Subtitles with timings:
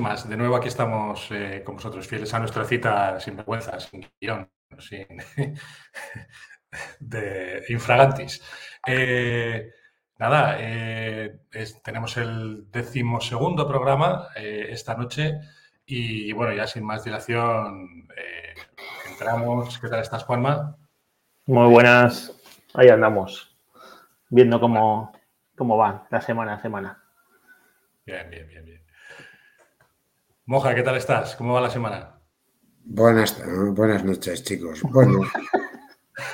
[0.00, 0.28] más.
[0.28, 4.50] De nuevo aquí estamos eh, con vosotros, fieles a nuestra cita sin vergüenza, sin guion,
[4.78, 5.06] sin
[7.00, 8.42] de infragantis.
[8.86, 9.70] Eh,
[10.18, 11.40] nada, eh,
[11.82, 15.40] tenemos el decimosegundo programa esta noche
[15.86, 18.08] y bueno, ya sin más dilación,
[19.08, 19.78] entramos.
[19.78, 20.76] ¿Qué tal estás, Juanma?
[21.46, 22.32] Muy buenas.
[22.74, 23.56] Ahí andamos,
[24.28, 25.12] viendo cómo,
[25.56, 27.02] cómo van la semana a semana.
[28.04, 28.75] Bien, bien, bien, bien.
[30.48, 31.34] Moja, ¿qué tal estás?
[31.34, 32.20] ¿Cómo va la semana?
[32.84, 33.42] Buenas,
[33.74, 34.80] buenas noches, chicos.
[34.82, 35.22] Bueno,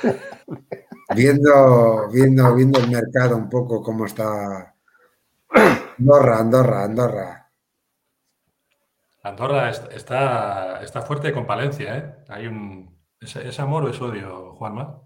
[1.15, 4.75] viendo, viendo, viendo el mercado un poco cómo está
[5.97, 7.51] Andorra, Andorra, Andorra.
[9.23, 12.15] Andorra está, está fuerte con Palencia, ¿eh?
[12.29, 12.95] Hay un.
[13.19, 15.01] ¿Es, amor o es odio, Juanma?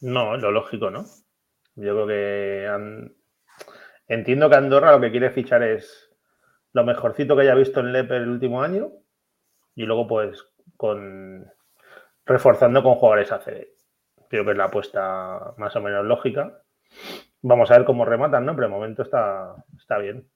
[0.00, 1.04] No, lo lógico, ¿no?
[1.74, 3.20] Yo creo que
[4.08, 6.11] entiendo que Andorra lo que quiere fichar es
[6.72, 8.90] lo mejorcito que haya visto en Lepe el último año
[9.74, 10.44] y luego pues
[10.76, 11.50] con
[12.24, 13.66] reforzando con jugadores ACB.
[14.28, 16.62] Creo que es la apuesta más o menos lógica.
[17.42, 18.54] Vamos a ver cómo rematan, ¿no?
[18.54, 20.28] Pero de momento está, está bien.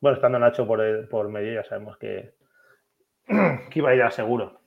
[0.00, 2.34] Bueno, estando Nacho por, por medio ya sabemos que,
[3.26, 4.60] que iba a ir a seguro.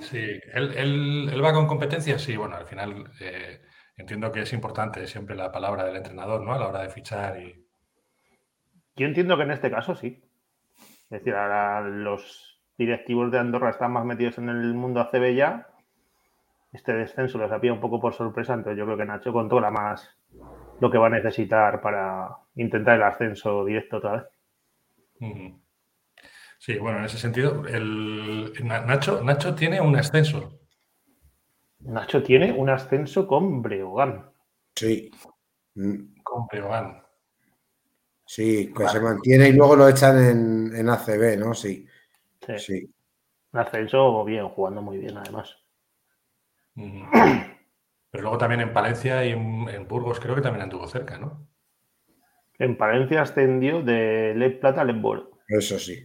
[0.00, 3.62] Sí, ¿Él, va con competencia, sí, bueno, al final eh,
[3.96, 6.52] entiendo que es importante siempre la palabra del entrenador, ¿no?
[6.52, 7.67] A la hora de fichar y,
[8.98, 10.22] yo entiendo que en este caso sí.
[11.04, 15.68] Es decir, ahora los directivos de Andorra están más metidos en el mundo ACB ya.
[16.72, 20.16] Este descenso les ha un poco por sorpresa, entonces yo creo que Nacho controla más
[20.80, 24.24] lo que va a necesitar para intentar el ascenso directo otra vez.
[26.58, 30.60] Sí, bueno, en ese sentido, el, Nacho, Nacho tiene un ascenso.
[31.80, 34.30] Nacho tiene un ascenso con Breogán.
[34.74, 35.10] Sí.
[35.74, 37.02] Con Breogán.
[38.28, 41.54] Sí, que se mantiene y luego lo echan en, ACB, ¿no?
[41.54, 41.86] Sí.
[42.58, 42.92] Sí.
[43.52, 45.56] Ascenso bien, jugando muy bien además.
[46.74, 51.48] Pero luego también en Palencia y en, Burgos creo que también anduvo cerca, ¿no?
[52.58, 55.30] En Palencia ascendió de Leb Plata a Leb Boro.
[55.48, 56.04] Eso sí.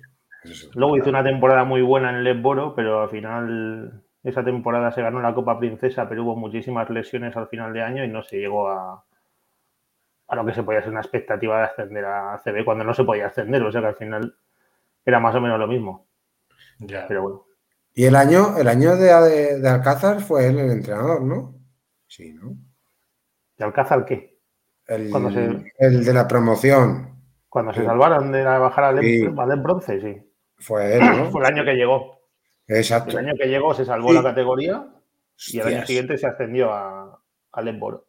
[0.76, 5.02] Luego hizo una temporada muy buena en Leb Boro, pero al final esa temporada se
[5.02, 8.38] ganó la Copa Princesa, pero hubo muchísimas lesiones al final de año y no se
[8.38, 9.04] llegó a,
[10.34, 13.04] a lo que se podía ser una expectativa de ascender a CB cuando no se
[13.04, 14.36] podía ascender, o sea que al final
[15.06, 16.08] era más o menos lo mismo.
[16.80, 17.06] Ya.
[17.08, 17.46] Pero bueno.
[17.94, 19.12] Y el año, el año de,
[19.70, 21.56] Alcázar fue él el entrenador, ¿no?
[22.08, 22.58] Sí, ¿no?
[23.58, 24.40] ¿De Alcázar qué?
[24.88, 25.12] El,
[25.78, 27.14] el de la promoción.
[27.48, 29.28] Cuando se salvaron de bajar al, sí.
[29.28, 30.32] bronce, sí.
[30.58, 31.26] Fue él, ¿no?
[31.32, 32.20] fue el año que llegó.
[32.68, 33.20] Exacto.
[33.20, 34.88] El año que llegó se salvó la categoría
[35.50, 37.22] y el año siguiente se ascendió a,
[37.52, 38.08] al Emboro.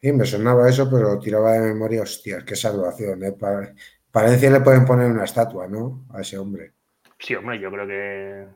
[0.00, 3.24] Sí, me sonaba eso, pero tiraba de memoria, hostias, qué salvación.
[3.24, 3.34] ¿eh?
[4.12, 6.04] Palencia le pueden poner una estatua, ¿no?
[6.14, 6.72] A ese hombre.
[7.18, 8.46] Sí, hombre, yo creo que.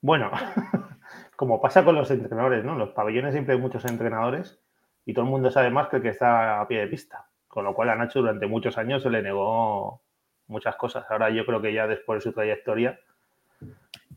[0.00, 0.30] Bueno,
[1.36, 2.76] como pasa con los entrenadores, ¿no?
[2.76, 4.58] los pabellones siempre hay muchos entrenadores
[5.04, 7.26] y todo el mundo sabe más que el que está a pie de pista.
[7.48, 10.02] Con lo cual a Nacho durante muchos años se le negó
[10.48, 11.06] muchas cosas.
[11.08, 12.98] Ahora yo creo que ya después de su trayectoria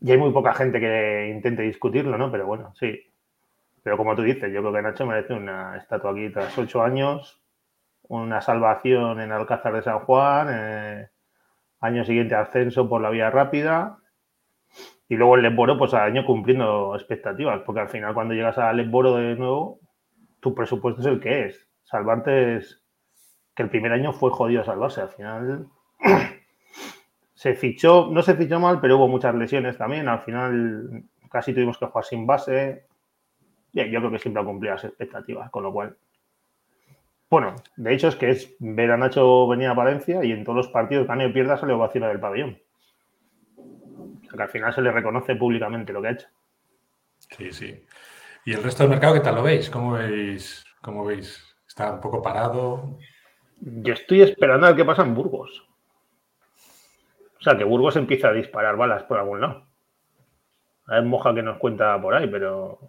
[0.00, 2.30] ya hay muy poca gente que intente discutirlo, ¿no?
[2.30, 3.09] Pero bueno, sí,
[3.82, 7.40] pero como tú dices, yo creo que Nacho merece una estatua aquí tras ocho años,
[8.08, 11.08] una salvación en Alcázar de San Juan, eh,
[11.80, 13.98] año siguiente ascenso por la vía rápida
[15.10, 18.76] y luego el Lesboro, pues al año cumpliendo expectativas, porque al final cuando llegas al
[18.76, 19.80] Lesboro de nuevo,
[20.38, 21.68] tu presupuesto es el que es.
[21.82, 22.80] Salvarte es
[23.56, 25.66] que el primer año fue jodido salvarse, al final
[27.34, 31.76] se fichó, no se fichó mal, pero hubo muchas lesiones también, al final casi tuvimos
[31.76, 32.86] que jugar sin base,
[33.72, 35.96] yo creo que siempre ha cumplido las expectativas, con lo cual.
[37.28, 40.56] Bueno, de hecho es que es ver a Nacho venir a Valencia y en todos
[40.56, 42.60] los partidos, gane o pierda, sale ovación del pabellón.
[43.56, 46.26] O sea que al final se le reconoce públicamente lo que ha hecho.
[47.36, 47.84] Sí, sí.
[48.44, 49.70] ¿Y el resto del mercado qué tal lo veis?
[49.70, 50.64] ¿Cómo veis?
[50.82, 51.56] ¿Cómo veis?
[51.68, 52.98] ¿Está un poco parado?
[53.60, 55.68] Yo estoy esperando a ver qué pasa en Burgos.
[57.38, 59.66] O sea, que Burgos empieza a disparar balas por algún lado.
[60.86, 62.80] A ver, Moja que nos cuenta por ahí, pero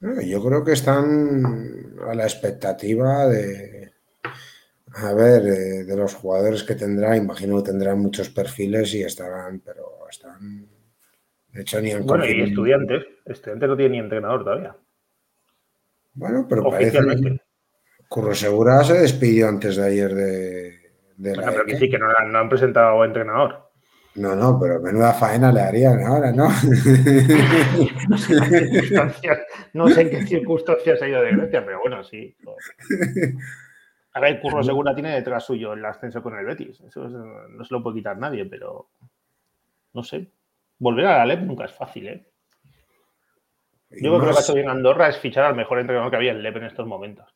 [0.00, 3.90] yo creo que están a la expectativa de,
[4.94, 7.16] a ver, de, los jugadores que tendrá.
[7.16, 10.66] Imagino que tendrán muchos perfiles y estarán, pero están.
[11.48, 13.04] De hecho, ni han Bueno, y estudiantes.
[13.26, 14.76] Estudiantes no tiene ni entrenador todavía.
[16.14, 17.40] Bueno, pero parece que
[18.08, 20.76] Curro Segura se despidió antes de ayer de.
[21.16, 23.70] bueno, pero que sí, que no, no han presentado entrenador.
[24.16, 26.48] No, no, pero menuda faena le harían ahora, ¿no?
[29.72, 32.36] no sé en qué circunstancias ha ido de Grecia, pero bueno, sí.
[34.12, 36.80] A ver, Curro Segura tiene detrás suyo el ascenso con el Betis.
[36.80, 38.88] Eso no se lo puede quitar nadie, pero
[39.92, 40.30] no sé.
[40.78, 42.26] Volver a la LEP nunca es fácil, ¿eh?
[43.90, 46.16] Yo creo que lo que ha hecho bien Andorra es fichar al mejor entrenador que
[46.16, 47.32] había en LEP en estos momentos.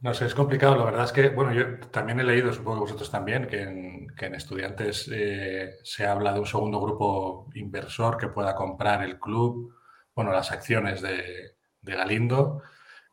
[0.00, 0.76] No sé, es complicado.
[0.76, 4.34] La verdad es que, bueno, yo también he leído, supongo que vosotros también, que en,
[4.34, 9.74] estudiantes eh, se habla de un segundo grupo inversor que pueda comprar el club,
[10.14, 12.62] bueno, las acciones de, Galindo.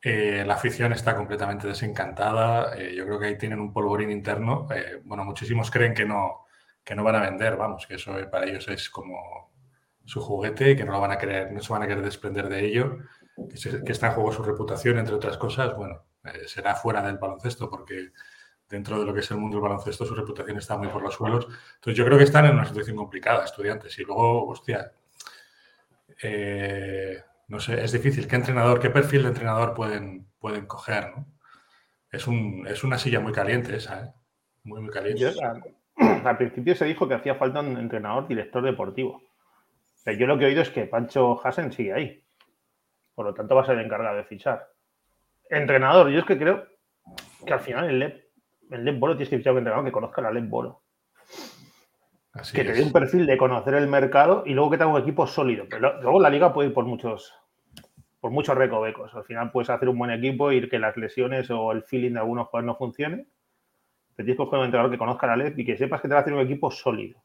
[0.02, 2.76] Eh, la afición está completamente desencantada.
[2.78, 4.68] Eh, yo creo que ahí tienen un polvorín interno.
[5.06, 6.46] bueno, muchísimos creen que no,
[6.84, 9.52] que no van a vender, vamos, que eso para ellos es como
[10.04, 12.66] su juguete, que no lo van a querer, no se van a querer desprender de
[12.66, 12.98] ello,
[13.86, 15.76] que está en juego su reputación, entre otras cosas.
[15.76, 18.12] Bueno, eh, será fuera del baloncesto, porque
[18.70, 21.14] dentro de lo que es el mundo del baloncesto su reputación está muy por los
[21.14, 21.48] suelos.
[21.76, 23.98] Entonces yo creo que están en una situación complicada, estudiantes.
[24.00, 24.92] Y luego, hostia,
[26.22, 28.28] eh, no sé, es difícil.
[28.28, 31.14] ¿Qué entrenador, qué perfil de entrenador pueden, pueden coger?
[32.12, 34.14] Es, un, es una silla muy caliente esa, ¿eh?
[34.64, 35.34] Muy, muy caliente.
[36.26, 39.22] al principio se dijo que hacía falta un entrenador director deportivo.
[40.04, 42.24] Pero yo lo que he oído es que Pancho Hasen sigue ahí.
[43.14, 44.68] Por lo tanto, va a ser encargado de fichar.
[45.50, 46.66] Entrenador, yo es que creo
[47.46, 48.26] que al final el LEP,
[48.72, 50.82] el LEP Bolo tienes que fichar un entrenador que conozca la LEP Bolo.
[52.54, 55.28] que te dé un perfil de conocer el mercado y luego que tenga un equipo
[55.28, 55.66] sólido.
[55.70, 57.34] Pero luego la liga puede ir por muchos,
[58.20, 59.14] por muchos recovecos.
[59.14, 62.20] Al final puedes hacer un buen equipo y que las lesiones o el feeling de
[62.20, 63.28] algunos jugadores no funcione.
[64.16, 66.14] Pero tienes que coger un entrenador que conozca la LEP y que sepas que te
[66.14, 67.22] va a hacer un equipo sólido.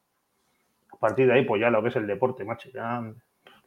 [0.92, 2.68] A partir de ahí, pues ya lo que es el deporte, macho.
[2.74, 3.02] Ya,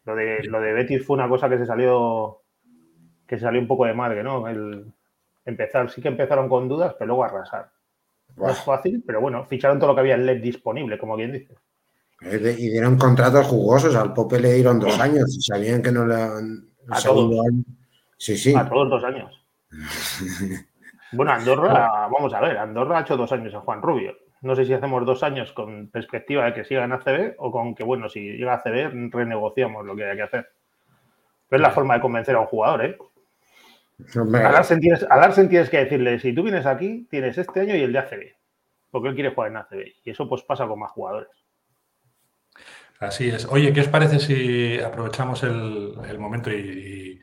[0.06, 2.43] lo de, lo de Betis fue una cosa que se salió
[3.33, 4.47] que salió un poco de madre, ¿no?
[4.47, 4.94] El
[5.44, 7.71] empezar, sí que empezaron con dudas, pero luego arrasar.
[8.35, 11.31] No es fácil, pero bueno, ficharon todo lo que había en LED disponible, como quien
[11.31, 11.56] dice.
[12.21, 16.13] Y dieron contratos jugosos, al Pope le dieron dos años y sabían que no le
[16.13, 16.69] han...
[16.91, 17.47] A todos.
[18.18, 18.53] Sí, sí.
[18.56, 19.44] A todos dos años.
[21.13, 24.15] bueno, Andorra, vamos a ver, Andorra ha hecho dos años a Juan Rubio.
[24.41, 27.74] No sé si hacemos dos años con perspectiva de que siga en ACB o con
[27.74, 30.50] que, bueno, si llega a ACB, renegociamos lo que hay que hacer.
[31.50, 32.97] Pero es la forma de convencer a un jugador, ¿eh?
[34.16, 34.80] A Larsen,
[35.50, 38.22] tienes, que decirle, si tú vienes aquí, tienes este año y el de ACB,
[38.92, 39.86] porque él quiere jugar en ACB.
[40.04, 41.30] Y eso pues pasa con más jugadores.
[43.00, 43.46] Así es.
[43.46, 47.20] Oye, ¿qué os parece si aprovechamos el, momento y,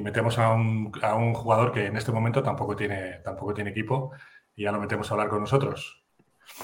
[0.00, 4.12] metemos a un, jugador que en este momento tampoco tiene, tampoco tiene equipo
[4.56, 6.04] y ya lo metemos a hablar con nosotros?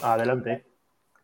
[0.03, 0.67] Adelante.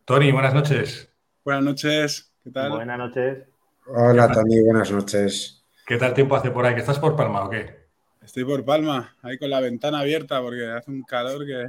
[0.05, 1.13] Tony, buenas noches.
[1.43, 2.33] Buenas noches.
[2.43, 2.71] ¿Qué tal?
[2.71, 3.45] Buenas noches.
[3.87, 5.65] Hola, Tony, buenas noches.
[5.85, 6.73] ¿Qué tal tiempo hace por ahí?
[6.73, 7.86] ¿Que estás por Palma o qué?
[8.27, 11.67] Estoy por Palma, ahí con la ventana abierta porque hace un calor que...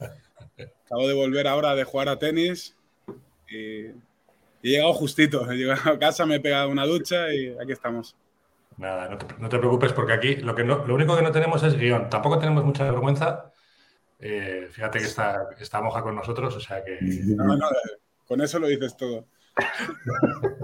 [0.86, 2.76] Acabo de volver ahora de jugar a tenis
[3.48, 3.94] y, he
[4.60, 5.48] llegado justito.
[5.48, 8.16] He llegado a casa, me he pegado una ducha y aquí estamos.
[8.76, 12.10] Nada, no te, preocupes porque aquí lo, que lo único que no tenemos es guion.
[12.10, 13.52] Tampoco tenemos mucha vergüenza.
[14.18, 16.98] Eh, fíjate que está, está moja con nosotros, o sea que...
[17.00, 17.68] No, no,
[18.26, 19.26] con eso lo dices todo.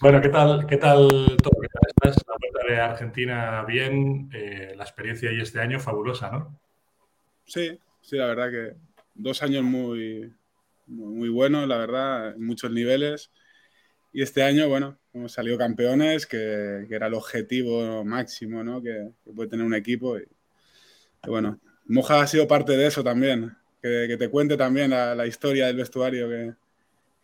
[0.00, 1.08] Bueno, ¿qué tal, qué tal
[1.42, 1.60] todo?
[1.60, 2.24] ¿Qué tal estás?
[2.26, 6.60] La vuelta de Argentina bien, eh, la experiencia ahí este año fabulosa, ¿no?
[7.46, 8.76] Sí, sí, la verdad que
[9.14, 10.32] dos años muy,
[10.86, 13.30] muy, buenos, la verdad, en muchos niveles.
[14.12, 18.82] Y este año, bueno, hemos salido campeones, que, era el objetivo máximo ¿no?
[18.82, 20.18] que, puede tener un equipo.
[20.18, 20.26] Y,
[21.26, 25.66] bueno, Moja ha sido parte de eso también, que, te cuente también la, la historia
[25.66, 26.54] del vestuario que,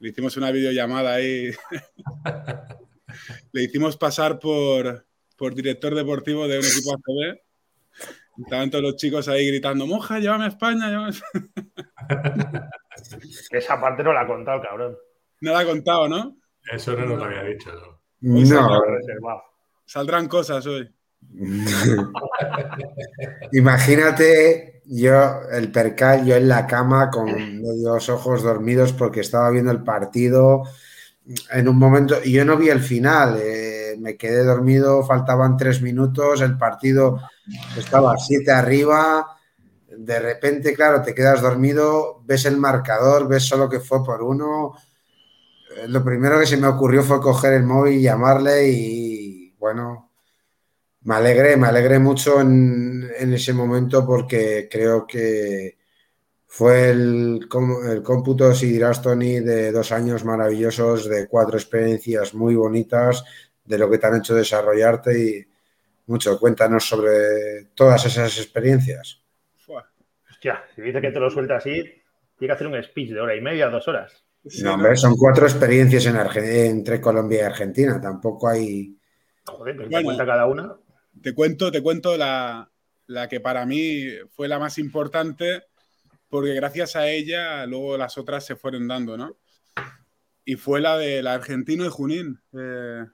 [0.00, 1.52] le hicimos una videollamada ahí.
[3.52, 7.38] le hicimos pasar por, por director deportivo de un equipo ACB.
[8.44, 11.10] Estaban todos los chicos ahí gritando, moja, llévame a España.
[13.50, 14.96] Esa parte no la ha contado, cabrón.
[15.42, 16.38] No la ha contado, ¿no?
[16.72, 18.00] Eso no nos lo había dicho.
[18.20, 18.42] No.
[18.42, 18.80] no.
[19.84, 20.90] Saldrán cosas hoy.
[23.52, 29.70] Imagínate yo, el percal, yo en la cama con los ojos dormidos porque estaba viendo
[29.70, 30.64] el partido
[31.52, 36.40] en un momento, yo no vi el final, eh, me quedé dormido, faltaban tres minutos,
[36.40, 37.20] el partido
[37.76, 39.26] estaba siete arriba,
[39.96, 44.74] de repente, claro, te quedas dormido, ves el marcador, ves solo que fue por uno.
[45.76, 50.09] Eh, lo primero que se me ocurrió fue coger el móvil y llamarle y bueno,
[51.02, 55.78] me alegré, me alegré mucho en, ese momento porque creo que
[56.46, 57.48] fue el,
[57.90, 63.24] el cómputo, si dirás, Tony, de dos años maravillosos, de cuatro experiencias muy bonitas,
[63.64, 65.46] de lo que te han hecho desarrollarte y
[66.06, 66.38] mucho.
[66.38, 69.22] Cuéntanos sobre todas esas experiencias.
[70.28, 71.94] Hostia, si dice que te lo suelta así, tiene
[72.38, 74.24] que hacer un speech de hora y media, dos horas.
[74.62, 78.00] no, hombre, son cuatro experiencias en entre Colombia y Argentina.
[78.00, 78.96] Tampoco hay.
[79.44, 80.76] Joder, pero cuenta cada una.
[81.22, 82.70] Te cuento, te cuento la,
[83.06, 85.64] la que para mí fue la más importante,
[86.28, 89.36] porque gracias a ella luego las otras se fueron dando, ¿no?
[90.44, 92.40] Y fue la del argentino de Junín.
[92.52, 93.04] Eh,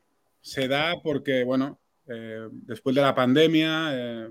[0.41, 4.31] se da porque, bueno, eh, después de la pandemia, eh,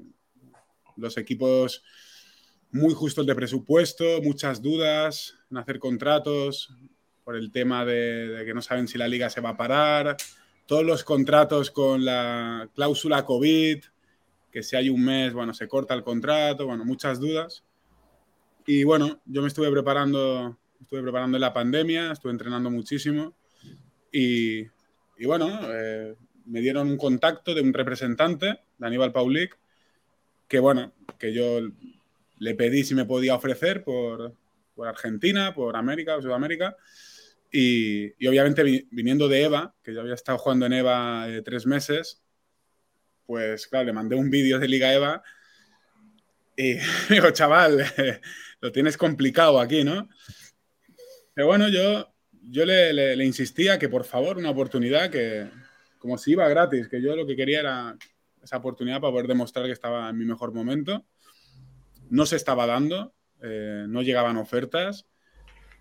[0.98, 1.84] los equipos
[2.72, 6.74] muy justos de presupuesto, muchas dudas en hacer contratos
[7.24, 10.16] por el tema de, de, que no saben si la liga se va a parar,
[10.66, 13.84] todos los contratos con la cláusula COVID,
[14.52, 17.64] que si hay un mes, bueno, se corta el contrato, bueno, muchas dudas.
[18.66, 23.36] Y bueno, yo me estuve preparando, estuve preparando en la pandemia, estuve entrenando muchísimo
[24.12, 24.62] y,
[25.18, 29.58] y bueno, eh, me dieron un contacto de un representante, de Aníbal Paulic,
[30.48, 31.60] que bueno, que yo
[32.38, 34.36] le pedí si me podía ofrecer por,
[34.86, 36.76] Argentina, por América Sudamérica.
[37.58, 42.22] Y, obviamente viniendo de EVA, que yo había estado jugando en EVA eh, tres meses,
[43.26, 45.24] pues claro, le mandé un vídeo de Liga EVA
[46.58, 46.76] y
[47.10, 47.86] digo, chaval,
[48.60, 50.10] lo tienes complicado aquí, ¿no?
[51.34, 55.50] Pero bueno, yo, yo le, insistía que por favor, una oportunidad que,
[55.98, 57.98] como si iba gratis, que yo lo que quería era
[58.44, 61.06] esa oportunidad para poder demostrar que estaba en mi mejor momento.
[62.10, 65.06] No se estaba dando, eh, no llegaban ofertas.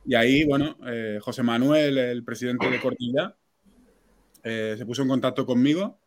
[0.05, 3.37] Y ahí, bueno, eh, José Manuel, el presidente de Cortilla,
[4.43, 5.99] eh, se puso en contacto conmigo,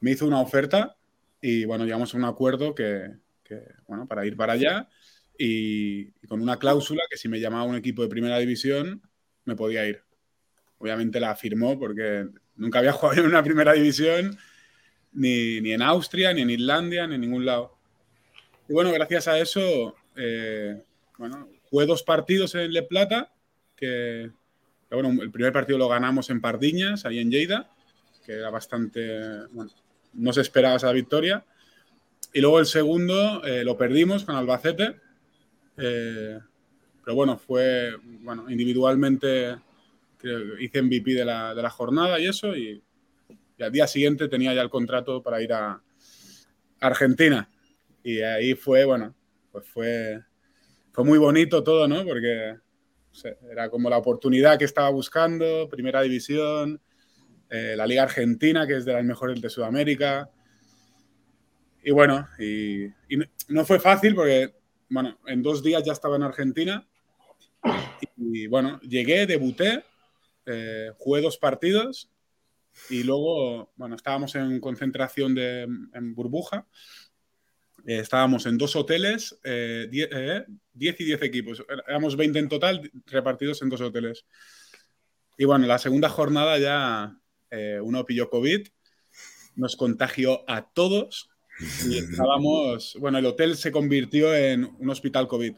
[0.00, 0.96] me hizo una oferta
[1.40, 3.10] y, bueno, llegamos a un acuerdo que,
[3.42, 4.88] que bueno, para ir para allá
[5.36, 9.02] y, y, con una cláusula que si me llamaba un equipo de primera división,
[9.44, 10.02] me podía ir.
[10.78, 14.38] Obviamente la firmó porque nunca había jugado en una primera división,
[15.12, 17.76] ni, ni en Austria, ni en Islandia, ni en ningún lado.
[18.68, 20.82] Y bueno, gracias a eso, eh,
[21.18, 23.32] bueno, jugué dos partidos en Le Plata,
[23.74, 24.30] que,
[24.90, 27.70] que, bueno, el primer partido lo ganamos en Pardiñas, ahí en Lleida,
[28.26, 29.70] que era bastante, bueno,
[30.12, 31.46] no se esperaba esa victoria.
[32.34, 34.96] Y luego el segundo eh, lo perdimos con Albacete.
[35.78, 36.38] Eh,
[37.02, 39.56] pero bueno, fue bueno, individualmente
[40.18, 42.54] creo, hice MVP de la, de la, jornada y eso.
[42.54, 42.82] Y,
[43.58, 45.80] y, al día siguiente tenía ya el contrato para ir a
[46.80, 47.48] Argentina.
[48.04, 49.14] Y ahí fue, bueno,
[49.50, 50.22] pues fue,
[50.92, 52.04] fue muy bonito todo, ¿no?
[52.04, 52.56] Porque
[53.10, 56.80] o sea, era como la oportunidad que estaba buscando, primera división,
[57.50, 60.30] eh, la Liga Argentina, que es de las mejores de Sudamérica.
[61.82, 63.18] Y bueno, y, y,
[63.48, 64.54] no fue fácil porque,
[64.88, 66.86] bueno, en dos días ya estaba en Argentina.
[68.16, 69.84] Y, y bueno, llegué, debuté,
[70.46, 72.10] eh, jugué dos partidos
[72.90, 76.66] y luego, bueno, estábamos en concentración de, en burbuja.
[77.86, 81.64] Eh, estábamos en dos hoteles, 10 eh, y 10 equipos.
[81.86, 84.24] Éramos 20 en total, repartidos en dos hoteles.
[85.36, 87.16] Y bueno, la segunda jornada ya
[87.82, 88.66] uno pilló COVID,
[89.56, 91.28] nos contagió a todos
[91.86, 95.54] y estábamos, bueno, el hotel se convirtió en un hospital COVID.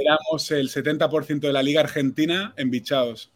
[0.00, 3.32] Éramos el 70% de la Liga Argentina embichados.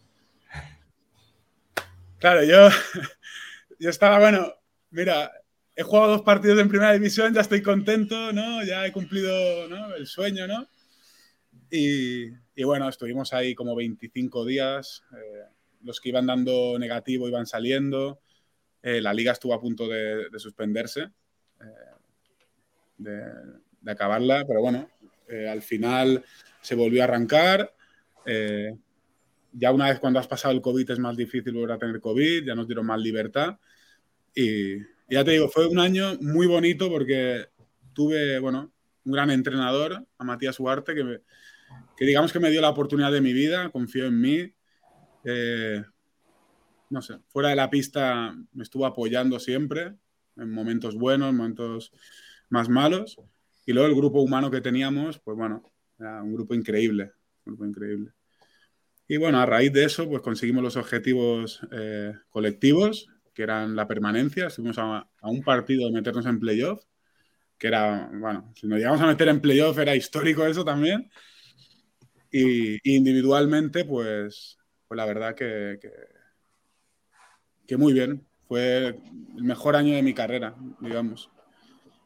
[2.18, 2.68] Claro, yo,
[3.78, 4.54] yo estaba, bueno,
[4.90, 5.32] mira,
[5.74, 8.64] he jugado dos partidos en primera división, ya estoy contento, ¿no?
[8.64, 9.94] Ya he cumplido ¿no?
[9.94, 10.66] el sueño, ¿no?
[11.70, 15.02] Y, y, bueno, estuvimos ahí como 25 días.
[15.12, 15.44] Eh,
[15.82, 18.20] los que iban dando negativo iban saliendo.
[18.82, 21.02] Eh, la liga estuvo a punto de, de suspenderse,
[21.60, 21.94] eh,
[22.98, 23.22] de,
[23.80, 24.88] de, acabarla, pero bueno,
[25.28, 26.24] eh, al final
[26.60, 27.72] se volvió a arrancar.
[28.26, 28.76] Eh,
[29.52, 32.44] ya una vez cuando has pasado el COVID es más difícil volver a tener COVID,
[32.44, 33.58] ya nos dieron más libertad.
[34.34, 34.78] Y,
[35.12, 37.44] y ya te digo, fue un año muy bonito porque
[37.92, 38.72] tuve, bueno,
[39.04, 41.20] un gran entrenador, a Matías Huarte, que,
[41.98, 44.54] que digamos que me dio la oportunidad de mi vida, confió en mí.
[45.24, 45.84] Eh,
[46.88, 49.92] no sé, fuera de la pista me estuvo apoyando siempre,
[50.38, 51.92] en momentos buenos, en momentos
[52.48, 53.18] más malos.
[53.66, 57.12] Y luego el grupo humano que teníamos, pues bueno, era un grupo increíble,
[57.44, 58.12] un grupo increíble.
[59.06, 63.86] Y bueno, a raíz de eso, pues conseguimos los objetivos eh, colectivos, que eran la
[63.86, 64.46] permanencia.
[64.46, 66.84] Estuvimos a, un partido de meternos en playoff,
[67.58, 71.10] que era, bueno, si nos llegamos a meter en playoff era histórico eso también.
[72.30, 74.58] Y, individualmente, pues,
[74.88, 75.90] pues la verdad que, que,
[77.66, 78.26] que muy bien.
[78.48, 78.88] Fue
[79.36, 81.30] el mejor año de mi carrera, digamos.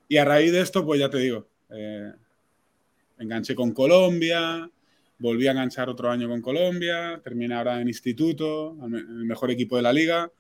[0.08, 2.12] Y a raíz de esto, pues ya te digo, eh,
[3.18, 4.70] enganché con Colombia,
[5.18, 9.82] volví a enganchar otro año con Colombia, terminé ahora en instituto, el mejor equipo de
[9.82, 10.30] la liga.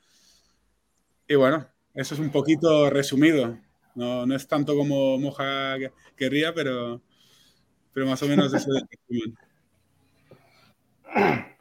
[1.28, 3.58] Y bueno, eso es un poquito resumido.
[3.94, 5.76] No, no es tanto como Moja
[6.16, 7.00] querría, pero,
[7.92, 8.84] pero más o menos eso es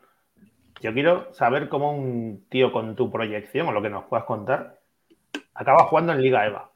[0.81, 4.81] Yo quiero saber cómo un tío con tu proyección o lo que nos puedas contar
[5.53, 6.71] acaba jugando en Liga EVA.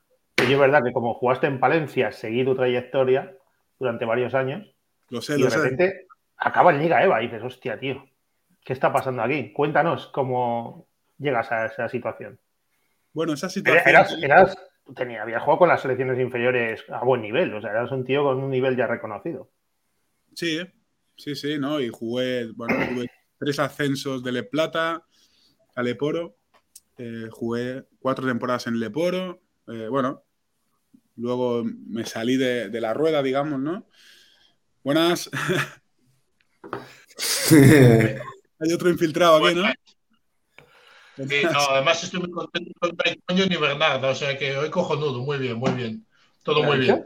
[0.48, 3.36] Y es verdad que como jugaste en Palencia, seguí tu trayectoria
[3.78, 4.74] durante varios años.
[5.10, 5.58] Lo sé, y lo de sé.
[5.58, 8.06] repente acaba en Liga EVA y dices, hostia, tío,
[8.64, 9.52] ¿qué está pasando aquí?
[9.52, 12.40] Cuéntanos cómo llegas a esa situación.
[13.14, 13.88] Bueno, esa situación.
[13.88, 14.58] Eras, eras,
[14.96, 18.24] tenía, habías jugado con las selecciones inferiores a buen nivel, o sea, eras un tío
[18.24, 19.52] con un nivel ya reconocido.
[20.34, 20.60] Sí,
[21.16, 21.80] sí, sí, ¿no?
[21.80, 25.06] Y jugué, bueno, tuve tres ascensos de Le Plata
[25.76, 26.38] a Leporo.
[26.98, 29.42] Eh, jugué cuatro temporadas en Leporo.
[29.68, 30.24] Eh, bueno,
[31.16, 33.88] luego me salí de, de la rueda, digamos, ¿no?
[34.84, 35.30] Buenas.
[37.52, 39.64] Hay otro infiltrado aquí, ¿no?
[41.28, 42.92] Sí, no, además estoy muy contento con
[43.28, 46.06] Coño ni Bernarda, o sea que hoy cojonudo, muy bien, muy bien.
[46.44, 47.06] Todo muy bien.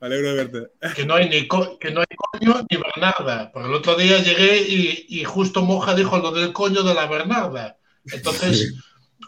[0.00, 0.72] Me alegro de verte.
[0.96, 3.52] Que no hay ni co- que no hay coño ni Bernarda.
[3.52, 7.06] Porque el otro día llegué y, y justo Moja dijo lo del coño de la
[7.06, 7.76] Bernarda.
[8.10, 8.74] Entonces,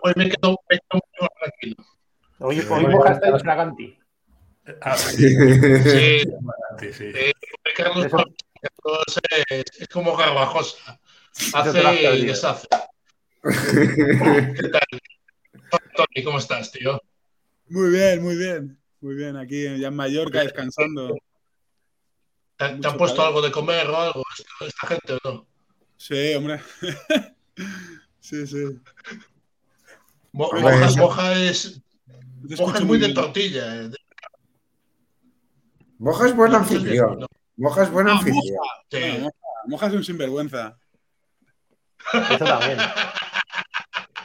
[0.02, 1.76] hoy me quedo, me quedo más tranquilo.
[2.40, 3.38] Hoy, hoy Bueno, Moja está está.
[3.38, 3.98] infraganti.
[4.80, 7.04] Ah, Sí, sí, sí.
[7.14, 7.32] eh,
[7.76, 8.24] Carlos, Eso-
[9.50, 10.98] es, es como Garbajosa.
[11.52, 12.66] Hace y deshace.
[14.54, 14.82] ¿Qué tal?
[15.96, 17.00] Tony, ¿cómo estás, tío?
[17.68, 18.78] Muy bien, muy bien.
[19.00, 21.14] Muy bien, aquí ya en Mallorca descansando.
[22.56, 23.28] ¿Te, Mucho han puesto calor.
[23.28, 24.22] algo de comer o algo
[24.60, 25.46] esta, gente o no?
[25.96, 26.60] Sí, hombre.
[28.20, 28.64] Sí, sí.
[30.33, 31.78] Mo- Hombre, Moja, es,
[32.48, 33.83] Te Moja es muy de tortilla.
[33.83, 33.90] eh.
[35.98, 37.18] Moja es buen No, anfitrión.
[37.20, 37.26] no,
[37.59, 38.42] Moja es buen Ah, anfitrión.
[38.90, 38.98] sí.
[38.98, 40.78] Bueno, Moja, Moja es un sinvergüenza.
[42.30, 42.78] Eso también.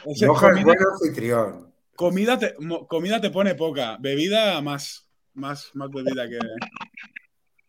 [0.06, 1.72] Ese- Moja es comida, buen anfitrión.
[1.96, 5.06] comida te, mo- comida te pone poca, bebida más.
[5.34, 6.38] Más, más bebida que.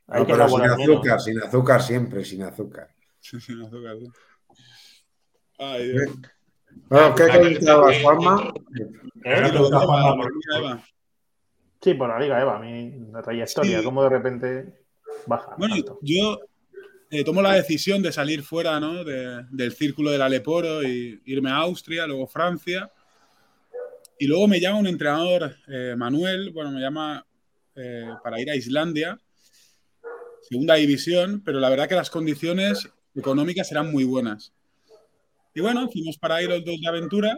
[0.08, 2.90] Hay No, que pero sin azúcar, sin azúcar siempre, sin azúcar.
[3.20, 4.12] sin azúcar, ¿no?
[5.60, 6.10] Ay, Dios.
[6.90, 8.54] Bueno, ¿qué Ah, comentabas, eh, Juanma?
[9.24, 9.52] ¿Eh?
[10.58, 10.84] Eva.
[11.82, 13.86] Sí, por la Liga Eva, mi, la trayectoria, Sí.
[13.86, 14.84] como de repente
[15.28, 15.56] baja.
[15.58, 16.00] Bueno, tanto.
[16.02, 16.40] yo
[17.26, 19.04] tomo la decisión de salir fuera ¿no?
[19.04, 22.90] de- del círculo del Aleporo y irme a Austria, luego Francia.
[24.18, 27.26] Y luego me llama un entrenador, eh, Manuel, bueno, me llama
[27.76, 29.20] eh, para ir a Islandia,
[30.48, 34.54] segunda división, pero la verdad que las condiciones económicas eran muy buenas.
[35.54, 37.38] Y bueno, fuimos para ir los dos de aventura.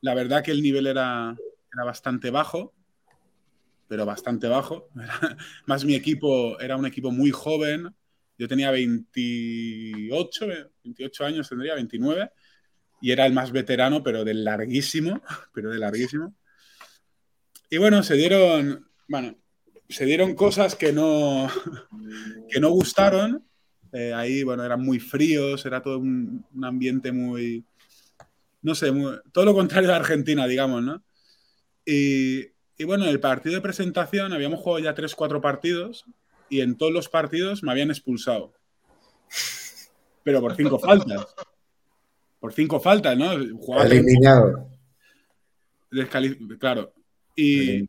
[0.00, 1.36] La verdad que el nivel era,
[1.72, 2.74] era bastante bajo,
[3.88, 4.88] pero bastante bajo.
[5.66, 7.94] Más mi equipo era un equipo muy joven.
[8.42, 10.46] Yo tenía 28,
[10.82, 12.28] 28 años, tendría 29,
[13.00, 15.22] y era el más veterano, pero del larguísimo,
[15.54, 16.34] pero de larguísimo.
[17.70, 19.36] Y bueno, se dieron, bueno,
[19.88, 21.48] se dieron cosas que no,
[22.50, 23.46] que no gustaron.
[23.92, 27.64] Eh, ahí, bueno, eran muy fríos, era todo un, ambiente muy,
[28.60, 28.92] no sé,
[29.30, 31.04] todo lo contrario de Argentina, digamos, ¿no?
[31.86, 32.40] Y,
[32.76, 36.06] y bueno, en el partido de presentación habíamos jugado ya 3-4 partidos
[36.52, 38.52] y en todos los partidos me habían expulsado.
[40.22, 41.26] Pero por cinco faltas.
[42.38, 43.30] Por cinco faltas, ¿no?
[43.58, 44.68] Jugaba Eliminado.
[45.90, 46.92] descali- Claro.
[47.34, 47.88] Y,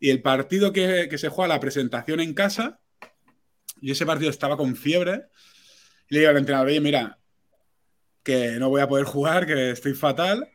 [0.00, 2.80] y el partido que, que se juega la presentación en casa,
[3.80, 5.26] y ese partido estaba con fiebre,
[6.08, 7.18] y le digo al entrenador, oye, mira,
[8.24, 10.48] que no voy a poder jugar, que estoy fatal,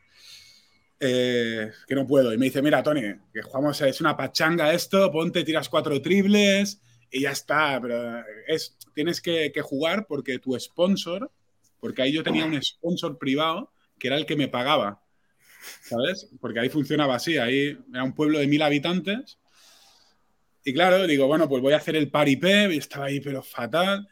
[0.99, 2.33] eh, que no puedo.
[2.33, 6.81] Y me dice, mira, Tony, que jugamos, es una pachanga esto, ponte, tiras cuatro tribles
[7.11, 11.31] y ya está, pero es, tienes que, jugar porque tu sponsor,
[11.79, 15.01] porque ahí yo tenía un sponsor privado que era el que me pagaba.
[15.81, 16.29] ¿sabes?
[16.39, 19.37] Porque ahí funcionaba así, ahí era un pueblo de mil habitantes.
[20.63, 24.07] Y claro, digo, bueno, pues voy a hacer el paripé, y estaba ahí, pero fatal.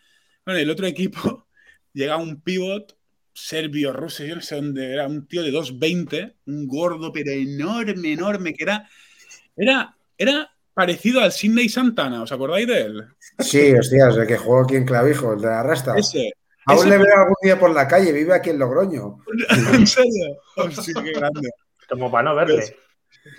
[0.46, 1.48] Bueno, el otro equipo
[1.94, 2.98] llega un pivot
[3.34, 8.14] serbio, ruso, yo no sé dónde, era un tío de 2.20, un gordo, pero enorme,
[8.14, 8.90] enorme, que era,
[9.56, 13.08] era, era parecido al Sidney Santana, ¿os acordáis de él?
[13.40, 15.98] Sí, hostias, el que jugó aquí en Clavijo, el de la rasta.
[15.98, 16.32] Ese,
[16.68, 19.18] Aún ese- le veo algún día por la calle, vive aquí en Logroño.
[19.74, 21.50] en serio, Hostia, qué grande.
[21.90, 22.76] Como para no verle.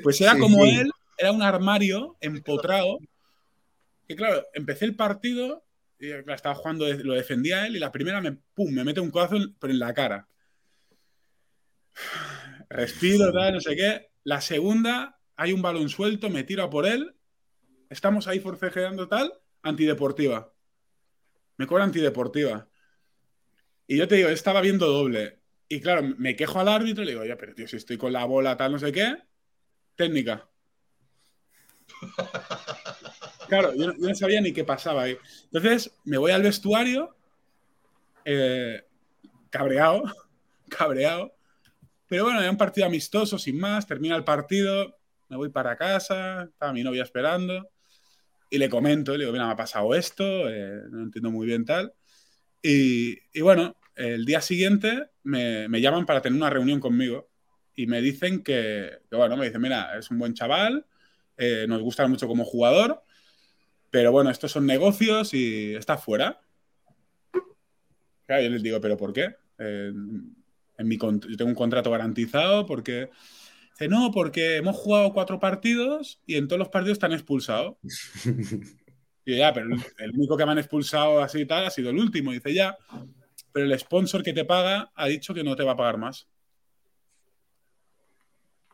[0.02, 0.70] Pues era Sí, como sí.
[0.80, 2.98] él, era un armario empotrado.
[4.08, 5.64] Que claro, empecé el partido
[6.00, 9.36] y estaba jugando, lo defendía él y la primera me, pum, me mete un codazo
[9.36, 10.26] en- pero en la cara.
[12.70, 14.08] Respiro, tal, no sé qué.
[14.24, 17.14] La segunda, hay un balón suelto, me tiro a por él.
[17.90, 20.52] Estamos ahí forcejeando tal, antideportiva.
[21.58, 22.66] Me cobra antideportiva.
[23.86, 25.40] Y yo te digo, estaba viendo doble.
[25.68, 28.12] Y claro, me quejo al árbitro y le digo, ya, pero tío, si estoy con
[28.12, 29.16] la bola, tal, no sé qué,
[29.96, 30.48] técnica.
[33.48, 35.16] Claro, yo, no- yo no sabía ni qué pasaba ahí.
[35.44, 37.16] Entonces, me voy al vestuario,
[38.24, 38.84] eh,
[39.50, 40.02] cabreado,
[40.68, 41.34] cabreado,
[42.08, 43.86] Pero bueno, era un partido amistoso, sin más.
[43.86, 44.98] Termina el partido,
[45.28, 47.70] me voy para casa, estaba mi novia esperando.
[48.50, 51.64] Y le comento, le digo, mira, me ha pasado esto, eh, no entiendo muy bien
[51.64, 51.92] tal.
[52.62, 57.28] Y, y bueno, el día siguiente me, me, llaman para tener una reunión conmigo
[57.74, 60.86] y me dicen que, que bueno, me dicen, mira, es un buen chaval,
[61.36, 63.02] eh, nos gusta mucho como jugador,
[63.90, 66.40] pero bueno, estos son negocios y está fuera.
[68.26, 69.36] Claro, yo les digo, ¿pero por qué?
[69.58, 69.92] Eh,
[70.78, 73.10] en mi, yo tengo un contrato garantizado porque...
[73.78, 77.76] Dice, no, porque hemos jugado cuatro partidos y en todos los partidos están expulsados.
[79.24, 81.98] y ya, pero el único que me han expulsado así y tal ha sido el
[81.98, 82.32] último.
[82.32, 82.76] Dice, ya,
[83.52, 86.26] pero el sponsor que te paga ha dicho que no te va a pagar más.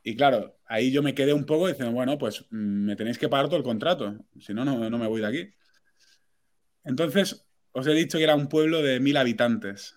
[0.03, 3.49] Y claro, ahí yo me quedé un poco diciendo, bueno, pues me tenéis que pagar
[3.49, 5.55] todo el contrato, si no, no, no me voy de aquí.
[6.83, 9.97] Entonces, os he dicho que era un pueblo de mil habitantes,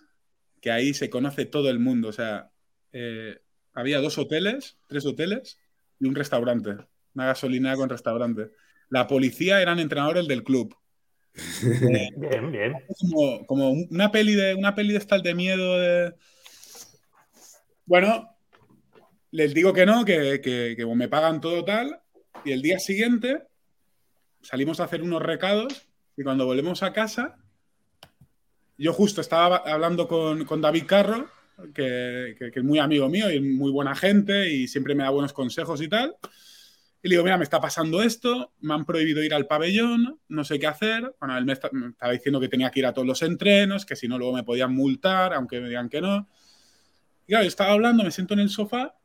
[0.60, 2.08] que ahí se conoce todo el mundo.
[2.08, 2.50] O sea,
[2.92, 3.40] eh,
[3.78, 5.58] había dos hoteles, tres hoteles
[6.00, 6.76] y un restaurante,
[7.14, 8.50] una gasolinera con restaurante.
[8.88, 10.76] La policía eran entrenadores del club.
[11.34, 12.72] Eh, bien, bien.
[12.98, 16.14] Como, como, una peli de una peli de tal de miedo de...
[17.86, 18.36] Bueno,
[19.30, 22.00] les digo que no, que, que, que, me pagan todo tal,
[22.44, 23.44] y el día siguiente
[24.42, 27.36] salimos a hacer unos recados y cuando volvemos a casa,
[28.76, 31.30] yo justo estaba hablando con, con David Carro,
[31.74, 35.80] que, es muy amigo mío y muy buena gente y siempre me da buenos consejos
[35.82, 36.16] y tal.
[37.02, 40.44] Y le digo, mira, me está pasando esto, me han prohibido ir al pabellón, no
[40.44, 41.14] sé qué hacer.
[41.20, 44.08] Bueno, él me, estaba diciendo que tenía que ir a todos los entrenos, que si
[44.08, 46.28] no luego me podían multar, aunque me digan que no.
[47.26, 48.96] Y claro, yo estaba hablando, me siento en el sofá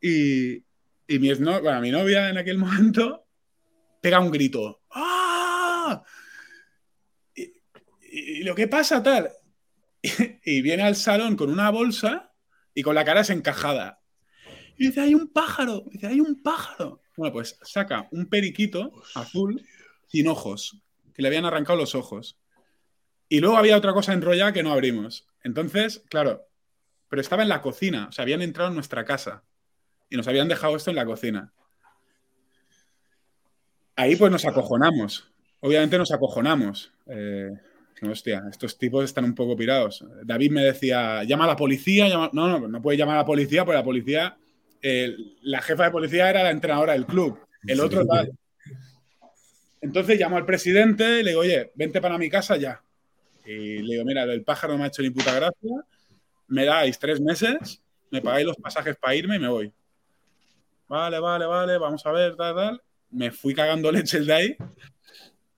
[0.00, 0.56] y,
[1.06, 3.24] y mi, no, bueno, mi novia en aquel momento
[4.00, 4.82] pega un grito.
[4.90, 6.02] ¡Ah!
[8.16, 9.30] Y lo que pasa tal.
[10.44, 12.32] Y, viene al salón con una bolsa
[12.74, 14.00] y con la cara desencajada.
[14.76, 15.84] Y dice, hay un pájaro.
[15.90, 17.00] Dice, hay un pájaro.
[17.16, 19.62] Bueno, pues saca un periquito azul
[20.08, 20.82] sin ojos,
[21.14, 22.38] que le habían arrancado los ojos.
[23.28, 25.26] Y luego había otra cosa enrollada que no abrimos.
[25.42, 26.46] Entonces, claro,
[27.08, 29.44] pero estaba en la cocina, o sea, habían entrado en nuestra casa
[30.10, 31.52] y nos habían dejado esto en la cocina.
[33.96, 35.32] Ahí pues nos acojonamos.
[35.60, 36.92] Obviamente nos acojonamos.
[37.06, 37.50] Eh,
[38.02, 40.04] hostia, estos tipos están un poco pirados.
[40.22, 42.08] David me decía, llama a la policía.
[42.08, 42.30] Llama...
[42.32, 44.36] No, no, no puede llamar a la policía porque la policía,
[44.82, 47.38] eh, la jefa de policía era la entrenadora del club.
[47.66, 48.08] El otro sí.
[48.08, 48.32] tal.
[49.80, 52.82] Entonces llamo al presidente y le digo, oye, vente para mi casa ya.
[53.44, 55.70] Y le digo, mira, el pájaro no me ha hecho ni puta gracia.
[56.48, 59.72] Me dais tres meses, me pagáis los pasajes para irme y me voy
[60.88, 62.82] vale, vale, vale, vamos a ver, tal, tal.
[63.10, 64.56] Me fui cagando leche el de ahí.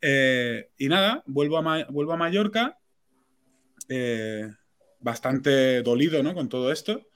[0.09, 2.79] Eh, y nada, vuelvo a, vuelvo a Mallorca,
[3.89, 4.49] eh,
[5.01, 6.33] bastante dolido ¿no?
[6.33, 7.09] con todo esto.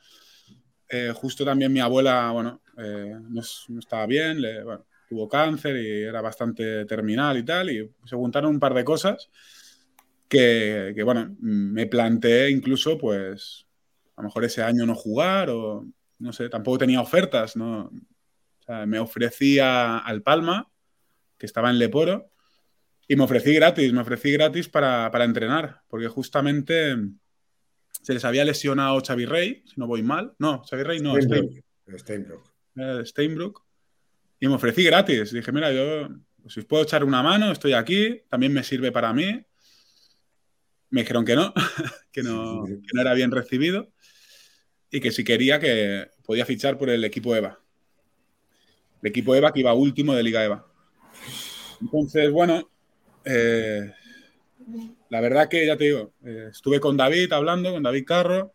[0.88, 6.02] Eh, justo también mi abuela, bueno, no, no, estaba bien, le, bueno, tuvo cáncer y
[6.02, 9.30] era bastante terminal y tal, y se juntaron un par de cosas
[10.28, 13.68] que, que, bueno, me planteé incluso, pues,
[14.16, 15.86] a lo mejor ese año no jugar o
[16.18, 17.82] no sé, tampoco tenía ofertas, ¿no?
[17.82, 20.68] O sea, me ofrecía al Palma,
[21.38, 22.30] que estaba en Leporo,
[23.10, 26.94] y me ofrecí gratis, me ofrecí gratis para, para entrenar, porque justamente
[28.02, 30.32] se les había lesionado Xavi Rey, si no voy mal.
[30.38, 31.64] No, Xavi Rey no, Steinbrook.
[31.96, 32.52] Steinbrook.
[32.76, 33.64] Eh, Steinbrook.
[34.38, 35.32] Y me ofrecí gratis.
[35.32, 36.08] Dije, mira, yo,
[36.46, 39.44] si os puedo echar una mano, estoy aquí, también me sirve para mí.
[40.90, 41.52] Me dijeron que no,
[42.12, 43.92] que no, que no era bien recibido
[44.88, 47.58] y que si quería que podía fichar por el equipo EVA.
[49.02, 50.64] El equipo EVA que iba último de Liga EVA.
[51.80, 52.70] Entonces, bueno,
[53.24, 53.92] eh,
[55.08, 58.52] la verdad que ya te digo, eh, estuve con David hablando, con David Carro,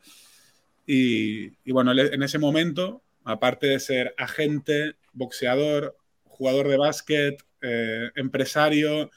[0.88, 8.12] y, y, bueno, en ese momento, aparte de ser agente, boxeador, jugador de básquet, eh,
[8.16, 9.10] empresario,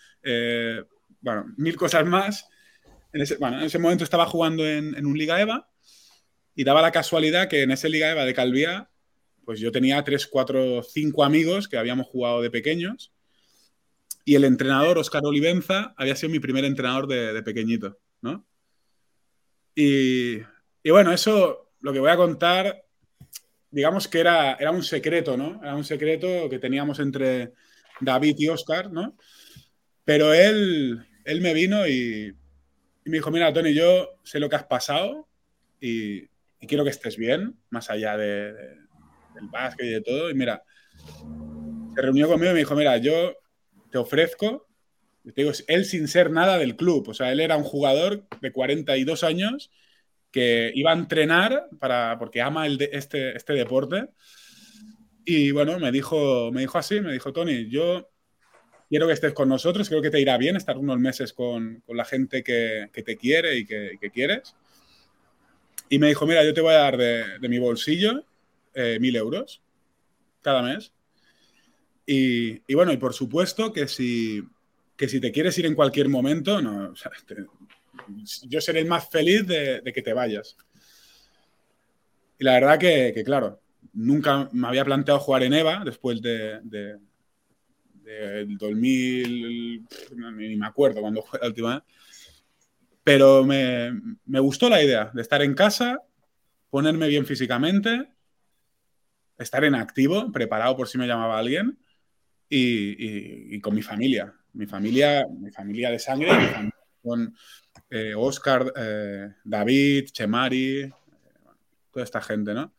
[1.21, 2.49] bueno, mil cosas más,
[3.13, 5.69] en ese, momento estaba jugando en, en un Liga EVA
[6.55, 8.91] y daba la casualidad que en ese Liga EVA de Calvía,
[9.45, 13.13] pues yo tenía tres, cuatro, cinco amigos que habíamos jugado de pequeños.
[14.29, 18.47] Y el entrenador, Oscar Olivenza, había sido mi primer entrenador de, pequeñito, ¿no?
[19.75, 20.37] Y,
[20.83, 22.85] y, bueno, eso, lo que voy a contar,
[23.71, 25.59] digamos que era, era un secreto, ¿no?
[25.63, 27.55] Era un secreto que teníamos entre
[28.03, 29.17] David y Oscar, ¿no?
[30.05, 34.57] Pero él, él me vino y, y me dijo, mira, Tony, yo sé lo que
[34.57, 35.27] has pasado
[35.81, 36.27] y,
[36.67, 40.29] quiero que estés bien, más allá de, del básquet y de todo.
[40.29, 40.63] Y mira,
[41.95, 43.33] se reunió conmigo y me dijo, mira, yo
[43.91, 44.67] te ofrezco,
[45.25, 48.53] te digo, él sin ser nada del club, o sea, él era un jugador de
[48.53, 49.71] 42 años
[50.31, 54.09] que iba a entrenar para, porque ama este, este deporte.
[55.25, 58.09] Y bueno, me dijo, me dijo así, me dijo, Tony, yo
[58.89, 61.97] quiero que estés con nosotros, creo que te irá bien estar unos meses con, con
[61.97, 64.55] la gente que, que, te quiere y que, que, quieres.
[65.91, 68.25] Y me dijo, mira, yo te voy a dar de, de mi bolsillo
[68.75, 69.63] eh, mil euros
[70.41, 70.93] cada mes.
[72.11, 74.43] Y, bueno, y por supuesto que si,
[74.97, 76.95] que si te quieres ir en cualquier momento, no,
[78.49, 80.57] yo seré el más feliz de, que te vayas.
[82.39, 83.61] Y la verdad que, claro,
[83.93, 91.23] nunca me había planteado jugar en EVA después de, del 2000, ni me acuerdo cuando
[91.23, 91.85] fue la última vez,
[93.05, 93.93] pero me,
[94.25, 96.01] me, gustó la idea de estar en casa,
[96.71, 98.09] ponerme bien físicamente,
[99.37, 101.79] estar en activo, preparado por si me llamaba alguien,
[102.49, 106.31] y, y, con mi familia, mi familia, mi familia de sangre,
[107.03, 107.35] con
[107.91, 110.93] eh, Oscar, eh, David, Chemari, eh,
[111.91, 112.75] toda esta gente, ¿no?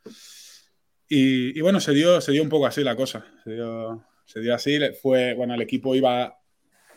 [1.08, 3.26] Y, bueno, se dio, se dio un poco así la cosa.
[3.44, 4.78] Se dio, se dio así.
[5.02, 6.38] Fue, bueno, el equipo iba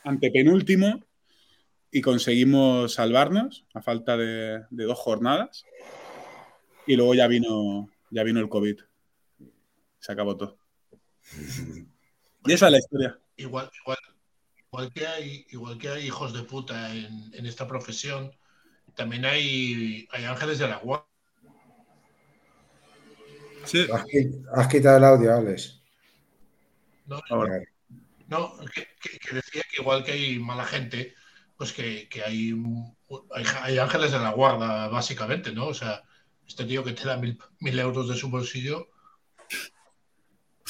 [0.04, 1.02] ante penúltimo
[1.90, 5.64] y conseguimos salvarnos a falta de, de, dos jornadas.
[6.86, 8.80] Y luego ya vino, ya vino el COVID.
[9.98, 10.58] Se acabó todo.
[12.44, 13.18] Y esa es la historia.
[13.36, 13.98] Igual, igual,
[14.66, 18.32] igual que hay, igual que hay hijos de puta en, en esta profesión,
[18.94, 21.06] también hay, hay ángeles de la guardia.
[23.64, 23.86] Sí.
[23.92, 24.04] Has,
[24.54, 25.80] has, quitado el audio, Alex.
[27.06, 27.20] No,
[28.28, 31.14] no que, que, decía que igual que hay mala gente,
[31.56, 32.52] pues que, que hay,
[33.34, 35.68] hay, hay, ángeles de la guarda, básicamente, ¿no?
[35.68, 36.02] O sea,
[36.46, 38.88] este tío que te da mil, mil euros de su bolsillo.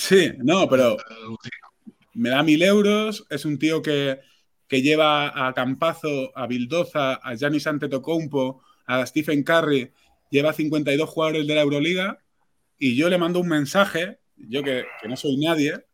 [0.02, 0.96] Sí, no, pero
[2.14, 4.18] me da mil euros, es un tío que,
[4.66, 9.92] que lleva a Campazo, a Bildoza, a Giannis Antetokounmpo, a Stephen Curry,
[10.28, 12.18] lleva 52 jugadores de la Euroliga.
[12.78, 15.84] Y yo le mando un mensaje, yo que, no soy nadie,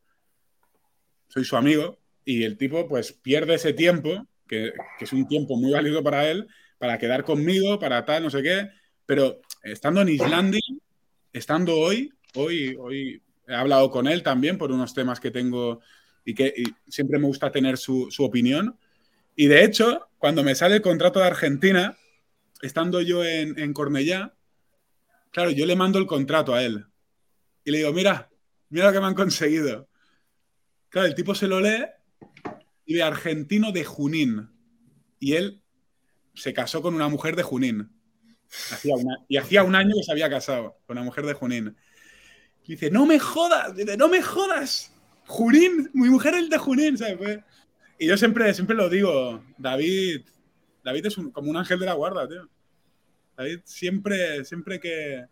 [1.28, 5.70] soy su amigo, y el tipo pues pierde ese tiempo, que, es un tiempo muy
[5.70, 8.70] válido para él, para quedar conmigo, para tal, no sé qué,
[9.04, 10.62] pero estando en Islandia,
[11.30, 15.80] estando hoy, hoy, hoy he hablado con él también por unos temas que tengo
[16.24, 16.52] y que
[16.88, 18.78] siempre me gusta tener su, opinión.
[19.34, 21.96] Y de hecho, cuando me sale el contrato de Argentina,
[22.60, 24.34] estando yo en, en Cornellá,
[25.30, 26.84] claro, yo le mando el contrato a él.
[27.64, 28.30] Y le digo, mira,
[28.68, 29.88] mira lo que me han conseguido.
[30.90, 31.86] Claro, el tipo se lo lee
[32.84, 34.50] y ve argentino de Junín.
[35.18, 35.62] Y él
[36.34, 37.90] se casó con una mujer de Junín.
[39.28, 41.76] Y hacía un año que se había casado con una mujer de Junín.
[42.68, 44.94] Dice, no me jodas, dice, no me jodas.
[45.26, 47.40] Junín, mi mujer es de Junín, ¿sabes?
[47.98, 50.20] Y yo siempre, siempre lo digo, David,
[50.84, 52.48] David es como un ángel de la guarda, tío.
[53.36, 55.24] David siempre, siempre que,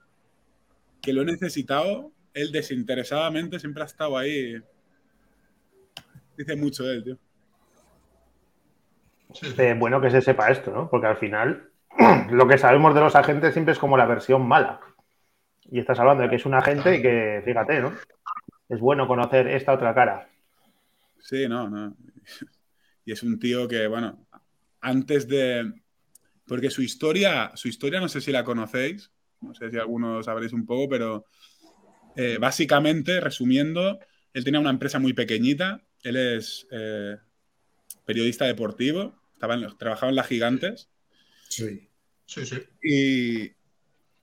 [1.01, 4.57] que lo he necesitado, él desinteresadamente siempre ha estado ahí
[6.37, 7.19] Dice mucho de él, tío.
[9.79, 10.89] Bueno que se sepa esto, ¿no?
[10.89, 11.71] Porque al final
[12.31, 14.81] lo que sabemos de los agentes siempre es como la versión mala.
[15.71, 17.93] Y estás hablando de que es un agente y que, fíjate, ¿no?
[18.69, 20.29] Es bueno conocer esta otra cara.
[21.19, 21.97] Sí, no, no.
[23.05, 24.27] Y es un tío que, bueno,
[24.81, 25.73] antes de.
[26.47, 30.53] Porque su historia, su historia no sé si la conocéis, no sé si algunos sabréis
[30.53, 31.25] un poco, pero
[32.15, 33.99] eh, básicamente, resumiendo,
[34.33, 37.17] él tenía una empresa muy pequeñita él es eh,
[38.05, 40.89] periodista deportivo, estaba en, trabajaba en las Gigantes.
[41.49, 41.89] Sí.
[42.27, 42.57] Sí, sí.
[42.83, 43.53] Y,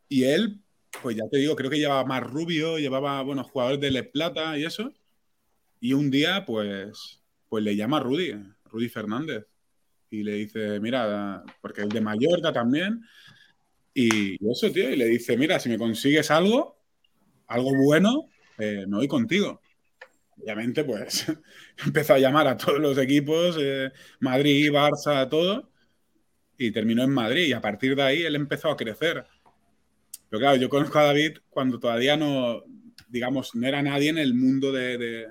[0.07, 0.62] y, él,
[1.01, 4.57] pues ya te digo, creo que llevaba más rubio, llevaba, bueno, jugadores de Le Plata
[4.57, 4.93] y eso.
[5.79, 8.33] Y un día, pues, pues le llama Rudy,
[8.65, 9.45] Rudy Fernández.
[10.09, 13.01] Y le dice, mira, porque es de Mallorca también.
[13.93, 16.77] Y eso, tío, y le dice, mira, si me consigues algo,
[17.47, 19.61] algo bueno, eh, me voy contigo
[20.41, 21.25] obviamente, pues
[21.85, 25.69] empezó a llamar a todos los equipos, eh, Madrid, Barça, todo,
[26.57, 27.47] y terminó en Madrid.
[27.47, 29.25] Y a partir de ahí él empezó a crecer.
[30.33, 32.63] Pero claro, yo conozco a David cuando todavía no,
[33.07, 35.27] digamos, no era nadie en el mundo de, de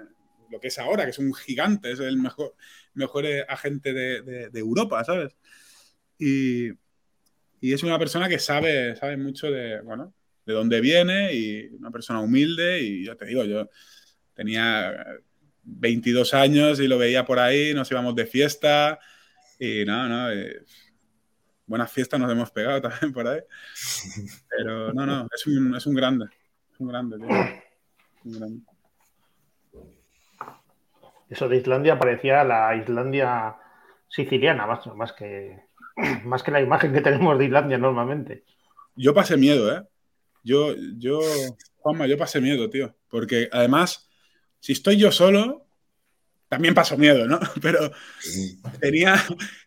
[0.48, 2.54] lo que es ahora, que es un gigante, es el mejor,
[2.94, 5.36] mejor eh, agente de, de, de Europa, ¿sabes?
[6.20, 6.68] Y,
[7.60, 10.14] y, es una persona que sabe, sabe mucho de, bueno,
[10.46, 13.68] de dónde viene y una persona humilde y yo te digo, yo
[14.34, 15.04] tenía
[15.64, 19.00] 22 años y lo veía por ahí, nos íbamos de fiesta
[19.58, 20.62] y no, no, eh,
[21.72, 23.40] buenas fiestas nos hemos pegado también por ahí.
[24.50, 26.26] Pero no, no, es un, es un grande,
[26.70, 27.28] es un grande, tío.
[28.24, 28.60] Un grande.
[31.30, 33.56] Eso de Islandia parecía la Islandia
[34.06, 35.64] siciliana, más, más, que,
[36.24, 38.44] más que la imagen que tenemos de Islandia normalmente.
[38.94, 39.82] yo pasé miedo, ¿eh?
[40.44, 41.20] Yo, yo,
[41.78, 42.94] Juanma, yo pasé miedo, tío.
[43.08, 44.10] Porque además,
[44.60, 45.64] si estoy yo solo,
[46.52, 47.40] también paso miedo, ¿no?
[47.62, 47.90] Pero
[48.78, 49.16] tenía,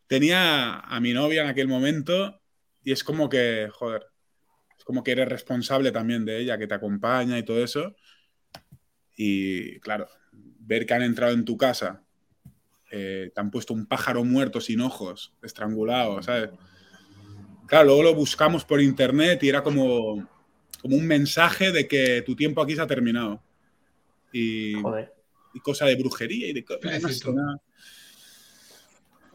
[0.06, 2.39] tenía a mi novia en aquel momento
[2.84, 4.06] y es como que, joder,
[4.78, 7.95] es como que eres responsable también de ella, que te acompaña y todo eso.
[9.17, 12.04] Y claro, ver que han entrado en tu casa,
[12.91, 16.52] eh, te han puesto un pájaro muerto sin ojos, estrangulado, ¿sabes?
[17.65, 20.30] Claro, luego lo buscamos por internet y era como,
[20.84, 23.41] como un mensaje de que tu tiempo aquí se ha terminado.
[24.32, 24.76] Y,
[25.56, 27.24] y cosa de brujería y de cosas.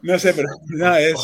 [0.03, 1.17] No, sé, pero nada, es.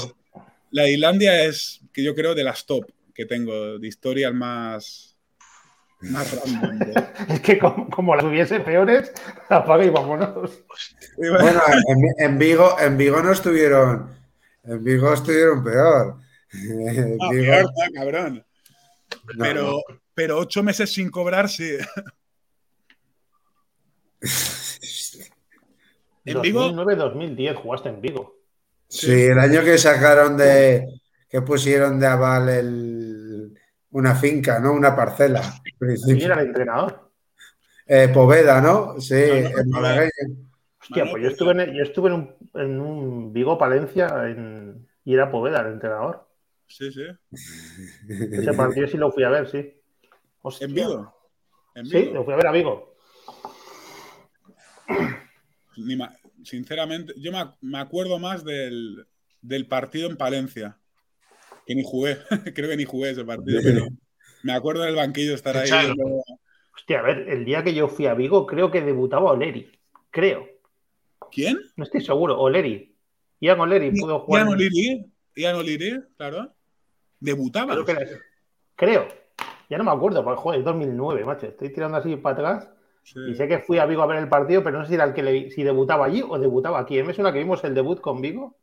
[0.71, 5.17] La Islandia es, que yo creo, de las top que tengo, de historias más.
[6.01, 6.79] Más random.
[7.29, 9.13] es que como, las hubiese peores,
[9.49, 10.65] apaga y vámonos.
[11.17, 11.61] Bueno,
[12.19, 14.15] en, Vigo, en Vigo no estuvieron.
[14.65, 16.17] En Vigo estuvieron peor.
[16.53, 18.45] No, peor, cabrón.
[19.39, 19.83] pero,
[20.15, 21.77] pero ocho meses sin cobrar, sí.
[26.27, 26.61] ¿En Vigo?
[26.71, 28.37] 2009-2010 jugaste en Vigo.
[28.89, 31.01] Sí, el año que sacaron de.
[31.29, 33.59] que pusieron de aval el,
[33.91, 34.73] una finca, ¿no?
[34.73, 35.43] Una parcela.
[35.79, 37.11] ¿Quién era el entrenador?
[37.87, 39.01] Eh, Poveda, ¿no?
[39.01, 40.11] Sí, en malagueño.
[40.83, 45.15] Hostia, pues yo estuve en, yo estuve en, un, en un Vigo Palencia en, y
[45.15, 46.29] era Poveda el entrenador.
[46.69, 47.07] Sí, sí.
[48.09, 49.81] Ese partido sí lo fui a ver, sí.
[50.61, 51.15] ¿En Vigo?
[51.85, 52.97] Sí, lo fui a ver a Vigo.
[56.45, 59.07] Sinceramente, yo me, acuerdo más del,
[59.69, 60.79] partido en Palencia,
[61.67, 62.19] que ni jugué,
[62.55, 63.87] creo que ni jugué ese partido, pero
[64.43, 65.71] me acuerdo del banquillo estar ahí.
[66.75, 69.71] Hostia, a ver, el día que yo fui a Vigo, creo que debutaba Oleri,
[70.11, 70.47] creo.
[71.33, 71.59] ¿Quién?
[71.77, 72.95] No estoy seguro, Oleri.
[73.41, 74.43] Ian Oleri pudo jugar.
[74.43, 76.55] Ian Oleri, Ian Oleri, claro.
[77.19, 77.85] Debutaba.
[77.85, 78.19] Creo,
[78.77, 79.09] creo.
[79.69, 81.47] Ya no me acuerdo, porque joder, 2009, macho.
[81.47, 82.76] Estoy tirando así para atrás
[83.15, 85.05] y sé que fui a Vigo a ver el partido, pero no sé si era
[85.05, 87.03] el que si debutaba allí o debutaba aquí.
[87.03, 88.57] Me suena que vimos el debut con Vigo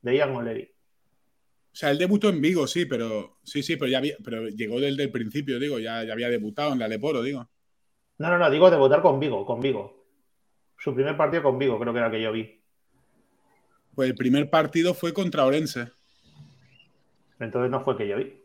[0.00, 0.64] de Ian O'Leary.
[0.64, 5.04] O sea, él debutó en Vigo, sí, pero sí, sí, pero ya pero llegó desde
[5.04, 7.48] el principio, digo, ya, ya había debutado en la Leporo, digo.
[8.18, 10.04] No, no, no, digo debutar con Vigo, con Vigo.
[10.78, 12.60] Su primer partido con Vigo, creo que era el que yo vi.
[13.94, 15.88] Pues el primer partido fue contra Orense.
[17.38, 18.42] Entonces no fue el que yo vi.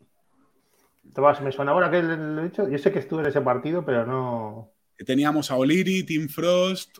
[1.42, 2.70] Me suena ahora que lo he dicho.
[2.70, 4.72] Yo sé que estuve en ese partido, pero no.
[5.06, 7.00] Teníamos a Oliri, Tim Frost.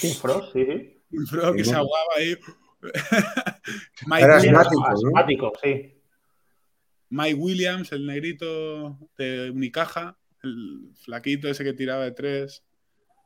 [0.00, 1.02] Tim Frost, sí.
[1.10, 2.36] Tim Frost que se aguaba ahí.
[4.06, 5.98] Mike Era asmático, sí.
[7.10, 12.64] Mike Williams, el negrito de Unicaja, el flaquito ese que tiraba de tres.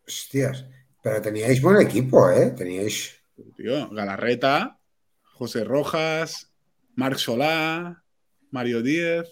[0.06, 0.66] Hostias,
[1.02, 2.50] pero teníais buen equipo, ¿eh?
[2.50, 3.14] Teníais.
[3.56, 4.80] Tío, Galarreta,
[5.22, 6.52] José Rojas,
[6.94, 8.02] Marc Solá,
[8.50, 9.28] Mario Díez.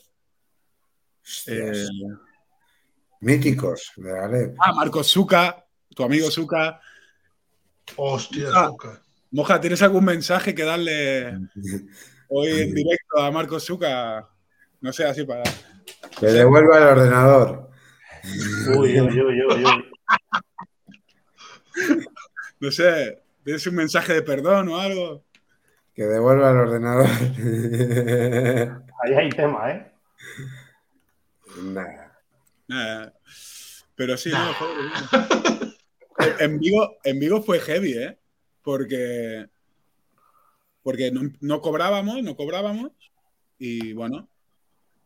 [1.46, 1.86] Eh,
[3.24, 6.78] Míticos de Ah, Marcos Zuca, tu amigo Zuca.
[7.96, 9.00] Hostia, Zuca.
[9.30, 11.38] Moja, ¿tienes algún mensaje que darle
[12.28, 14.28] hoy en directo a Marcos Zuca?
[14.80, 15.42] No sé, así para.
[16.20, 17.70] Que devuelva el ordenador.
[18.76, 19.84] Uy, uy, uy, uy, uy.
[22.60, 25.24] No sé, ¿tienes un mensaje de perdón o algo?
[25.94, 27.06] Que devuelva el ordenador.
[29.02, 29.92] Ahí hay tema, ¿eh?
[31.62, 32.03] Nada.
[33.96, 34.30] Pero sí,
[36.40, 38.18] en, Vigo, en Vigo fue heavy, ¿eh?
[38.62, 39.46] Porque,
[40.82, 42.92] porque no, cobrábamos, no cobrábamos.
[43.58, 44.28] Y bueno,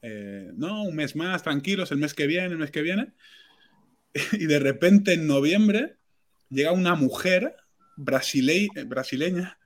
[0.02, 3.12] eh, no, un mes más, tranquilos, el mes que viene, el mes que viene.
[4.32, 5.96] Y de repente en noviembre
[6.48, 7.54] llega una mujer
[7.96, 9.58] brasileña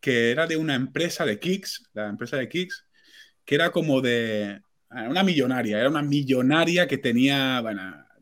[0.00, 2.86] que era de una empresa de Kicks, la empresa de Kicks,
[3.44, 7.62] que era como de, una millonaria, era una millonaria que tenía,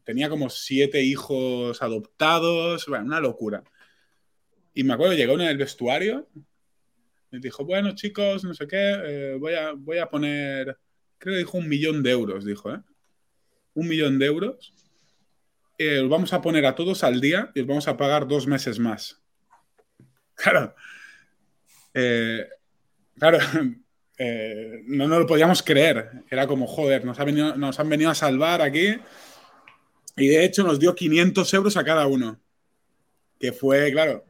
[0.04, 3.64] tenía como siete hijos adoptados, una locura.
[4.74, 6.28] Y me acuerdo, llegó en el vestuario
[7.32, 10.78] y dijo, bueno, chicos, no sé qué, eh, voy, a, voy a poner,
[11.18, 12.80] creo que dijo un millón de euros, dijo, ¿eh?
[13.74, 14.74] Un millón de euros.
[15.78, 18.46] Eh, los vamos a poner a todos al día y os vamos a pagar dos
[18.46, 19.22] meses más.
[20.34, 20.72] Claro.
[23.18, 23.38] Claro,
[24.18, 26.24] eh, no nos lo podíamos creer.
[26.28, 27.18] Era como, joder, nos,
[27.56, 28.98] nos han venido a salvar aquí.
[30.16, 32.40] Y de hecho nos dio 500 euros a cada uno.
[33.38, 34.24] Que fue, claro,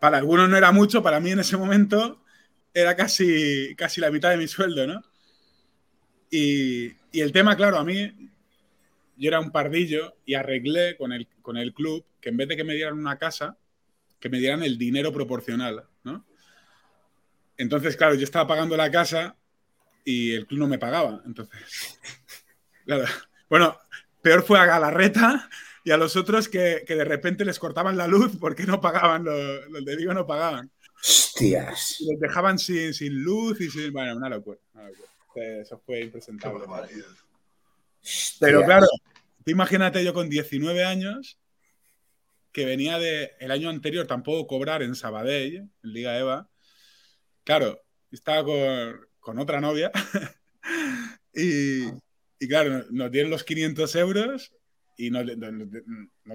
[0.00, 2.22] para algunos no era mucho, para mí en ese momento
[2.72, 5.02] era casi, casi la mitad de mi sueldo, ¿no?
[6.30, 8.12] Y, y el tema, claro, a mí,
[9.16, 12.56] yo era un pardillo y arreglé con el, con el club que en vez de
[12.56, 13.58] que me dieran una casa,
[14.18, 15.84] que me dieran el dinero proporcional.
[17.56, 19.36] Entonces, claro, yo estaba pagando la casa
[20.04, 21.22] y el club no me pagaba.
[21.24, 21.98] Entonces,
[22.84, 23.04] Claro.
[23.48, 23.78] Bueno,
[24.22, 25.48] peor fue a Galarreta
[25.84, 29.84] y a los otros que, de repente les cortaban la luz porque no pagaban, los,
[29.84, 30.70] de Vigo no pagaban.
[31.00, 31.98] Hostias.
[32.00, 33.92] los dejaban sin, sin, luz y sin.
[33.92, 34.58] Bueno, una locura.
[35.34, 36.64] Eso fue impresentable.
[38.38, 38.86] Pero claro,
[39.46, 41.38] imagínate yo con 19 años
[42.52, 46.48] que venía de el año anterior tampoco cobrar en Sabadell, en Liga EVA.
[47.44, 48.42] Claro, estaba
[49.20, 49.92] con, otra novia
[51.34, 51.84] y,
[52.48, 54.52] claro, nos dieron los 500 euros
[54.96, 55.26] y nos,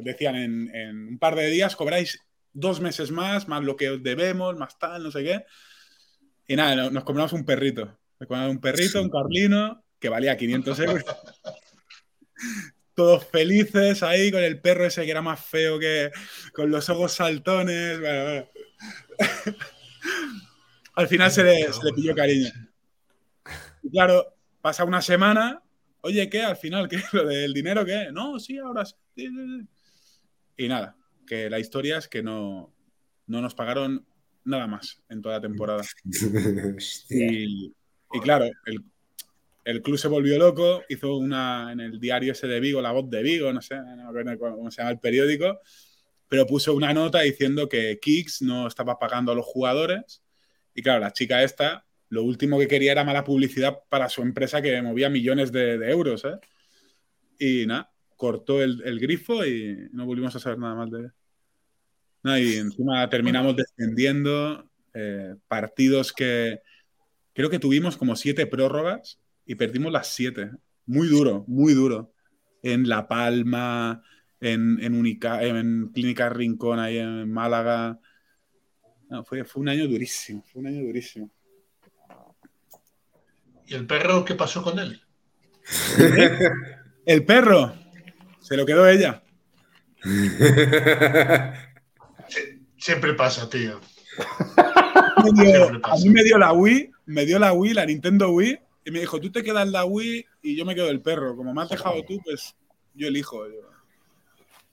[0.04, 2.20] decían en, un par de días cobráis
[2.54, 5.46] dos meses más, más lo que os debemos, más tal, no sé qué.
[6.48, 8.00] Y nada, nos compramos un perrito.
[8.20, 11.04] Me compramos un perrito, un carlino, que valía 500 euros.
[12.94, 16.12] Todos felices ahí con el perro ese que era más feo que
[16.54, 18.00] con los ojos saltones.
[20.96, 22.50] Al final se le, se le pilló cariño.
[23.84, 25.62] Y claro, pasa una semana.
[26.02, 26.42] Oye, ¿qué?
[26.42, 26.98] Al final, ¿qué?
[27.14, 28.10] ¿Lo del dinero qué?
[28.12, 28.96] No, sí, ahora sí.
[30.58, 32.74] Y nada, que la historia es que no,
[33.28, 34.06] no nos pagaron
[34.44, 35.84] nada más en toda la temporada.
[37.10, 38.84] y, y, claro, el,
[39.64, 43.10] el, club se volvió loco, hizo una en el diario ese de Vigo, la voz
[43.10, 43.78] de Vigo, no sé
[44.40, 45.60] cómo se llama el periódico,
[46.28, 50.22] pero puso una nota diciendo que Kicks no estaba pagando a los jugadores.
[50.74, 54.62] Y claro, la chica esta, lo último que quería era mala publicidad para su empresa
[54.62, 56.26] que movía millones de, euros.
[56.26, 56.40] ¿eh?
[57.40, 61.12] Y nada, cortó el, grifo y no volvimos a saber nada más de él
[62.24, 66.62] y encima terminamos descendiendo eh, partidos que
[67.34, 70.52] creo que tuvimos como siete prórrogas y perdimos las siete.
[70.86, 72.14] Muy duro, muy duro.
[72.62, 74.04] En La Palma,
[74.42, 78.00] en, en, en Clínica Rincón, ahí en Málaga.
[79.26, 81.30] Fue, fue un año durísimo, fue un año durísimo.
[83.66, 85.02] ¿Y el perro qué pasó con él?
[87.06, 87.74] el perro,
[88.40, 89.24] se lo quedó ella.
[92.78, 93.80] Siempre pasa, tío.
[95.84, 99.00] A mí me dio la Wii, me dio la Wii, la Nintendo Wii, y me
[99.02, 101.36] dijo, tú te quedas la Wii y yo me quedo el perro.
[101.36, 102.56] Como me has dejado tú, pues
[102.94, 103.46] yo elijo.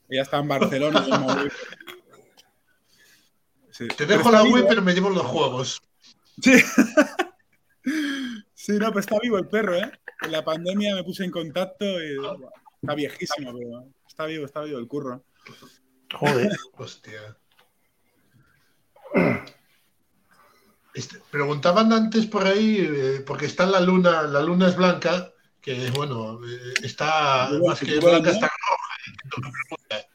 [0.09, 1.05] Ella está en Barcelona.
[3.97, 5.83] Te dejo la Wii, pero me llevo los juegos.
[6.43, 6.53] Sí.
[8.55, 9.91] sí, no, pues está vivo el perro, ¿eh?
[10.22, 12.16] En la pandemia me puse en contacto y
[12.81, 15.24] está viejísimo, pero está vivo, está vivo el curro.
[16.12, 16.51] Joder.
[16.77, 17.37] Hostia.
[20.95, 25.91] Este, preguntaban antes por ahí, eh, porque está la luna, la luna es blanca, que
[25.91, 30.07] bueno, eh, está más que blanca, está roja.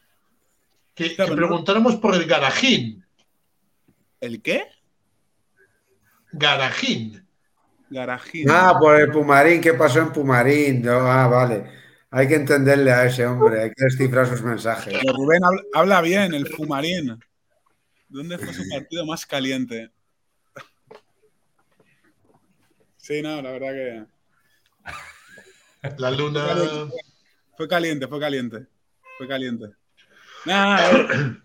[0.95, 3.05] Que, preguntáramos por el garajín.
[4.21, 4.67] ¿El qué?
[6.31, 7.27] Garajín.
[7.89, 8.49] Garajín.
[8.49, 10.87] Ah, por el Pumarín, ¿qué pasó en Pumarín?
[10.87, 11.65] ah, vale.
[12.11, 14.93] Hay que entenderle a ese hombre, hay que descifrar sus mensajes.
[15.13, 15.41] Rubén
[15.73, 17.19] habla bien, el Pumarín.
[18.07, 19.91] ¿Dónde fue su partido más caliente?
[22.97, 24.05] Sí, no, la verdad que.
[25.97, 26.89] La luna.
[27.57, 28.67] Fue caliente, fue caliente.
[29.17, 29.67] Fue caliente.
[30.45, 31.41] Nada,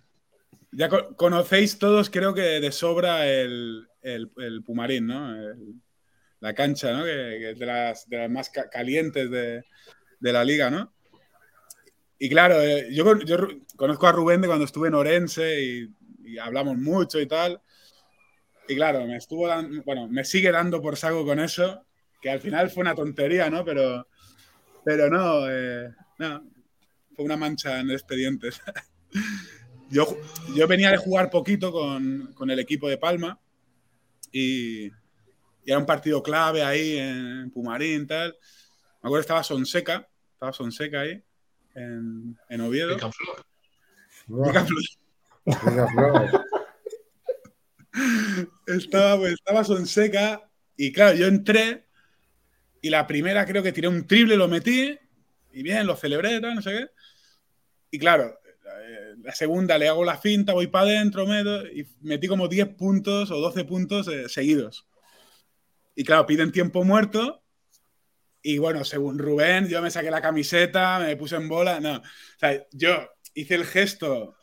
[0.77, 3.89] ya conocéis todos, creo que de sobra el,
[4.65, 5.35] Pumarín, ¿no?
[6.41, 7.05] la cancha, ¿no?
[7.05, 9.63] Que, es de las, más calientes de,
[10.21, 10.93] la liga, ¿no?
[12.19, 13.37] Y claro, eh, yo, yo,
[13.77, 15.91] conozco a Rubén de cuando estuve en Orense y
[16.27, 17.61] y hablamos mucho y tal.
[18.69, 21.87] Y claro, me estuvo dando, bueno, me sigue dando por saco con eso,
[22.21, 23.65] que al final fue una tontería, ¿no?
[23.65, 24.09] Pero,
[24.85, 26.45] pero no, eh, no,
[27.15, 28.61] fue una mancha en expedientes.
[29.91, 30.07] yo,
[30.55, 33.39] yo venía de jugar poquito con, con el equipo de Palma
[34.33, 34.93] y, y,
[35.65, 38.37] era un partido clave ahí en Pumarín, tal.
[39.03, 41.23] Me acuerdo estaba Sonseca, estaba Sonseca ahí
[41.75, 42.97] en, en Oviedo.
[48.67, 51.87] estaba, pues, estaba Sonseca y claro, yo entré
[52.83, 54.99] y la primera creo que tiré un triple, lo metí
[55.53, 56.91] y bien, lo celebré, no sé qué.
[57.93, 58.39] Y claro,
[59.23, 63.31] la segunda le hago la finta, voy para adentro, meto y metí como 10 puntos
[63.31, 64.87] o 12 puntos eh, seguidos.
[65.95, 67.43] Y claro, piden tiempo muerto.
[68.43, 71.81] Y bueno, según Rubén, yo me saqué la camiseta, me puse en bola.
[71.81, 72.03] No, o
[72.39, 74.37] sea, yo hice el gesto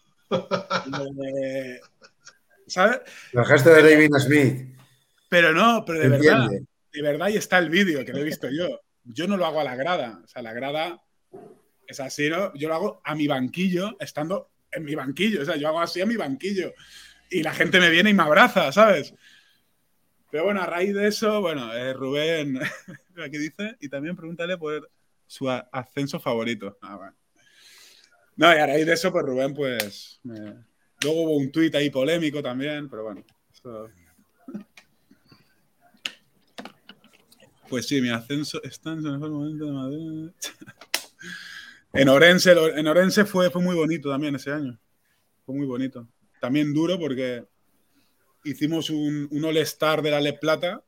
[2.67, 3.01] ¿Sabes?
[3.31, 4.75] El gesto de David Smith.
[5.29, 8.49] Pero no, pero de verdad, de verdad, y está el vídeo que lo he visto
[8.49, 8.81] yo.
[9.03, 10.21] Yo no lo hago a la grada.
[10.23, 11.03] O sea, la grada
[11.87, 12.53] es así, ¿no?
[12.53, 15.41] Yo lo hago a mi banquillo, estando en mi banquillo.
[15.41, 16.73] O sea, yo hago así a mi banquillo.
[17.29, 19.13] Y la gente me viene y me abraza, ¿sabes?
[20.29, 22.59] Pero bueno, a raíz de eso, bueno, eh, Rubén,
[23.23, 24.89] aquí dice, y también pregúntale por
[25.27, 26.77] su ascenso favorito.
[26.81, 27.13] Ah,
[28.35, 30.19] no, y a raíz de eso, pues Rubén, pues.
[30.23, 33.23] Luego hubo un tuit ahí polémico también, pero bueno.
[37.69, 40.31] Pues sí, mi ascenso está en el mejor momento de Madrid.
[41.93, 44.79] en Orense, en Orense fue, fue muy bonito también ese año.
[45.45, 46.07] Fue muy bonito.
[46.41, 47.45] También duro porque
[48.43, 50.83] hicimos un, un All-Star de la Le Plata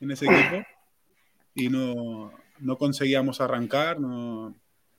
[0.00, 0.64] en ese equipo
[1.54, 4.54] y no, no conseguíamos arrancar, no,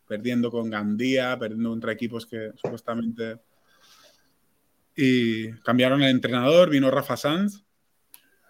[0.07, 3.39] perdiendo con Gandía, perdiendo contra equipos que supuestamente...
[4.93, 7.63] Y cambiaron el entrenador, vino Rafa Sanz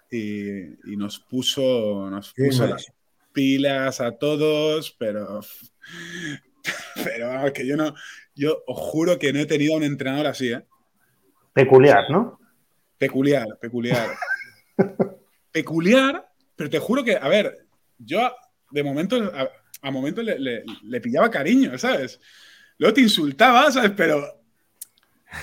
[0.09, 2.91] y, nos puso, nos puso las
[3.31, 5.41] pilas a todos, pero,
[7.03, 7.93] pero que yo no,
[8.35, 10.65] yo os juro que no he tenido un entrenador así, ¿eh?
[11.53, 12.39] Peculiar, ¿no?
[12.97, 14.15] Peculiar, peculiar.
[15.51, 17.65] peculiar, pero te juro que, a ver,
[17.97, 18.31] yo
[18.71, 19.17] de momento,
[19.81, 22.19] a, momento le, pillaba cariño, ¿sabes?
[22.77, 23.91] Luego te insultaba, ¿sabes?
[23.95, 24.41] Pero,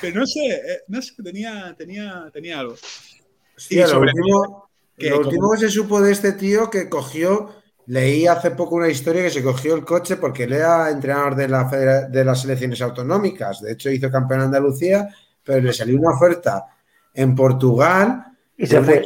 [0.00, 2.74] pero no sé, eh, no sé, tenía, tenía, tenía algo.
[2.74, 7.57] y sobre lo último, que, lo último que se supo de este tío que cogió,
[7.88, 11.48] leí hace poco una historia que se cogió el coche porque él era entrenador de,
[11.48, 11.64] la
[12.08, 13.62] de las selecciones autonómicas.
[13.62, 15.08] De hecho, hizo campeón de Andalucía,
[15.42, 16.66] pero le salió una oferta
[17.14, 18.24] en Portugal.
[18.56, 19.02] Y se fue.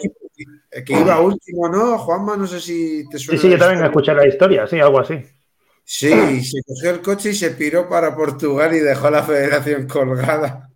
[0.85, 1.99] Que iba último, ¿no?
[1.99, 3.41] Juanma, no sé si te suena.
[3.41, 5.23] Sí, sí, yo también escuché la historia, sí, algo así.
[5.85, 10.71] Sí, se cogió el coche y se piró para Portugal y dejó la federación colgada.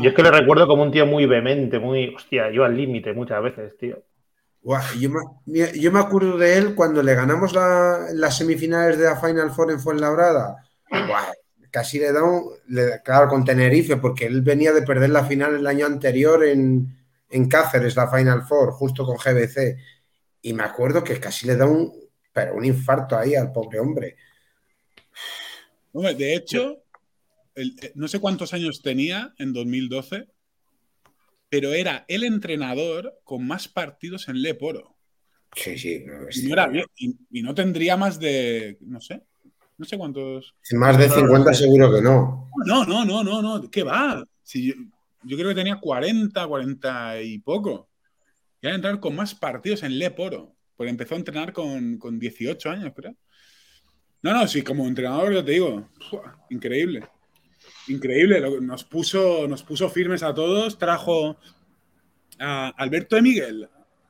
[0.00, 3.12] Yo es que le recuerdo como un tío muy vehemente, muy, hostia, yo al límite
[3.12, 4.02] muchas veces, tío.
[4.98, 5.10] Yo,
[5.90, 10.68] me, acuerdo de él cuando le ganamos las semifinales de la Final Four en Fuenlabrada.
[11.70, 12.50] casi le da un.
[13.04, 16.96] claro, con Tenerife, porque él venía de perder la final el año anterior en,
[17.28, 19.78] en Cáceres, la Final Four, justo con GBC.
[20.42, 21.92] Y me acuerdo que casi le da un,
[22.32, 24.16] pero un infarto ahí al pobre hombre.
[25.92, 26.84] De hecho,
[27.54, 30.26] eh, no sé cuántos años tenía en 2012,
[31.52, 34.96] pero era el entrenador con más partidos en Leporo.
[35.54, 36.02] Sí, sí.
[36.96, 39.22] y, no tendría más de, no sé,
[39.76, 40.54] no sé cuántos.
[40.72, 42.48] Más de 50 seguro que no.
[42.64, 43.70] No, no, no, no, no.
[43.70, 44.26] ¿Qué va?
[44.42, 44.74] Si
[45.24, 47.90] yo creo que tenía 40, 40 y poco.
[48.62, 50.56] Y a entrar con más partidos en Leporo.
[50.74, 53.14] Porque empezó a entrenar con, 18 años, creo.
[54.22, 55.86] No, no, sí, como entrenador, yo te digo,
[56.48, 57.06] increíble.
[57.88, 58.40] Increíble.
[58.60, 60.78] Nos puso, nos puso firmes a todos.
[60.78, 61.36] Trajo
[62.38, 63.68] a Alberto de Miguel.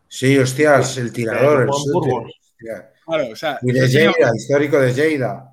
[0.09, 1.62] Sí, hostias, el tirador.
[1.62, 5.53] El o sea, y de Lleida, histórico de Lleida.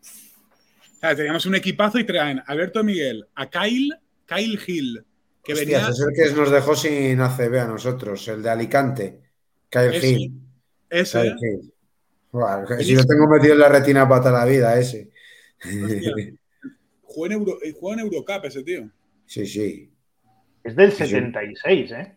[0.00, 3.94] O sea, teníamos un equipazo y traen a Alberto de Miguel, a Kyle
[4.26, 5.04] Kyle Hill.
[5.42, 5.88] Que venía...
[5.88, 9.20] Es el que nos dejó sin ACB a nosotros, el de Alicante.
[9.68, 10.32] Kyle Hill.
[10.88, 11.34] Ese.
[12.80, 15.10] si lo tengo metido en la retina para toda la vida, ese.
[17.14, 18.90] Juega en, Euro, eh, en Eurocup ese tío.
[19.26, 19.90] Sí, sí.
[20.62, 22.16] Es del 76, ¿eh?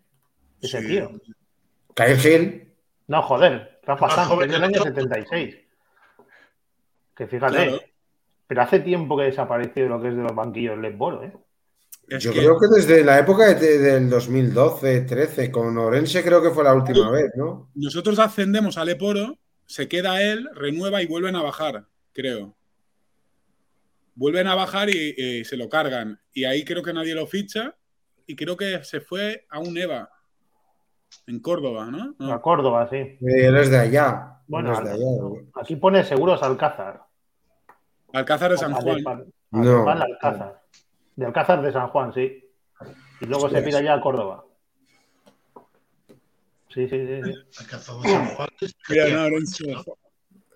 [0.61, 1.11] Ese tío.
[1.93, 2.73] Kyle Hill.
[3.07, 3.79] No, joder.
[3.83, 5.55] Rafa Sanz, es del año 76.
[7.15, 7.93] Que fíjate.
[8.47, 11.33] Pero hace tiempo que desapareció de lo que es de los banquillos Lesboro, ¿eh?
[12.19, 16.73] Yo creo que desde la época del 2012, 13, con Orense creo que fue la
[16.73, 17.69] última vez, ¿no?
[17.75, 22.55] Nosotros ascendemos al Leporo, se queda él, renueva y vuelven a bajar, creo.
[24.17, 26.19] Vuelven a bajar y, se lo cargan.
[26.33, 27.75] Y ahí creo que nadie lo ficha
[28.25, 30.09] y creo que se fue a un EVA
[31.27, 32.33] en Córdoba, ¿no?
[32.33, 33.17] A Córdoba, sí.
[33.21, 34.41] él es de allá.
[34.47, 34.73] Bueno,
[35.53, 37.05] aquí pone seguros Alcázar.
[38.11, 39.31] Alcázar de San Juan.
[39.51, 39.87] No.
[39.87, 40.63] Alcázar.
[41.15, 42.43] De Alcázar de San Juan, sí.
[43.21, 44.45] Y luego se pide ya a Córdoba.
[46.69, 47.33] Sí, sí, sí.
[47.59, 48.49] Alcázar de San Juan.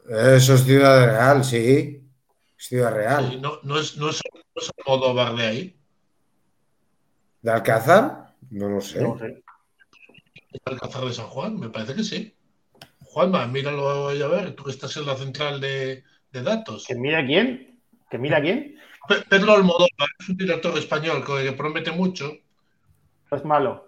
[0.10, 2.11] Eso es Ciudad Real, sí.
[2.62, 3.42] Ciudad Real.
[3.42, 4.22] no, no, es, no, es,
[4.56, 5.80] no es Almodóvar de ahí.
[7.42, 8.36] ¿De Alcázar?
[8.52, 9.02] No lo sé.
[9.02, 9.44] No sé.
[10.66, 11.60] Alcázar de San Juan?
[11.60, 12.36] Me parece que sí.
[13.04, 16.86] Juanma, míralo a ver, tú que estás en la central de, de datos.
[16.88, 17.82] ¿Que mira quién?
[18.12, 18.76] ¿Que mira quién?
[19.28, 22.32] Pedro Almodóvar es un director español que promete mucho.
[23.32, 23.88] es malo.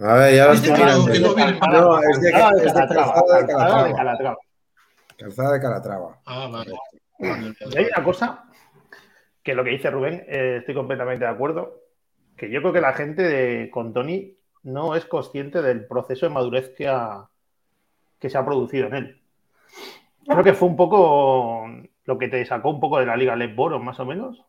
[0.00, 1.06] A ver, ya lo estoy mirando.
[1.08, 2.52] No, es de, Calzada
[3.38, 4.36] de Calatrava.
[5.16, 6.20] Calzada de Calatrava.
[6.26, 6.72] Ah, vale.
[7.18, 8.44] Y hay una cosa
[9.42, 11.80] que lo que dice Rubén, eh, estoy completamente de acuerdo,
[12.36, 16.74] que yo creo que la gente con Tony no es consciente del proceso de madurez
[16.76, 16.90] que,
[18.18, 19.22] que se ha producido en él.
[20.26, 21.66] Creo que fue un poco
[22.04, 24.44] lo que te sacó un poco de la Liga Boro, más o menos.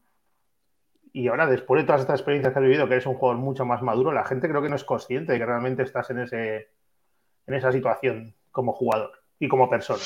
[1.12, 3.66] Y ahora, después de todas estas experiencias que has vivido, que eres un jugador mucho
[3.66, 6.70] más maduro, la gente creo que no es consciente de que realmente estás en, ese,
[7.48, 10.04] en esa situación como jugador y como persona.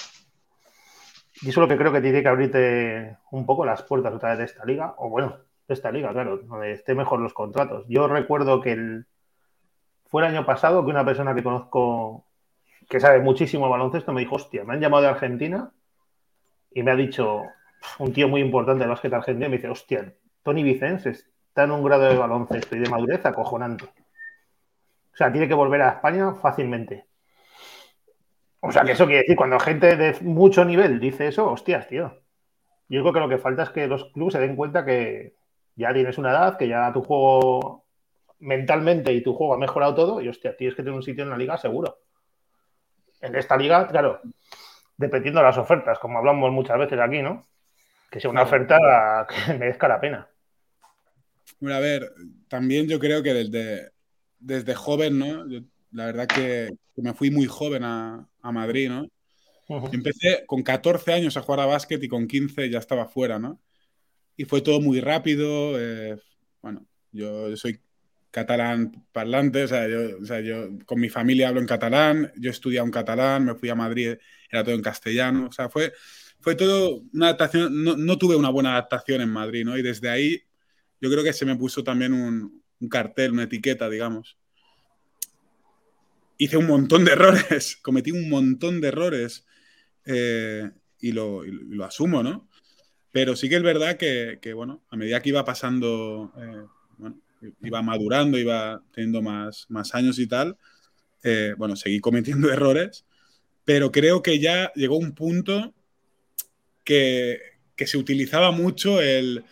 [1.42, 4.30] Y eso es lo que creo que tiene que abrirte un poco las puertas otra
[4.30, 7.86] vez de esta liga, o bueno, de esta liga, claro, donde esté mejor los contratos.
[7.88, 9.06] Yo recuerdo que el,
[10.06, 12.26] fue el año pasado que una persona que conozco
[12.90, 15.72] que sabe muchísimo baloncesto me dijo, hostia, me han llamado de Argentina
[16.72, 17.44] y me ha dicho
[18.00, 20.14] un tío muy importante del básquet argentino, me dice, hostia,
[20.44, 23.86] Tony Vicens está en un grado de baloncesto y de madurez acojonante.
[23.86, 27.06] O sea, tiene que volver a España fácilmente.
[28.66, 32.18] O sea, que eso quiere decir, cuando gente de mucho nivel dice eso, hostias, tío.
[32.88, 35.36] Yo creo que lo que falta es que los clubes se den cuenta que
[35.76, 37.84] ya tienes una edad, que ya tu juego
[38.40, 41.32] mentalmente y tu juego ha mejorado todo, y hostia, tienes que tener un sitio en
[41.32, 42.00] la liga seguro.
[43.20, 44.22] En esta liga, claro,
[44.96, 47.46] dependiendo de las ofertas, como hablamos muchas veces aquí, ¿no?
[48.10, 50.30] Que sea una oferta que merezca la pena.
[51.60, 52.14] Bueno, a ver,
[52.48, 53.92] también yo creo que desde,
[54.40, 55.44] desde joven, ¿no?
[55.92, 59.08] la verdad que, me fui muy joven a, Madrid, ¿no?
[59.92, 63.62] Empecé con 14 años a jugar a básquet y con 15 ya estaba fuera, ¿no?
[64.36, 65.80] Y fue todo muy rápido.
[65.80, 66.20] Eh,
[66.62, 67.80] bueno, yo soy
[68.34, 69.88] catalán parlante, o sea,
[70.42, 74.16] yo, con mi familia hablo en catalán, yo estudié en catalán, me fui a Madrid,
[74.50, 75.94] era todo en castellano, o sea, fue,
[76.40, 79.78] fue todo una adaptación, no, tuve una buena adaptación en Madrid, ¿no?
[79.78, 80.42] Y desde ahí
[81.00, 84.36] yo creo que se me puso también un, cartel, una etiqueta, digamos.
[86.38, 89.46] Hice un montón de errores, cometí un montón de errores
[90.06, 90.70] eh,
[91.00, 91.44] y, lo,
[91.84, 92.50] asumo, ¿no?
[93.12, 96.34] Pero sí que es verdad que, bueno, a medida que iba pasando...
[96.38, 96.68] Eh,
[97.62, 100.58] iba madurando, iba teniendo más, más años y tal,
[101.24, 103.06] eh, bueno, seguí cometiendo errores,
[103.66, 105.74] pero creo que ya llegó un punto
[106.84, 107.40] que,
[107.76, 109.44] que se utilizaba mucho el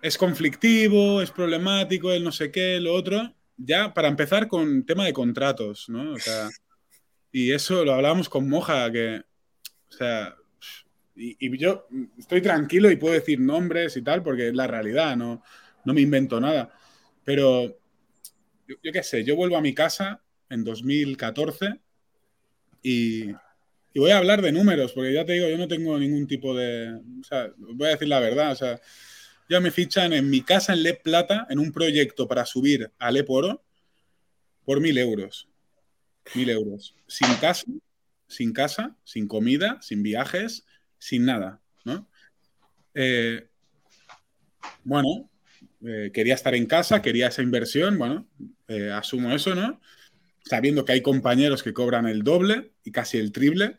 [0.00, 5.04] es conflictivo, es problemático, el no sé qué, lo otro, ya para empezar con tema
[5.04, 6.12] de contratos, ¿no?
[6.12, 6.48] O sea,
[7.30, 9.22] y eso lo hablábamos con Moja, que,
[9.88, 10.34] o sea,
[11.14, 11.86] y, y, yo
[12.16, 15.42] estoy tranquilo y puedo decir nombres y tal, porque es la realidad, no,
[15.84, 16.72] no me invento nada.
[17.24, 17.78] Pero
[18.68, 21.80] yo, qué sé, yo vuelvo a mi casa en 2014
[22.82, 23.32] y,
[23.94, 27.00] voy a hablar de números, porque ya te digo, yo no tengo ningún tipo de...
[27.20, 28.80] O sea, voy a decir la verdad, o sea,
[29.48, 33.10] ya me fichan en mi casa en Le Plata, en un proyecto para subir a
[33.10, 33.64] Le Oro,
[34.64, 35.48] por mil euros.
[36.34, 36.94] Mil euros.
[37.06, 37.64] Sin casa,
[38.26, 40.66] sin casa, sin comida, sin viajes,
[40.98, 42.06] sin nada, ¿no?
[42.94, 43.48] Eh,
[44.84, 45.30] bueno,
[45.86, 48.28] eh, quería estar en casa, quería esa inversión, bueno,
[48.66, 49.80] eh, asumo eso, ¿no?
[50.42, 53.78] Sabiendo que hay compañeros que cobran el doble y casi el triple,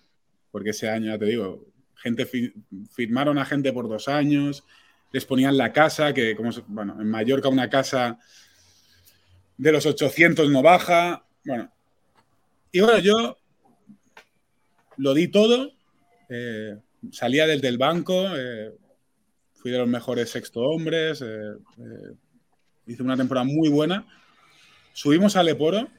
[0.52, 2.28] porque ese año, ya te digo, gente
[2.92, 4.64] firmaron a gente por dos años,
[5.12, 8.20] les ponían la casa, que como, bueno, en Mallorca una casa
[9.58, 11.72] de los 800 no baja, bueno.
[12.72, 13.38] Y bueno, yo
[14.98, 15.72] lo di todo,
[16.30, 16.78] eh,
[17.12, 18.28] salía desde el banco,
[19.60, 22.14] fui de los mejores sexto hombres, eh, eh,
[22.88, 24.08] hice una temporada muy buena.
[24.94, 25.90] Subimos a Leporo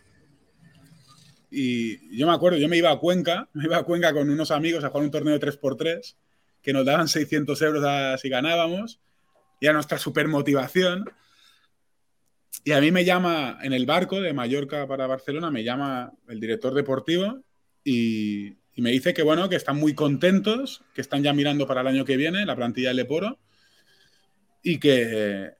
[1.50, 4.50] y yo me acuerdo, yo me iba a Cuenca, me iba a Cuenca con unos
[4.50, 6.14] amigos a jugar un torneo de 3x3
[6.62, 9.00] que nos daban 600 euros si ganábamos
[9.60, 11.10] y a nuestra super motivación.
[12.64, 16.40] Y a mí me llama en el barco de Mallorca para Barcelona, me llama el
[16.40, 17.42] director deportivo
[17.84, 21.86] y, me dice que bueno, que están muy contentos, que están ya mirando para el
[21.86, 23.38] año que viene la plantilla de Leporo
[24.62, 25.50] y que,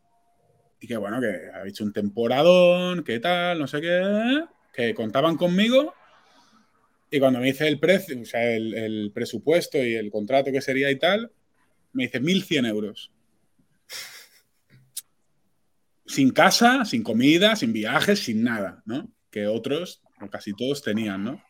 [0.80, 5.36] y que bueno, que ha hecho un temporadón, que tal, no sé qué, que contaban
[5.36, 5.92] conmigo.
[7.11, 10.90] Y cuando me dice el precio, o sea, el, presupuesto y el contrato que sería
[10.90, 11.32] y tal,
[11.92, 13.12] me dice 1.100 euros.
[16.06, 19.12] Sin casa, sin comida, sin viajes, sin nada, ¿no?
[19.30, 21.42] Que otros, o casi todos tenían, ¿no?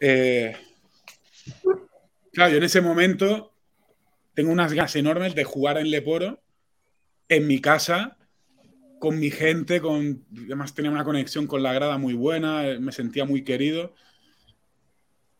[0.00, 0.56] Eh,
[2.32, 3.54] claro, yo en ese momento
[4.32, 6.42] tengo unas ganas enormes de jugar en Leporo,
[7.28, 8.16] en mi casa,
[8.98, 13.24] con mi gente, con, además tenía una conexión con la grada muy buena, me sentía
[13.24, 13.94] muy querido.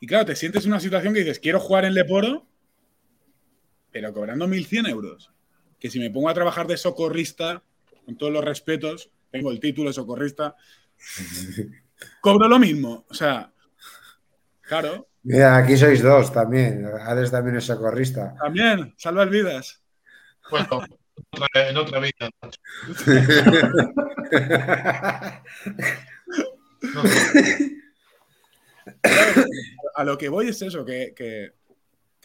[0.00, 2.46] Y claro, te sientes en una situación que dices, quiero jugar en Leporo,
[3.90, 5.30] pero cobrando 1.100 euros.
[5.78, 7.62] Que si me pongo a trabajar de socorrista,
[8.04, 10.56] con todos los respetos, tengo el título de socorrista,
[12.20, 13.04] cobro lo mismo.
[13.08, 13.52] O sea,
[14.62, 16.86] claro, Mira, aquí sois dos también.
[16.86, 18.34] Hades también es socorrista.
[18.40, 19.82] También, salvar vidas.
[20.50, 20.82] Bueno,
[21.54, 22.30] en otra vida.
[29.94, 31.52] A lo que voy es eso, que,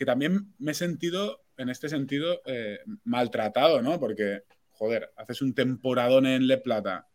[0.05, 3.99] también me he sentido, en este sentido, eh, maltratado, ¿no?
[3.99, 7.07] Porque, joder, haces un temporadón en Le Plata,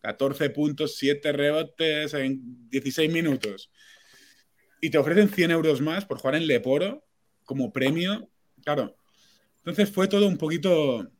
[0.00, 3.70] 14 puntos, 7 rebotes en 16 minutos
[4.80, 7.04] y te ofrecen 100 euros más por jugar en Leporo
[7.44, 8.30] como premio,
[8.62, 8.96] claro.
[9.58, 11.10] Entonces fue todo un poquito,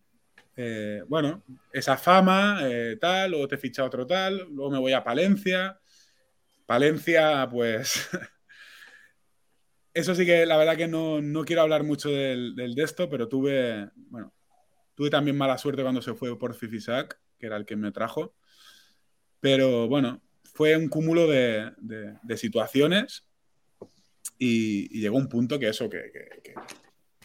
[0.56, 1.42] eh, bueno,
[1.72, 5.78] esa fama, eh, tal, luego te ficha otro tal, luego me voy a Palencia.
[6.66, 8.08] Palencia, pues...
[9.98, 13.90] Eso sí que la verdad que no, quiero hablar mucho del, de esto, pero tuve,
[13.96, 14.32] bueno,
[14.94, 18.32] tuve también mala suerte cuando se fue por Fifisac, que era el que me trajo.
[19.40, 20.22] Pero bueno,
[20.54, 21.72] fue un cúmulo de,
[22.36, 23.24] situaciones
[24.38, 26.12] y, llegó un punto que eso, que,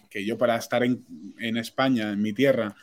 [0.10, 2.76] que, yo para estar en, España, en mi tierra,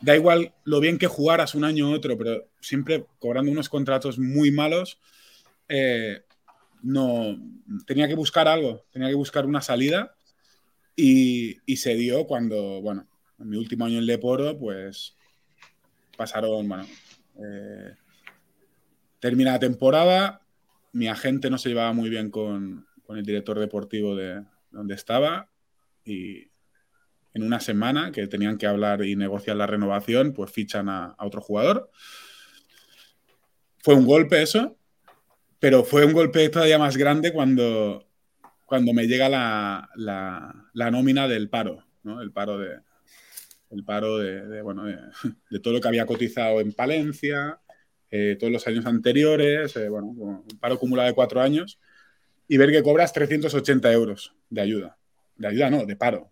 [0.00, 4.18] da igual lo bien que jugaras un año u otro, pero siempre cobrando unos contratos
[4.18, 4.98] muy malos,
[5.68, 6.24] eh,
[6.82, 7.38] no
[7.86, 10.14] tenía que buscar algo, tenía que buscar una salida
[10.96, 13.06] y, se dio cuando, bueno,
[13.38, 15.16] en mi último año en Leporo, pues
[16.16, 16.86] pasaron, bueno,
[17.36, 17.94] eh,
[19.20, 20.42] termina la temporada,
[20.92, 25.48] mi agente no se llevaba muy bien con, el director deportivo de donde estaba
[26.04, 26.50] y
[27.32, 31.40] en una semana que tenían que hablar y negociar la renovación, pues fichan a otro
[31.40, 31.90] jugador.
[33.78, 34.76] Fue un golpe eso,
[35.60, 38.06] pero fue un golpe todavía más grande cuando,
[38.66, 42.20] cuando me llega la, la, nómina del paro, ¿no?
[42.20, 42.80] El paro de,
[43.70, 44.84] el paro de, bueno,
[45.50, 47.60] de, todo lo que había cotizado en Palencia,
[48.10, 51.78] eh, todos los años anteriores, eh, bueno, un paro acumulado de cuatro años,
[52.46, 54.96] y ver que cobras 380 euros de ayuda.
[55.36, 56.30] De ayuda no, de paro.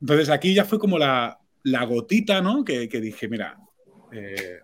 [0.00, 2.64] Entonces aquí ya fue como la, la gotita, ¿no?
[2.64, 3.58] Que, dije, mira,
[4.12, 4.60] eh,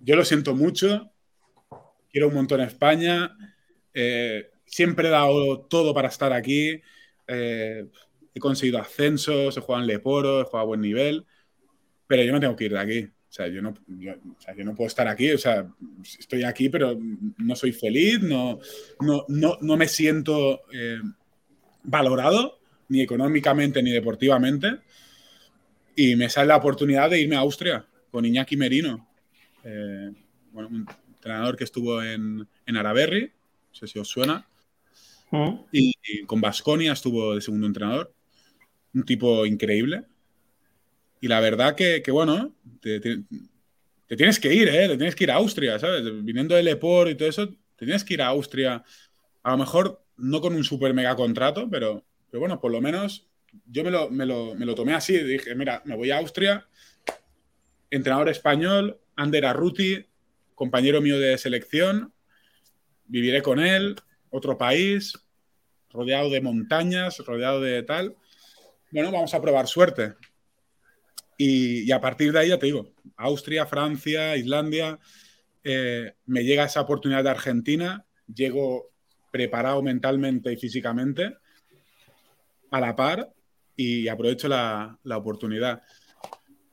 [0.00, 1.12] yo lo siento mucho,
[2.10, 3.36] quiero un montón España,
[3.94, 6.80] eh, siempre he dado todo para estar aquí,
[7.26, 7.86] eh,
[8.34, 11.26] he conseguido ascensos, he jugado en Leporo, he jugado a buen nivel,
[12.06, 13.04] pero yo no tengo que ir de aquí.
[13.04, 15.68] O sea, yo no, no puedo estar aquí, o sea,
[16.18, 16.98] estoy aquí, pero
[17.36, 18.58] no soy feliz, no,
[19.00, 19.26] no,
[19.60, 20.98] no, me siento eh,
[21.82, 24.78] valorado, ni económicamente ni deportivamente.
[25.94, 29.08] Y me sale la oportunidad de irme a Austria con Iñaki Merino.
[30.52, 30.86] bueno,
[31.28, 34.46] entrenador que estuvo en, en Araberri, no sé si os suena.
[35.30, 35.54] Mm.
[35.72, 38.14] Y, con Basconia estuvo de segundo entrenador.
[38.94, 40.04] Un tipo increíble.
[41.20, 43.00] Y la verdad que, bueno, te,
[44.06, 44.88] tienes que ir, ¿eh?
[44.88, 46.02] Te tienes que ir a Austria, ¿sabes?
[46.24, 48.82] Viniendo de Leport y todo eso, te tienes que ir a Austria.
[49.42, 53.26] A lo mejor no con un super mega contrato, pero, pero bueno, por lo menos
[53.66, 55.18] yo me lo, me lo, me lo tomé así.
[55.18, 56.66] Dije, mira, me voy a Austria,
[57.90, 60.07] entrenador español, Ander Arruti,
[60.58, 62.12] compañero mío de selección,
[63.06, 63.94] viviré con él,
[64.28, 65.16] otro país,
[65.88, 68.16] rodeado de montañas, rodeado de tal.
[68.90, 70.14] Bueno, vamos a probar suerte.
[71.36, 74.98] Y, a partir de ahí, ya te digo, Austria, Francia, Islandia,
[75.62, 78.90] eh, me llega esa oportunidad de Argentina, llego
[79.30, 81.36] preparado mentalmente y físicamente,
[82.72, 83.32] a la par,
[83.76, 85.82] y aprovecho la, oportunidad.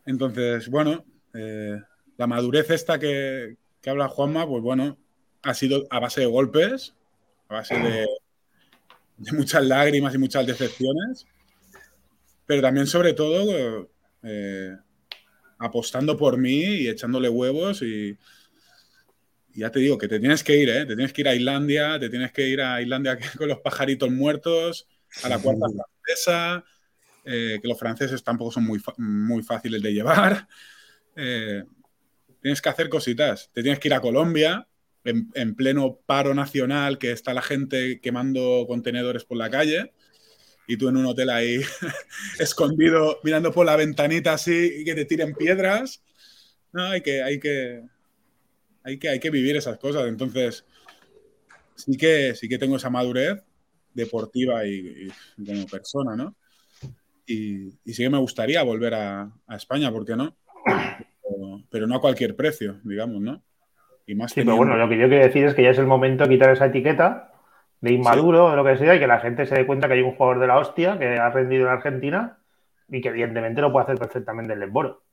[0.07, 1.05] Entonces, bueno,
[1.35, 1.79] eh,
[2.17, 4.97] la madurez esta que, que habla Juanma, pues bueno,
[5.43, 6.95] ha sido a base de golpes,
[7.49, 8.07] a base de,
[9.31, 11.27] muchas lágrimas y muchas decepciones,
[12.47, 13.87] pero también sobre todo
[14.23, 14.75] eh,
[15.59, 18.17] apostando por mí y echándole huevos y,
[19.53, 20.85] ya te digo que te tienes que ir, ¿eh?
[20.87, 24.09] Te tienes que ir a Islandia, te tienes que ir a Islandia con los pajaritos
[24.09, 24.87] muertos,
[25.21, 26.65] a la cuarta francesa,
[27.23, 30.47] eh, que los franceses tampoco son muy, muy fáciles de llevar.
[31.15, 31.63] Eh,
[32.45, 33.49] tienes que hacer cositas.
[33.53, 34.67] Te tienes que ir a Colombia,
[35.03, 39.93] en, pleno paro nacional, que está la gente quemando contenedores por la calle,
[40.67, 41.61] y tú en un hotel ahí
[42.39, 46.03] escondido, mirando por la ventanita así, y que te tiren piedras.
[46.71, 47.81] No, hay que, hay que,
[48.83, 50.07] hay que, hay que vivir esas cosas.
[50.07, 50.65] Entonces,
[51.73, 53.41] sí que, sí que tengo esa madurez
[53.91, 55.07] deportiva y,
[55.43, 56.35] como persona, ¿no?
[57.25, 60.37] Y, sí que me gustaría volver a, España, ¿por qué no?
[61.75, 63.43] Pero no a cualquier precio, digamos, ¿no?
[64.07, 65.85] Y más sí, pero bueno, lo que yo quiero decir es que ya es el
[65.85, 67.33] momento de quitar esa etiqueta
[67.81, 69.95] de inmaduro, o de lo que sea, y que la gente se dé cuenta que
[69.95, 72.37] hay un jugador de la hostia que ha rendido en Argentina
[72.87, 75.03] y que evidentemente lo puede hacer perfectamente el Lesboro.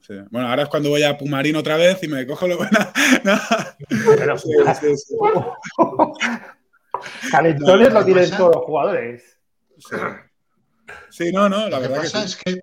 [0.00, 0.14] Sí.
[0.32, 2.68] Bueno, ahora es cuando voy a Pumarín otra vez y me cojo lo bueno.
[7.30, 9.38] Calentones lo tienen todos los jugadores.
[11.10, 11.30] Sí.
[11.32, 12.60] no, no, la verdad que, es que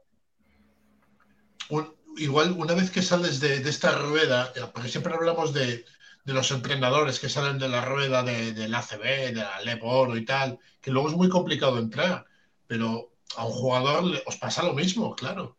[2.17, 5.85] igual una vez que sales de, esta rueda, eh, porque siempre hablamos de,
[6.25, 10.59] los entrenadores que salen de la rueda de, del ACB, de la Leboro y tal,
[10.81, 12.25] que luego es muy complicado entrar,
[12.67, 15.57] pero a un jugador os pasa lo mismo, claro.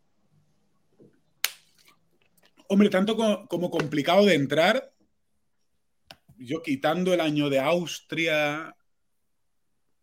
[2.67, 4.93] Hombre, tanto como, complicado de entrar,
[6.37, 8.75] yo quitando el año de Austria,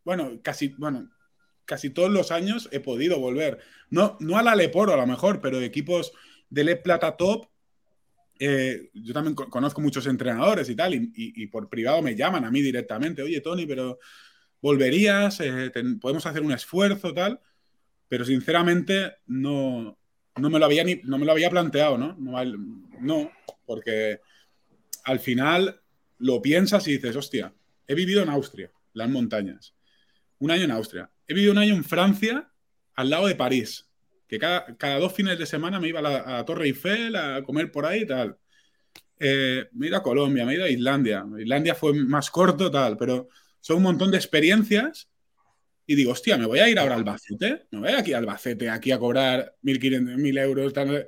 [0.04, 1.09] bueno, casi, bueno,
[1.64, 3.61] casi todos los años he podido volver.
[3.88, 6.12] No, no a la Leporo a lo mejor, pero equipos
[6.49, 7.47] de Le Plata Top.
[8.38, 12.61] Eh, yo también conozco muchos entrenadores y tal, y, por privado me llaman a mí
[12.61, 13.99] directamente, oye Tony, pero
[14.61, 17.40] volverías, eh, podemos hacer un esfuerzo, tal,
[18.09, 19.99] pero sinceramente no,
[20.36, 22.14] no, me, lo había no me lo había planteado, ¿no?
[22.18, 22.44] No,
[23.01, 23.30] no
[23.64, 24.20] porque
[25.05, 25.80] al final
[26.18, 27.55] lo piensas y dices, hostia,
[27.86, 29.74] he vivido en Austria, las montañas,
[30.38, 32.51] un año en Austria, he vivido un año en Francia,
[32.94, 33.86] al lado de París,
[34.27, 37.87] que cada, dos fines de semana me iba a la, Torre Eiffel a comer por
[37.87, 38.37] ahí y tal.
[39.18, 41.24] Eh, me he ido a Colombia, me he ido a Islandia.
[41.39, 43.29] Islandia fue más corto, tal, pero
[43.61, 45.09] son un montón de experiencias.
[45.87, 47.66] Y digo, hostia, me voy a ir ahora al Albacete.
[47.70, 50.72] Me voy aquí a Albacete, aquí a cobrar 1.000 euros.
[50.72, 51.07] Tal.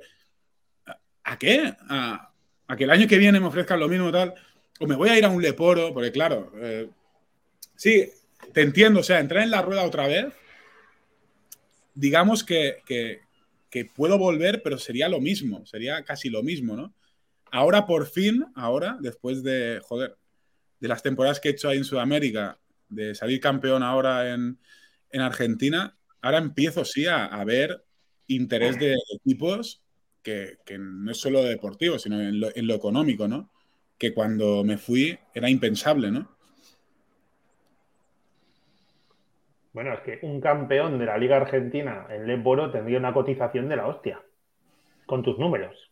[1.23, 1.73] ¿A qué?
[1.89, 2.33] ¿A,
[2.77, 4.33] que el año que viene me ofrezcan lo mismo, tal.
[4.79, 6.89] O me voy a ir a un Leporo, porque claro, eh,
[7.75, 8.09] sí,
[8.53, 10.27] te entiendo, o sea, entrar en la rueda otra vez,
[11.99, 13.21] digamos que,
[13.95, 16.93] puedo volver, pero sería lo mismo, sería casi lo mismo, ¿no?
[17.51, 20.15] Ahora por fin, ahora, después de, joder,
[20.79, 24.57] de las temporadas que he hecho ahí en Sudamérica, de salir campeón ahora en,
[25.11, 27.83] Argentina, ahora empiezo sí a, ver
[28.27, 29.81] interés de equipos
[30.23, 33.51] que, no es solo deportivo, sino en lo, en lo económico, ¿no?
[33.97, 36.38] Que cuando me fui era impensable, ¿no?
[39.73, 43.75] Bueno, es que un campeón de la Liga Argentina en Leporo tendría una cotización de
[43.75, 44.21] la hostia.
[45.05, 45.91] Con tus números.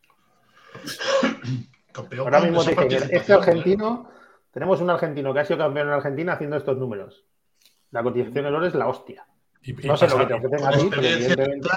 [2.19, 4.09] Ahora mismo te este argentino,
[4.51, 7.25] tenemos un argentino que ha sido campeón en Argentina haciendo estos números.
[7.91, 9.25] La cotización en oro es la hostia.
[9.83, 11.69] no sé lo que te ofrecen a ti, pero evidentemente.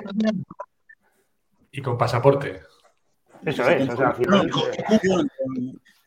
[1.72, 2.60] Y con pasaporte.
[3.44, 4.50] Eso es, o sea, al final.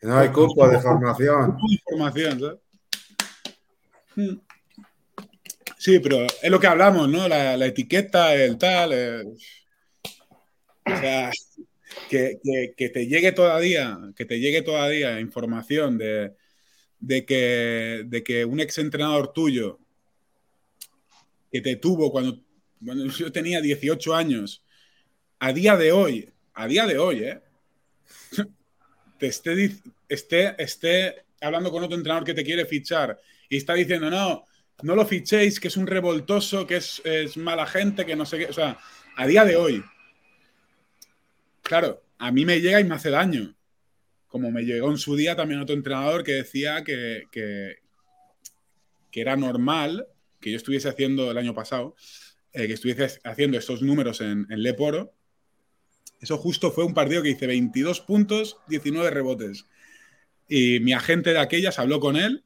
[0.02, 1.56] No hay cupo de formación.
[1.88, 2.58] Formación, ¿sabes?
[5.78, 7.28] Sí, pero es lo que hablamos, ¿no?
[7.28, 8.92] La, etiqueta, el tal.
[10.84, 11.30] o sea,
[12.08, 16.34] que, te llegue todavía, que te llegue todavía información de,
[17.26, 19.78] que, de que un exentrenador tuyo
[21.52, 22.40] que te tuvo cuando,
[23.18, 24.64] yo tenía 18 años,
[25.38, 27.40] a día de hoy, a día de hoy, ¿eh?
[29.18, 29.76] te esté,
[30.08, 34.44] esté, esté hablando con otro entrenador que te quiere fichar y está diciendo, no,
[34.82, 38.46] no lo fichéis, que es un revoltoso, que es, mala gente, que no sé qué.
[38.46, 38.78] O sea,
[39.16, 39.84] a día de hoy,
[41.62, 43.54] claro, a mí me llega y me hace daño.
[44.28, 47.78] Como me llegó en su día también otro entrenador que decía que, que,
[49.12, 50.08] era normal
[50.40, 51.94] que yo estuviese haciendo el año pasado,
[52.52, 55.14] eh, que estuviese haciendo estos números en, en Leporo.
[56.20, 59.66] Eso justo fue un partido que hice 22 puntos, 19 rebotes.
[60.48, 62.44] Y mi agente de aquellas habló con él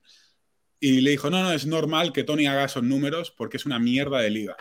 [0.81, 3.79] y le dijo, no, no, es normal que Tony haga esos números porque es una
[3.79, 4.57] mierda de liga.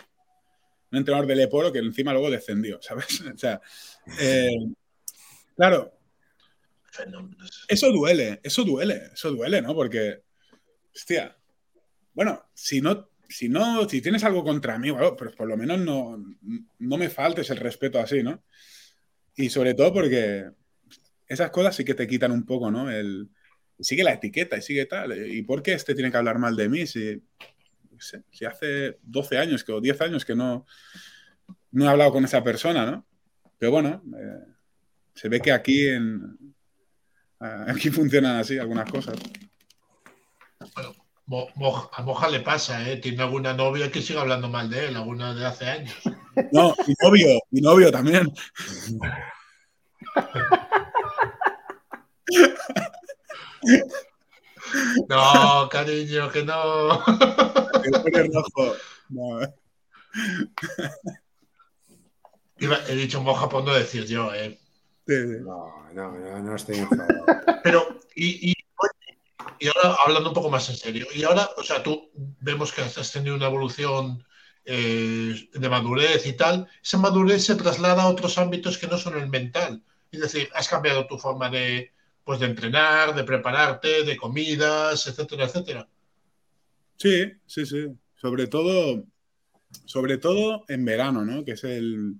[0.90, 3.20] Un entrenador de Leporo que encima luego descendió, ¿sabes?
[3.20, 3.60] o sea,
[4.20, 4.50] eh,
[5.56, 5.98] claro,
[7.68, 9.74] eso duele, eso duele, eso duele, ¿no?
[9.74, 10.22] Porque,
[10.94, 11.36] hostia,
[12.14, 15.78] bueno, si no, si no, si tienes algo contra mí, bueno, pero por lo menos
[15.78, 16.16] no,
[16.78, 18.42] no me faltes el respeto así, ¿no?
[19.36, 20.50] Y sobre todo porque
[21.28, 22.90] esas cosas sí que te quitan un poco, ¿no?
[22.90, 23.28] El,
[23.80, 25.30] sigue la etiqueta y sigue tal.
[25.30, 26.86] ¿Y por qué este tiene que hablar mal de mí?
[26.86, 27.22] Si,
[28.30, 30.66] si hace 12 años que, o 10 años que no,
[31.72, 33.06] no he hablado con esa persona, ¿no?
[33.58, 34.54] Pero bueno, eh,
[35.14, 36.54] se ve que aquí en,
[37.40, 37.40] aquí
[37.90, 39.16] funcionan así algunas cosas.
[41.26, 42.96] Bueno, a Moja le pasa, ¿eh?
[42.96, 45.94] Tiene alguna novia que sigue hablando mal de él, alguna de hace años.
[46.52, 48.32] No, mi novio, mi novio también.
[55.08, 57.02] No, cariño, que no.
[62.88, 64.58] he dicho moja por no decir yo, ¿eh?
[65.06, 66.86] No, no, no, no estoy
[67.62, 68.54] Pero, y, y,
[69.68, 73.12] ahora hablando un poco más en serio, y ahora, o sea, tú vemos que has
[73.12, 74.24] tenido una evolución
[74.64, 79.18] eh, de madurez y tal, esa madurez se traslada a otros ámbitos que no son
[79.18, 79.82] el mental.
[80.10, 81.92] Es decir, has cambiado tu forma de,
[82.28, 85.88] pues de entrenar, de prepararte, de comidas, etcétera, etcétera.
[86.98, 87.86] Sí, sí, sí.
[88.16, 89.02] Sobre todo,
[89.86, 91.42] sobre todo en verano, ¿no?
[91.42, 92.16] Que es el,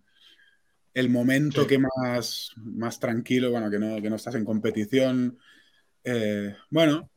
[0.94, 5.38] el momento que más, más tranquilo, bueno, que no, que no estás en competición.
[6.02, 7.10] Eh, bueno,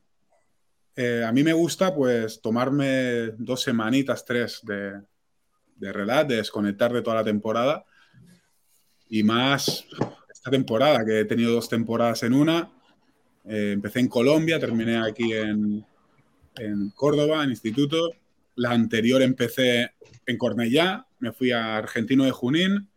[0.93, 5.01] eh, a mí me gusta pues tomarme dos semanitas, tres de,
[5.77, 7.85] de relax, de desconectar de toda la temporada.
[9.07, 9.85] Y más
[10.29, 12.69] esta temporada, que he tenido dos temporadas en una,
[13.45, 15.85] eh, empecé en Colombia, terminé aquí en,
[16.95, 18.11] Córdoba, en instituto.
[18.55, 19.91] La anterior empecé
[20.25, 22.89] en Cornellá, me fui a Argentino de Junín,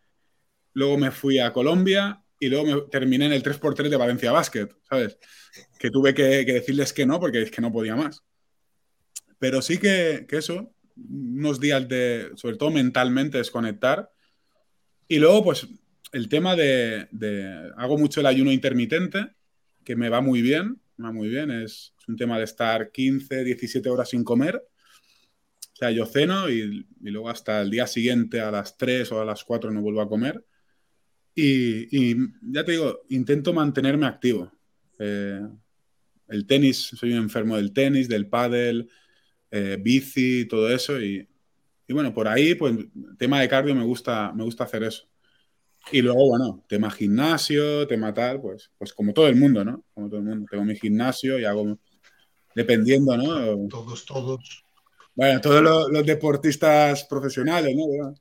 [0.73, 4.69] luego me fui a Colombia y luego me terminé en el 3x3 de Valencia Basket,
[4.87, 5.17] ¿sabes?
[5.79, 8.23] Que tuve que, decirles que no porque es que no podía más.
[9.39, 14.11] Pero sí que, eso, unos días de, sobre todo mentalmente, desconectar.
[15.07, 15.67] Y luego, pues,
[16.11, 17.07] el tema de,
[17.77, 19.29] hago mucho el ayuno intermitente,
[19.85, 23.89] que me va muy bien, va muy bien, es, un tema de estar 15, 17
[23.89, 24.55] horas sin comer.
[24.57, 29.21] O sea, yo ceno y, y, luego hasta el día siguiente a las 3 o
[29.21, 30.43] a las 4 no vuelvo a comer.
[31.35, 34.51] Y, ya te digo, intento mantenerme activo.
[34.97, 35.41] Eh,
[36.29, 38.89] el tenis, soy un enfermo del tenis, del pádel,
[39.51, 40.99] eh, bici, todo eso.
[41.01, 41.27] Y,
[41.89, 42.73] bueno, por ahí, pues,
[43.17, 45.07] tema de cardio me gusta, me gusta hacer eso.
[45.91, 49.83] Y luego, bueno, tema gimnasio, tema tal, pues, pues como todo el mundo, ¿no?
[49.93, 50.45] Como todo el mundo.
[50.49, 51.77] Tengo mi gimnasio y hago,
[52.55, 53.67] dependiendo, ¿no?
[53.67, 54.63] Todos, todos.
[55.13, 55.61] Bueno, todos
[55.91, 58.13] los, deportistas profesionales, ¿no?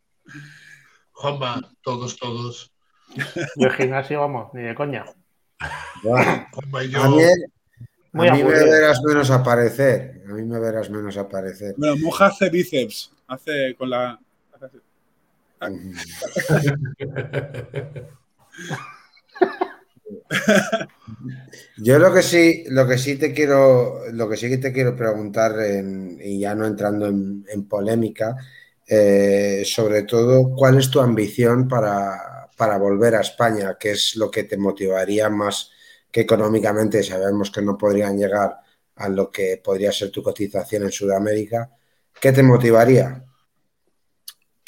[1.12, 2.72] Juanma, todos, todos.
[3.56, 5.04] Yo el gimnasio, vamos, ni de coña.
[8.14, 10.22] A mí, me verás menos aparecer.
[10.28, 11.74] A mí me verás menos aparecer.
[11.76, 13.12] Bueno, Moja hace bíceps.
[13.26, 14.20] Hace con la.
[21.78, 24.94] Yo lo que sí, lo que sí te quiero, lo que sí que te quiero
[24.96, 25.54] preguntar,
[26.20, 28.36] y ya no entrando en, polémica,
[28.86, 33.76] eh, sobre todo, ¿cuál es tu ambición para, para volver a España?
[33.78, 35.70] ¿Qué es lo que te motivaría más
[36.10, 38.58] que económicamente sabemos que no podrían llegar
[38.96, 41.70] a lo que podría ser tu cotización en Sudamérica?
[42.20, 43.24] ¿Qué te motivaría?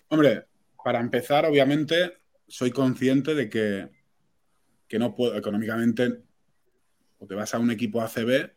[0.08, 0.46] Hombre,
[0.86, 2.12] para empezar, obviamente,
[2.46, 3.88] soy consciente de que,
[4.86, 6.22] que no puedo económicamente,
[7.18, 8.52] o te vas a un equipo ACB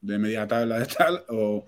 [0.00, 1.64] de media tabla de tal, o,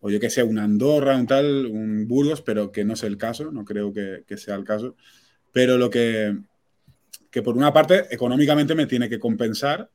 [0.00, 3.16] o yo que sé, un Andorra, un tal, un Burgos, pero que no es el
[3.16, 4.96] caso, no creo que, sea el caso.
[5.50, 6.36] Pero lo que,
[7.30, 9.90] que por una parte económicamente me tiene que compensar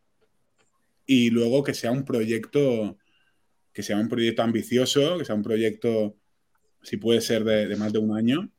[1.05, 2.97] y luego que sea un proyecto
[3.71, 6.17] que sea un proyecto ambicioso, que sea un proyecto,
[6.81, 8.49] si puede ser de, más de un año,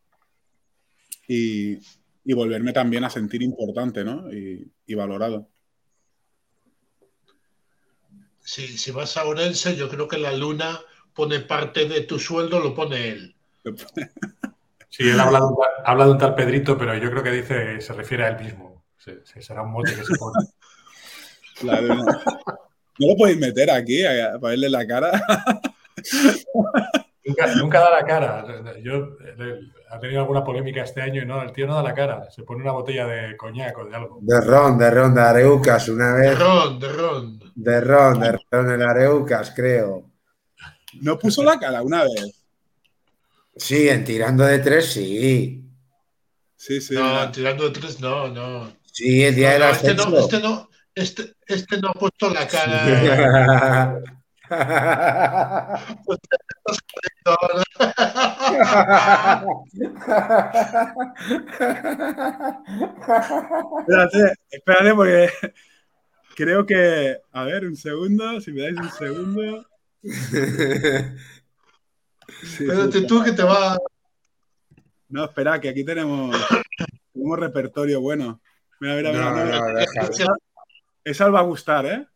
[1.29, 1.79] y,
[2.35, 4.33] volverme también a sentir importante ¿no?
[4.33, 5.49] y, valorado.
[8.41, 10.81] Sí, si vas a Orense, yo creo que la luna
[11.15, 13.37] pone parte de tu sueldo, lo pone él.
[14.97, 17.81] Sí, él habla de, un, habla de un tal Pedrito, pero yo creo que dice,
[17.81, 18.85] se refiere a él mismo.
[19.25, 20.39] será un mote que se pone.
[21.59, 22.05] Claro, no.
[22.99, 25.11] lo podéis meter aquí para verle la cara.
[27.57, 28.45] Nunca, da la cara.
[28.83, 29.17] Yo,
[29.95, 32.29] ha tenido alguna polémica este año y no, el tío no da la cara.
[32.31, 34.19] Se pone una botella de coñac o de algo.
[34.21, 36.31] De ron, de ron, de Areucas una vez.
[36.31, 37.39] De ron, de ron.
[37.55, 40.11] De ron, de ron en Areucas, creo.
[41.01, 42.45] ¿No puso la cara una vez?
[43.57, 45.65] Sí, en tirando de tres, sí.
[46.57, 46.95] Sí, sí.
[46.95, 48.73] No, en tirando de tres, no, no.
[48.85, 52.49] Sí, el día de la este no, este no, este, este no ha puesto la
[52.49, 54.01] cara.
[63.81, 65.31] espérate, espérate, porque
[66.35, 67.19] creo que.
[67.33, 69.67] A ver, un segundo, si me dais un segundo.
[72.43, 73.77] Espérate tú que te va.
[75.09, 76.35] No, espera, que aquí tenemos,
[77.15, 78.41] un repertorio bueno.
[78.81, 79.87] Mira, mira, mira.
[81.05, 82.07] Esa va a gustar, ¿eh?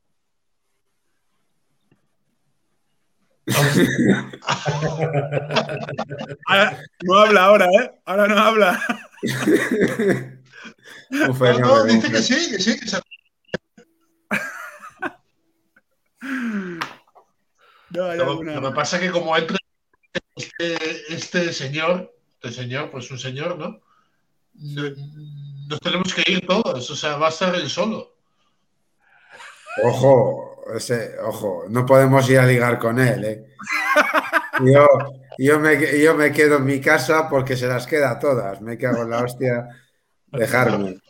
[7.02, 7.90] No habla ahora, ¿eh?
[8.04, 8.80] Ahora no habla.
[11.10, 13.00] no, no, dice que sí, que sí, que se...
[17.90, 19.56] No, lo, lo, que pasa es que como entra
[20.36, 23.80] este, este, señor, este señor, pues un señor, ¿no?
[24.54, 28.14] Nos tenemos que ir todos, o sea, va a estar él solo.
[29.84, 33.46] Ojo, ese, ojo, no podemos ir a ligar con él, ¿eh?
[34.64, 34.86] Yo,
[35.38, 38.60] yo, me, yo me quedo en mi casa porque se las queda todas.
[38.60, 39.68] Me cago en la hostia
[40.26, 41.00] dejarme.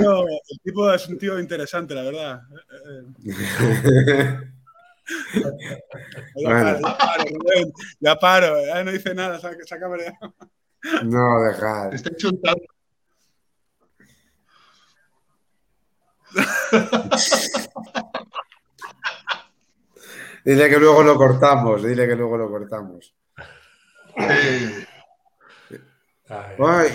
[0.00, 2.42] No, el tipo es un tío interesante, la verdad.
[8.00, 9.40] Ya paro, ya no dice nada,
[11.02, 11.94] No, dejar.
[11.94, 12.62] Está chuntando.
[20.44, 23.14] dile que luego lo cortamos, dile que luego lo cortamos.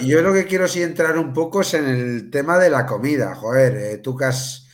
[0.03, 3.35] yo lo que quiero sí entrar un poco es en el tema de la comida.
[3.35, 4.67] Joder, eh, tú que has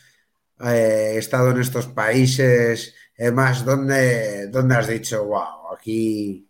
[0.64, 2.94] eh, estado en estos países,
[3.32, 6.48] más, ¿dónde, ¿dónde has dicho, wow, aquí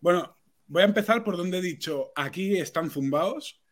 [0.00, 0.36] Bueno,
[0.66, 3.63] voy a empezar por donde he dicho, aquí están zumbados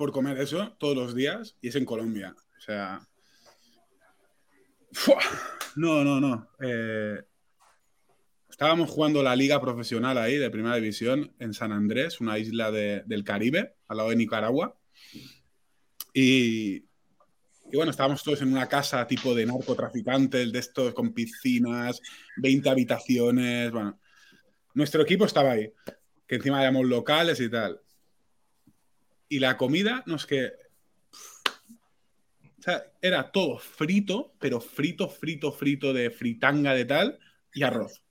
[0.00, 2.34] por comer eso todos los días y es en Colombia.
[2.56, 3.06] O sea...
[5.76, 6.48] No, no, no.
[6.58, 7.22] Eh,
[8.48, 13.24] estábamos jugando la liga profesional ahí de primera división en San Andrés, una isla del
[13.24, 14.74] Caribe, al lado de Nicaragua.
[16.14, 22.00] Y, y bueno, estábamos todos en una casa tipo de narcotraficantes, de estos con piscinas,
[22.38, 23.70] 20 habitaciones.
[23.70, 24.00] Bueno,
[24.72, 25.70] nuestro equipo estaba ahí,
[26.26, 27.82] que encima éramos locales y tal.
[29.30, 30.52] Y la comida, no es que.
[32.58, 37.18] O sea, era todo frito, pero frito, frito, frito de fritanga de tal
[37.54, 38.02] y arroz.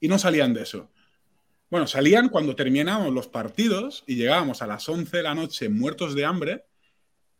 [0.00, 0.90] Y no salían de eso.
[1.70, 6.14] Bueno, salían cuando terminábamos los partidos y llegábamos a las 11 de la noche muertos
[6.14, 6.64] de hambre,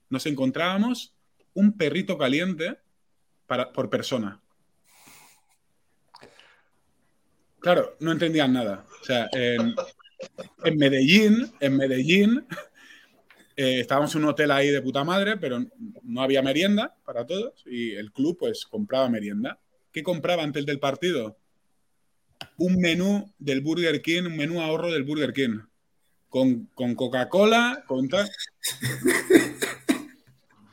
[0.09, 1.15] nos encontrábamos
[1.55, 2.79] un perrito caliente
[3.47, 4.41] para, por persona.
[7.61, 8.85] Claro, no entendían nada.
[9.01, 9.75] O sea, en,
[10.77, 12.47] Medellín, en Medellín,
[13.57, 15.65] eh, estábamos en un hotel ahí de puta madre, pero
[16.03, 19.59] no había merienda para todos y el club pues compraba merienda.
[19.91, 21.39] ¿Qué compraba antes del partido?
[22.59, 25.61] Un menú del Burger King, un menú ahorro del Burger King.
[26.29, 28.29] Con, con Coca-Cola, con tal.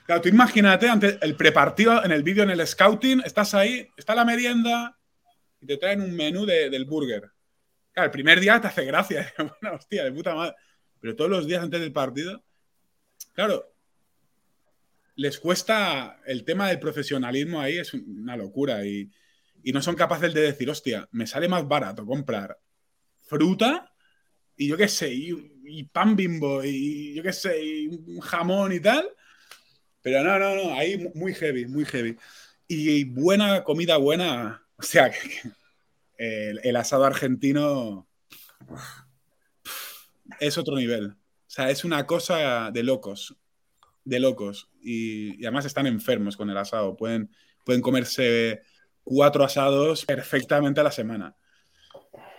[0.06, 4.14] Claro, tú imagínate, antes el prepartido en el vídeo, en el scouting, estás ahí, está
[4.14, 4.98] la merienda,
[5.62, 7.32] y te traen un menú del burger.
[7.94, 9.34] Claro, el primer día te hace gracia.
[9.62, 10.56] Bueno, hostia, de puta madre.
[11.00, 12.44] Pero todos los días antes del partido,
[13.34, 13.74] claro,
[15.16, 18.86] les cuesta el tema del profesionalismo ahí, es una locura.
[18.86, 19.12] Y,
[19.72, 22.60] no son capaces de decir, hostia, me sale más barato comprar
[23.22, 23.94] fruta
[24.58, 28.80] y yo qué sé, y, pan bimbo, y yo qué sé, y un jamón y
[28.80, 29.10] tal.
[30.02, 32.18] Pero no, no, no, ahí muy heavy, muy heavy.
[32.68, 35.12] Y buena comida buena, o sea,
[36.18, 38.08] el, asado argentino
[40.40, 41.16] es otro nivel.
[41.54, 43.36] O sea, es una cosa de locos,
[44.04, 44.72] de locos.
[44.82, 46.98] Y, además están enfermos con el asado.
[46.98, 47.30] Pueden,
[47.64, 48.64] pueden comerse
[49.04, 51.36] cuatro asados perfectamente a la semana.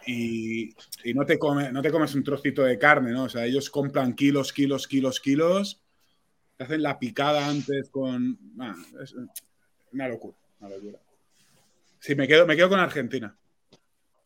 [0.04, 0.74] Y,
[1.14, 3.22] no, te come, no te comes un trocito de carne, ¿no?
[3.22, 5.80] O sea, ellos compran kilos, kilos, kilos, kilos.
[6.56, 8.36] Te hacen la picada antes con...
[9.00, 9.14] es
[9.92, 10.98] una locura, una locura.
[12.00, 13.38] Sí, me quedo, me quedo con Argentina.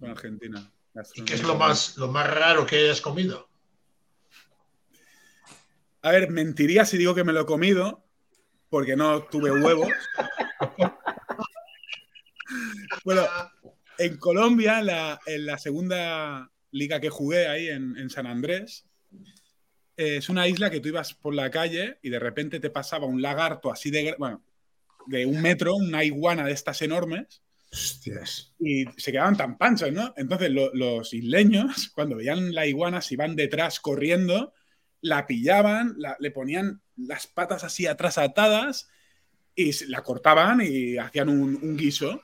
[0.00, 0.72] Con Argentina.
[1.14, 3.47] ¿Y qué es lo más, lo más raro que hayas comido?
[6.08, 8.02] A ver, mentiría si digo que me lo he comido,
[8.70, 9.92] porque no tuve huevos.
[13.04, 13.26] bueno,
[13.98, 18.86] en Colombia, en la segunda liga que jugué ahí en, San Andrés,
[19.98, 23.20] es una isla que tú ibas por la calle y de repente te pasaba un
[23.20, 24.42] lagarto así de, bueno,
[25.08, 27.42] de un metro, una iguana de estas enormes,
[28.60, 30.14] y se quedaban tan panchos, ¿no?
[30.16, 34.54] Entonces los isleños, cuando veían la iguana, se iban detrás corriendo,
[35.00, 38.90] la pillaban, le ponían las patas así atrás atadas
[39.54, 42.22] y la cortaban y hacían un, guiso.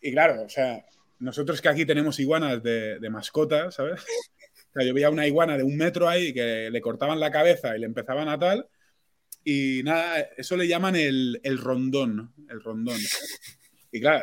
[0.00, 0.84] Y claro, o sea,
[1.18, 4.04] nosotros que aquí tenemos iguanas de, de mascotas, ¿sabes?
[4.70, 7.76] O sea, yo veía una iguana de un metro ahí que le cortaban la cabeza
[7.76, 8.68] y le empezaban a tal.
[9.44, 12.98] Y nada, eso le llaman el, rondón, el rondón.
[13.90, 14.20] Y eh,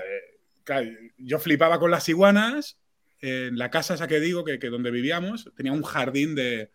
[0.63, 2.77] claro, yo flipaba con las iguanas.
[3.21, 6.69] En la casa esa que digo, que, donde vivíamos, tenía un jardín de,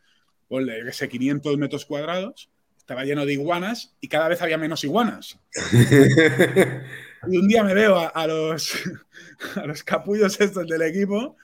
[0.92, 2.50] sé, 500 metros cuadrados.
[2.78, 5.38] Estaba lleno de iguanas y cada vez había menos iguanas.
[7.28, 8.72] y un día me veo a, los,
[9.56, 11.36] a los capullos estos del equipo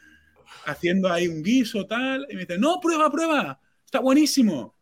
[0.67, 4.75] haciendo ahí un guiso, tal, y me dicen, no, prueba, prueba, está buenísimo.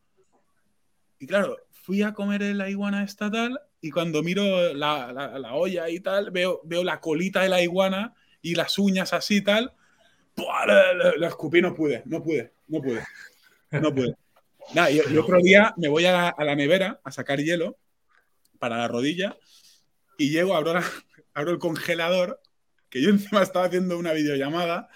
[1.18, 6.00] Y claro, fui a comer la iguana estatal y cuando miro la, la, olla y
[6.00, 9.74] tal, veo, veo la colita de la iguana y las uñas así tal.
[10.36, 13.04] La, escupí, no pude, no pude, no pude,
[13.80, 14.14] no pude.
[14.74, 17.78] Nada, y, otro día me voy a, la nevera a sacar hielo
[18.58, 19.36] para la rodilla
[20.16, 20.74] y llego, abro,
[21.34, 22.40] abro el congelador,
[22.88, 24.88] que yo encima estaba haciendo una videollamada,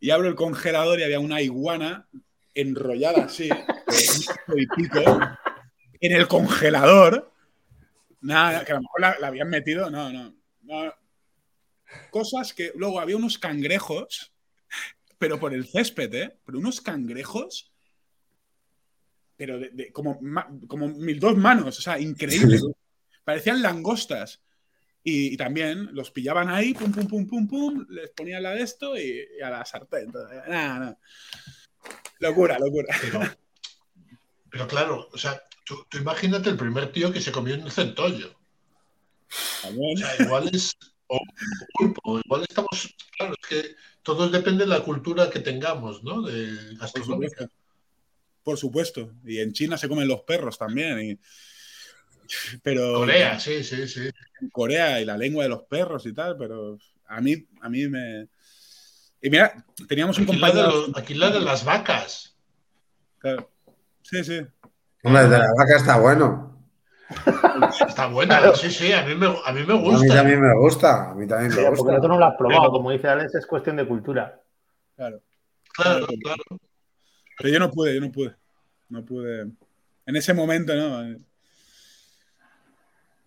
[0.00, 2.08] y abro el congelador y había una iguana
[2.54, 5.00] enrollada así, y pico,
[6.00, 7.34] en el congelador
[8.24, 10.94] Nada, que a lo mejor la, habían metido, no, no,
[12.10, 14.32] Cosas que luego había unos cangrejos,
[15.18, 16.38] pero por el césped, ¿eh?
[16.46, 17.73] Pero unos cangrejos,
[19.36, 20.20] pero de, como,
[20.66, 22.60] como mil dos manos, o sea, increíble.
[23.24, 24.40] Parecían langostas.
[25.06, 28.96] Y, también los pillaban ahí, pum, pum, pum, pum, pum, les ponían la de esto
[28.96, 30.10] y, a la sartén.
[30.10, 30.98] Nada, nada.
[32.20, 32.96] Locura, locura.
[34.50, 38.34] pero claro, o sea, Tú, imagínate el primer tío que se comió un centollo.
[39.64, 40.76] O sea, igual es.
[41.06, 41.18] O
[41.74, 42.94] pulpo, igual estamos.
[43.16, 46.22] Claro, es que todo depende de la cultura que tengamos, ¿no?
[46.22, 47.48] De gastronómica.
[48.44, 49.10] Por supuesto.
[49.24, 51.18] Y en China se comen los perros también.
[52.62, 52.94] Pero.
[52.94, 54.10] Corea, sí, sí, sí.
[54.52, 58.28] Corea y la lengua de los perros y tal, pero a mí, a mí me.
[59.20, 60.86] Y mira, teníamos un compañero.
[60.94, 62.36] aquí la de las vacas.
[63.18, 63.50] Claro.
[64.02, 64.46] Sí, sí.
[65.02, 66.54] Hombre, de la vaca está bueno.
[67.86, 69.98] Está buena, sí, sí, a mí me, a mí me gusta.
[69.98, 71.84] A mí también me gusta, a mí también me gusta.
[71.84, 74.40] Porque tú no lo has probado, como dice Alex, es cuestión de cultura.
[74.96, 75.20] Claro.
[75.74, 76.42] Claro, claro.
[77.38, 78.34] Pero yo no pude, yo no pude.
[78.88, 79.50] No pude.
[80.06, 81.16] En ese momento, ¿no?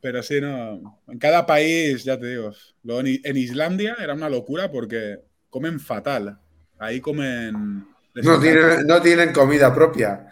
[0.01, 1.01] Pero sí, no.
[1.07, 2.51] En cada país, ya te digo.
[2.85, 5.19] en Islandia era una locura porque
[5.49, 6.39] comen fatal.
[6.79, 7.85] Ahí comen.
[8.13, 10.27] No tienen, no tienen comida propia.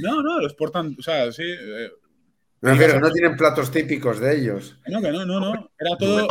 [0.00, 0.96] No, no, los portan.
[0.98, 1.42] O sea, sí.
[1.44, 1.90] Eh,
[2.60, 4.78] me refiero, no tienen platos típicos de ellos.
[4.86, 5.70] No, que no, no, no.
[5.78, 6.26] Era todo.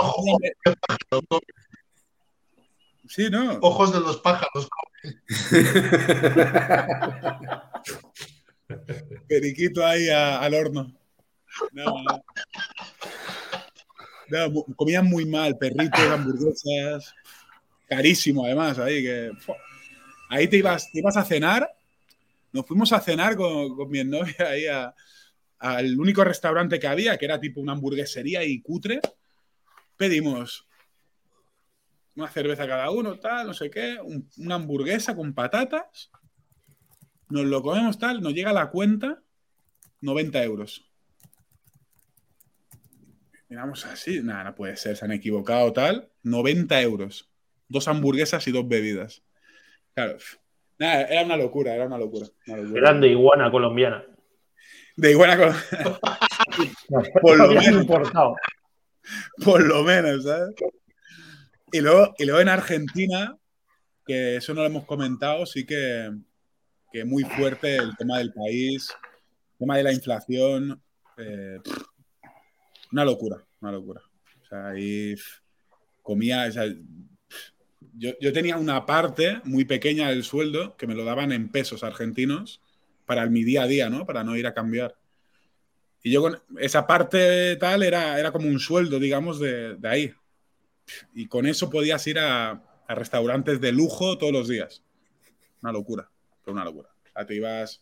[3.14, 3.60] Sí, no.
[3.61, 4.68] Ojos de los pájaros.
[9.27, 10.91] Periquito ahí al horno.
[11.73, 12.03] No,
[14.31, 14.64] no.
[14.76, 17.14] comían muy mal, perritos, hamburguesas.
[17.88, 19.30] Carísimo, además, ahí que.
[20.30, 21.72] Ahí te ibas, te ibas a cenar.
[22.52, 24.91] Nos fuimos a cenar con, con mi novia ahí a,
[25.60, 29.02] al único restaurante que había, que era tipo una hamburguesería y cutre,
[29.98, 30.65] pedimos
[32.15, 33.98] una cerveza cada uno, tal, no sé qué,
[34.38, 36.11] una hamburguesa con patatas,
[37.30, 39.22] nos lo comemos tal, nos llega la cuenta
[40.02, 40.90] 90 euros.
[43.49, 47.30] Miramos así, nada, no puede ser, se han equivocado tal, 90 euros,
[47.68, 49.23] dos hamburguesas y dos bebidas.
[49.94, 50.18] Claro,
[50.80, 52.27] nada, era una locura, era una locura.
[52.45, 54.06] Grande iguana colombiana
[54.95, 55.53] de iguana con...
[57.22, 57.85] por lo menos.
[59.44, 60.56] Por lo menos, ¿sabes?
[61.74, 63.36] Y luego, y luego en Argentina,
[64.06, 66.12] que eso no lo hemos comentado, sí que,
[66.91, 68.90] que muy fuerte el tema del país,
[69.54, 70.80] el tema de la inflación.
[71.18, 71.58] Eh,
[72.91, 74.02] una locura, una locura.
[74.44, 75.16] O sea, ahí
[76.04, 76.48] comía.
[77.98, 81.84] yo, yo, tenía una parte muy pequeña del sueldo que me lo daban en pesos
[81.84, 82.62] argentinos
[83.08, 84.06] para mi día a día, ¿no?
[84.06, 84.95] Para no ir a cambiar.
[86.04, 90.14] Y yo con esa parte tal era, era como un sueldo, digamos, de, ahí.
[91.14, 94.84] Y con eso podías ir a, restaurantes de lujo todos los días.
[95.62, 96.10] Una locura,
[96.44, 96.90] fue una locura.
[96.90, 97.82] O sea, te ibas,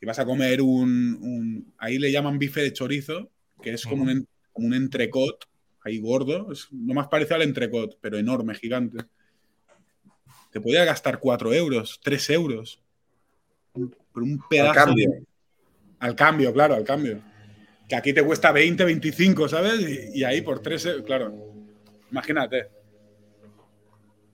[0.00, 3.30] ibas a comer un, Ahí le llaman bife de chorizo,
[3.60, 5.44] que es como, un, como un entrecot,
[5.82, 6.52] ahí gordo.
[6.52, 9.04] Es lo más parecido al entrecot, pero enorme, gigante.
[10.50, 12.82] Te podía gastar 4 euros, 3 euros
[13.72, 14.70] por un pedazo.
[14.70, 15.10] Al cambio.
[15.98, 17.20] Al cambio, claro, al cambio.
[17.88, 19.80] Que aquí te cuesta 20, 25, ¿sabes?
[20.14, 21.34] Y, ahí por 3, claro.
[22.10, 22.68] Imagínate.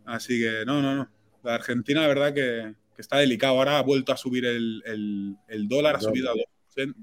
[0.05, 1.10] Así que, no, no, no.
[1.43, 3.59] La Argentina, la verdad que, está delicado.
[3.59, 5.36] Ahora ha vuelto a subir el,
[5.68, 6.35] dólar, ha subido a
[6.76, 6.94] 2,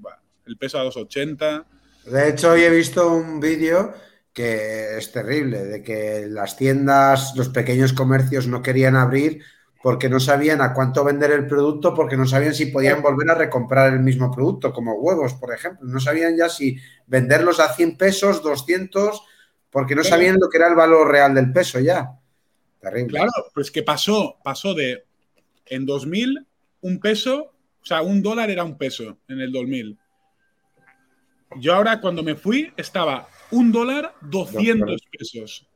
[0.46, 1.64] el peso a 2,80.
[2.06, 3.94] De hecho, hoy he visto un vídeo
[4.32, 9.42] que es terrible, de que las tiendas, los pequeños comercios no querían abrir
[9.82, 13.34] porque no sabían a cuánto vender el producto, porque no sabían si podían volver a
[13.34, 15.88] recomprar el mismo producto, como huevos, por ejemplo.
[15.88, 16.76] No sabían ya si
[17.08, 19.22] venderlos a 100 pesos, 200,
[19.70, 22.16] porque no sabían lo que era el valor real del peso ya.
[22.80, 23.18] Terrible.
[23.18, 25.04] Claro, pues que pasó, pasó de
[25.66, 26.46] en 2000
[26.82, 27.52] un peso,
[27.82, 29.98] o sea, un dólar era un peso en el 2000.
[31.56, 35.68] Yo ahora cuando me fui estaba un dólar 200 pesos.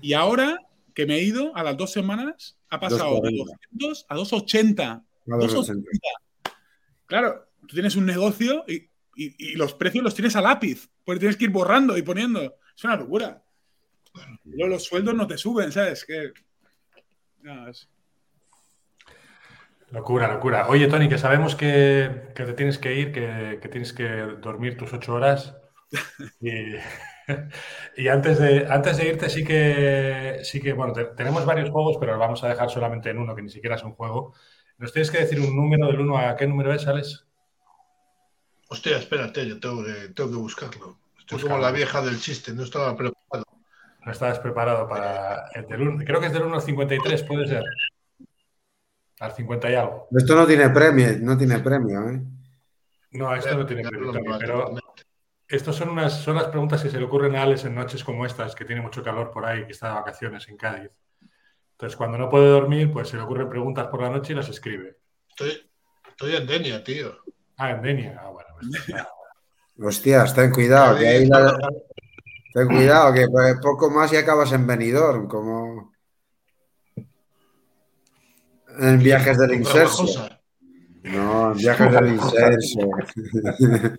[0.00, 0.58] Y ahora
[0.98, 3.30] que me he ido a las dos semanas, ha pasado de
[3.70, 5.04] 200 a 280.
[5.26, 5.88] 280.
[7.06, 8.88] Claro, tú tienes un negocio y,
[9.54, 12.56] los precios los tienes a lápiz, porque tienes que ir borrando y poniendo.
[12.76, 13.44] Es una locura.
[14.42, 16.04] Luego los sueldos no te suben, ¿sabes?
[16.04, 16.32] Que...
[19.92, 20.66] Locura, locura.
[20.66, 24.04] Oye, Tony, que sabemos que, te tienes que ir, que, que, tienes que
[24.42, 25.54] dormir tus ocho horas.
[26.40, 26.74] Y,
[27.96, 32.12] y antes de, antes de irte, sí que, sí que bueno, tenemos varios juegos, pero
[32.12, 34.34] los vamos a dejar solamente en uno, que ni siquiera es un juego.
[34.78, 37.26] ¿Nos tienes que decir un número del 1 a qué número es, Alex?
[38.68, 40.98] Hostia, espérate, yo tengo que, tengo que buscarlo.
[41.18, 43.44] Estoy como la vieja del chiste, no estaba preparado.
[44.04, 46.04] No estabas preparado para el del 1.
[46.04, 47.64] Creo que es del 1 al 53, puede ser.
[49.20, 50.08] Al 50 y algo.
[50.16, 52.22] Esto no tiene premio, no tiene premio, ¿eh?
[53.10, 54.78] No, esto no tiene premio, pero
[55.48, 58.26] estas son, unas, son las preguntas que se le ocurren a Alex en noches como
[58.26, 60.90] estas, que tiene mucho calor por ahí, que está de vacaciones en Cádiz.
[61.72, 64.48] Entonces, cuando no puede dormir, pues se le ocurren preguntas por la noche y las
[64.48, 64.98] escribe.
[65.28, 65.70] Estoy,
[66.08, 67.16] estoy en Denia, tío.
[67.56, 68.20] Ah, en Denia.
[68.20, 68.48] Ah, bueno.
[68.58, 71.36] Pues, Hostias, ten cuidado, que ahí te
[72.52, 73.26] Ten cuidado, que
[73.62, 75.92] poco más y acabas en Benidorm, como
[78.80, 80.28] en viajes del inserso.
[81.04, 82.80] No, en viajes del inserso.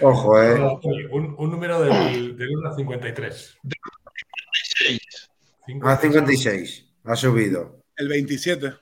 [0.00, 0.54] Ojo, eh.
[1.10, 3.58] Un, un número del, del 1 a 53.
[5.82, 6.86] A 56.
[7.04, 7.82] Ha subido.
[7.96, 8.74] El 27.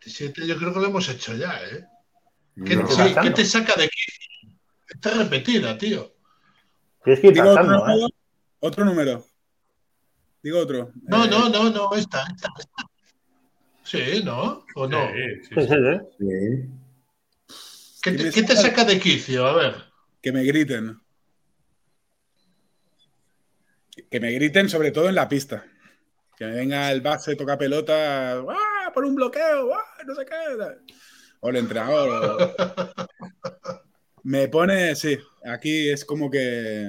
[0.00, 1.84] 27 yo creo que lo hemos hecho ya, ¿eh?
[2.64, 2.88] ¿Qué, No.
[2.88, 4.00] sí, ¿qué te saca de aquí?
[4.88, 6.12] Está repetida, tío.
[7.04, 7.66] Tienes que ir Digo otro ¿eh?
[7.66, 8.08] número.
[8.60, 9.24] Otro número.
[10.42, 10.92] Digo otro.
[11.02, 12.84] No, Eh, no, no, no, esta, esta, esta.
[13.84, 14.64] Sí, ¿no?
[14.74, 15.08] ¿O no?
[15.08, 15.68] Sí, sí, Sí,
[16.18, 16.68] sí.
[18.02, 18.84] ¿Qué, ¿Qué te, qué te saca?
[18.84, 19.46] de quicio?
[19.46, 19.74] A ver.
[20.22, 21.00] Que me griten.
[24.10, 25.64] Que me griten sobre todo en la pista.
[26.36, 28.92] Que me venga el base, toca pelota, ¡ah!
[28.94, 30.02] por un bloqueo, ¡ah!
[30.06, 30.34] no sé qué.
[31.40, 32.54] O el entrenador.
[32.56, 33.04] o-
[34.22, 36.88] Me pone, sí, aquí es como que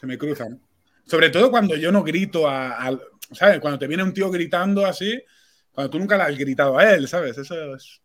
[0.00, 0.60] se me cruzan.
[1.06, 3.02] Sobre todo cuando yo no grito a, al-
[3.32, 3.60] ¿sabes?
[3.60, 5.22] Cuando te viene un tío gritando así,
[5.72, 7.38] cuando tú nunca le has gritado a él, ¿sabes?
[7.38, 8.00] Eso es...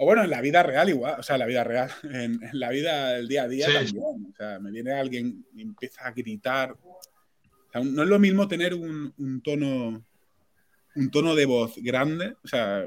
[0.00, 2.60] O bueno, en la vida real igual, o sea, en la vida real, en, en
[2.60, 3.72] la vida del día a día Sí.
[3.94, 4.26] también.
[4.32, 6.72] O sea, me viene alguien y empieza a gritar.
[6.72, 7.00] O
[7.72, 10.04] sea, no es lo mismo tener un, un tono
[10.94, 12.84] un tono de voz grande, o sea,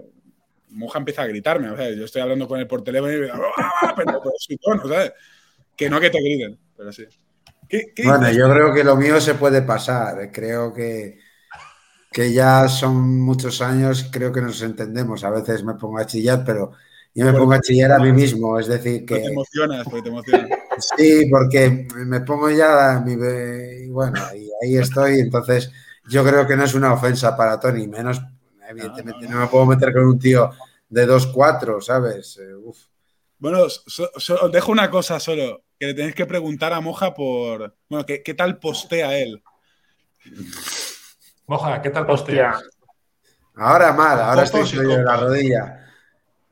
[0.70, 3.30] Moja empieza a gritarme, o sea, yo estoy hablando con él por teléfono y me
[3.32, 3.94] ¡Ah!
[3.96, 5.14] pero por su tono, ¿sabes?
[5.78, 7.06] Que no que te griten, pero sí.
[7.70, 8.38] ¿Qué, qué Bueno, dices?
[8.38, 10.30] yo creo que lo mío se puede pasar.
[10.32, 11.20] Creo que,
[12.12, 15.24] que ya son muchos años, creo que nos entendemos.
[15.24, 16.74] A veces me pongo a chillar, pero
[17.14, 18.60] yo me pongo a chillar a mí mismo.
[18.60, 20.50] Es decir, Porque te que emocionas, porque te emocionas.
[20.98, 23.16] sí, porque me pongo ya a mi...
[23.90, 25.20] Bueno, y ahí estoy.
[25.20, 25.72] Entonces,
[26.08, 28.22] yo creo que no es una ofensa para Tony, menos,
[28.68, 29.40] evidentemente, no, no.
[29.42, 30.50] me puedo meter con un tío
[30.90, 32.38] de 2-4, ¿sabes?
[32.42, 32.78] Eh, uf.
[33.40, 37.14] Bueno, so- so- os dejo una cosa solo, que le tenéis que preguntar a Moja
[37.14, 39.42] por, bueno, ¿qué, qué tal postea él?
[41.48, 42.64] Moja, ¿qué tal posteas?
[43.56, 45.91] Ahora mal, ahora estoy Fotos y jodido de la rodilla.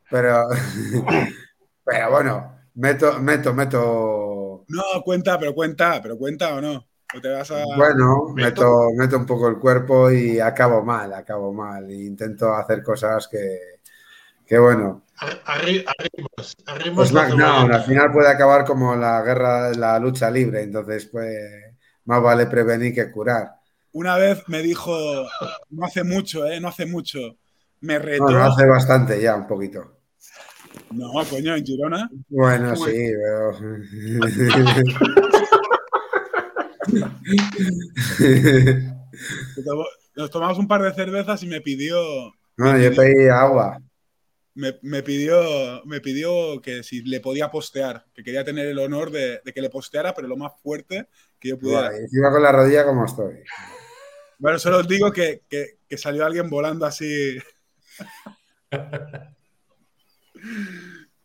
[0.10, 0.49] Pero,
[1.84, 4.68] pero bueno, meto, meto, meto.
[4.68, 6.88] No, cuenta, pero cuenta, pero cuenta o no.
[7.11, 7.64] O te vas a...
[7.73, 8.64] Bueno, Meto.
[8.95, 11.90] meto, un poco el cuerpo y acabo mal, acabo mal.
[11.91, 13.60] Intento hacer cosas que,
[14.45, 15.03] que bueno,
[15.53, 15.86] Arri-
[16.94, 17.72] pues SmackDown cebolleta.
[17.72, 20.61] al final puede acabar como la guerra, la lucha libre.
[20.64, 21.36] Entonces, pues,
[22.06, 23.60] más vale prevenir que curar.
[23.91, 24.98] Una vez me dijo,
[25.69, 26.60] no hace mucho, ¿eh?
[26.60, 27.38] No hace mucho.
[27.81, 28.34] Me retó.
[28.34, 29.98] Bueno, hace bastante ya, un poquito.
[30.91, 32.10] No, coño, en Girona.
[32.30, 33.60] Bueno, sí, pero.
[40.16, 41.98] Nos tomamos un par de cervezas y me pidió,
[42.57, 43.80] Bueno, yo pedí agua.
[44.56, 49.11] me, me pidió, me pidió que si le podía postear, que quería tener el honor
[49.11, 51.07] de, de que le posteara, pero lo más fuerte
[51.40, 51.91] que yo pudiera.
[51.98, 53.36] Y encima con la rodilla como estoy.
[54.40, 57.38] Bueno, solo os digo que, que- que salió alguien volando así.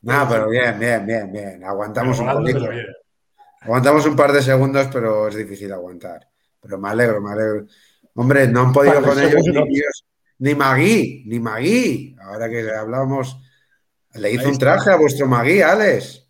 [0.03, 1.65] No, pero bien, bien, bien, bien.
[1.65, 2.69] Aguantamos un poquito.
[3.61, 6.29] Aguantamos un par de segundos, pero es difícil aguantar.
[6.61, 7.67] Pero me alegro, me alegro.
[8.15, 9.75] Hombre, no han podido con ellos ni.
[9.75, 10.05] Dios,
[10.39, 12.17] ni Magui, ni Magui.
[12.21, 13.39] Ahora que hablábamos,
[14.15, 16.27] le hizo un traje a vuestro Magui, Alex.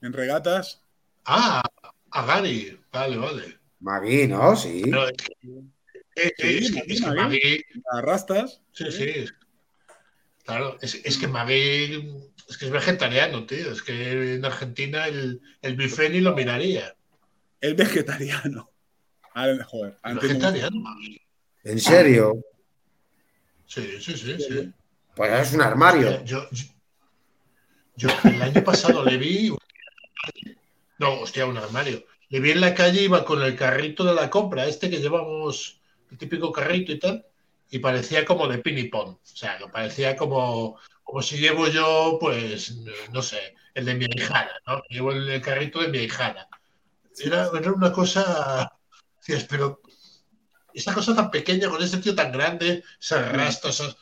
[0.00, 0.82] En regatas.
[1.26, 1.62] Ah,
[2.10, 2.80] a Gary.
[2.92, 3.58] Vale, vale.
[3.80, 4.56] Magui, ¿no?
[4.56, 4.82] Sí.
[4.84, 7.38] Pero es que, es que, es que Magui.
[7.38, 8.62] Magui- Arrastras.
[8.72, 9.26] Sí, sí.
[10.48, 12.10] Claro, es, es que Magui
[12.48, 13.70] es que es vegetariano, tío.
[13.70, 16.96] Es que en Argentina el, el ni lo miraría.
[17.60, 18.70] Es vegetariano.
[19.34, 21.20] Ahora, joder, no- vegetariano, Magui.
[21.64, 22.42] ¿En serio?
[23.66, 24.72] Sí, sí, sí, sí.
[25.14, 26.24] Pues es un armario.
[26.24, 26.64] Yo, yo,
[27.96, 29.54] yo el año pasado le vi.
[30.96, 32.06] No, hostia, un armario.
[32.30, 35.82] Le vi en la calle, iba con el carrito de la compra, este que llevamos,
[36.10, 37.26] el típico carrito y tal,
[37.70, 39.08] y parecía como de pinipón.
[39.10, 42.76] O sea, parecía como, como si llevo yo, pues,
[43.12, 44.82] no sé, el de mi hijada, ¿no?
[44.88, 46.48] Llevo el, el carrito de mi hijada.
[47.18, 48.72] Era, era una cosa.
[49.50, 49.80] Pero
[50.72, 53.96] esa cosa tan pequeña con ese tío tan grande, esas-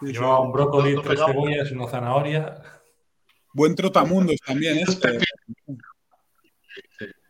[0.00, 0.12] Sí, sí.
[0.14, 2.62] Llevaba un brócoli, No, no tres cebollas, una zanahoria.
[3.52, 5.18] Buen trotamundos también este.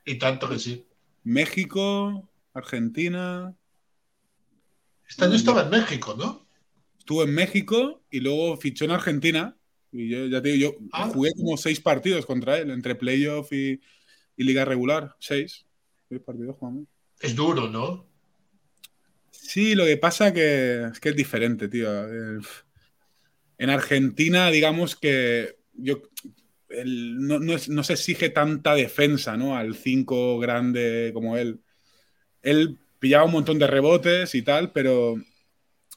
[0.04, 0.86] y tanto que sí.
[1.24, 3.54] México, Argentina.
[5.10, 6.46] Este año estaba en México, ¿no?
[6.98, 9.56] Estuvo en México y luego fichó en Argentina.
[9.92, 11.08] Y yo ya te digo, yo Ah.
[11.08, 13.80] jugué como seis partidos contra él, entre playoff y,
[14.36, 15.16] y liga regular.
[15.18, 15.66] Seis.
[16.08, 16.84] Seis partidos jugamos.
[17.18, 18.06] Es duro, ¿no?
[19.32, 21.88] Sí, lo que pasa que es que es diferente, tío.
[21.90, 22.40] Eh,
[23.58, 26.02] En Argentina, digamos que yo
[26.84, 29.56] no, se exige tanta defensa, ¿no?
[29.56, 31.60] Al 5 grande como él.
[32.42, 35.16] Él pillaba un montón de rebotes y tal, pero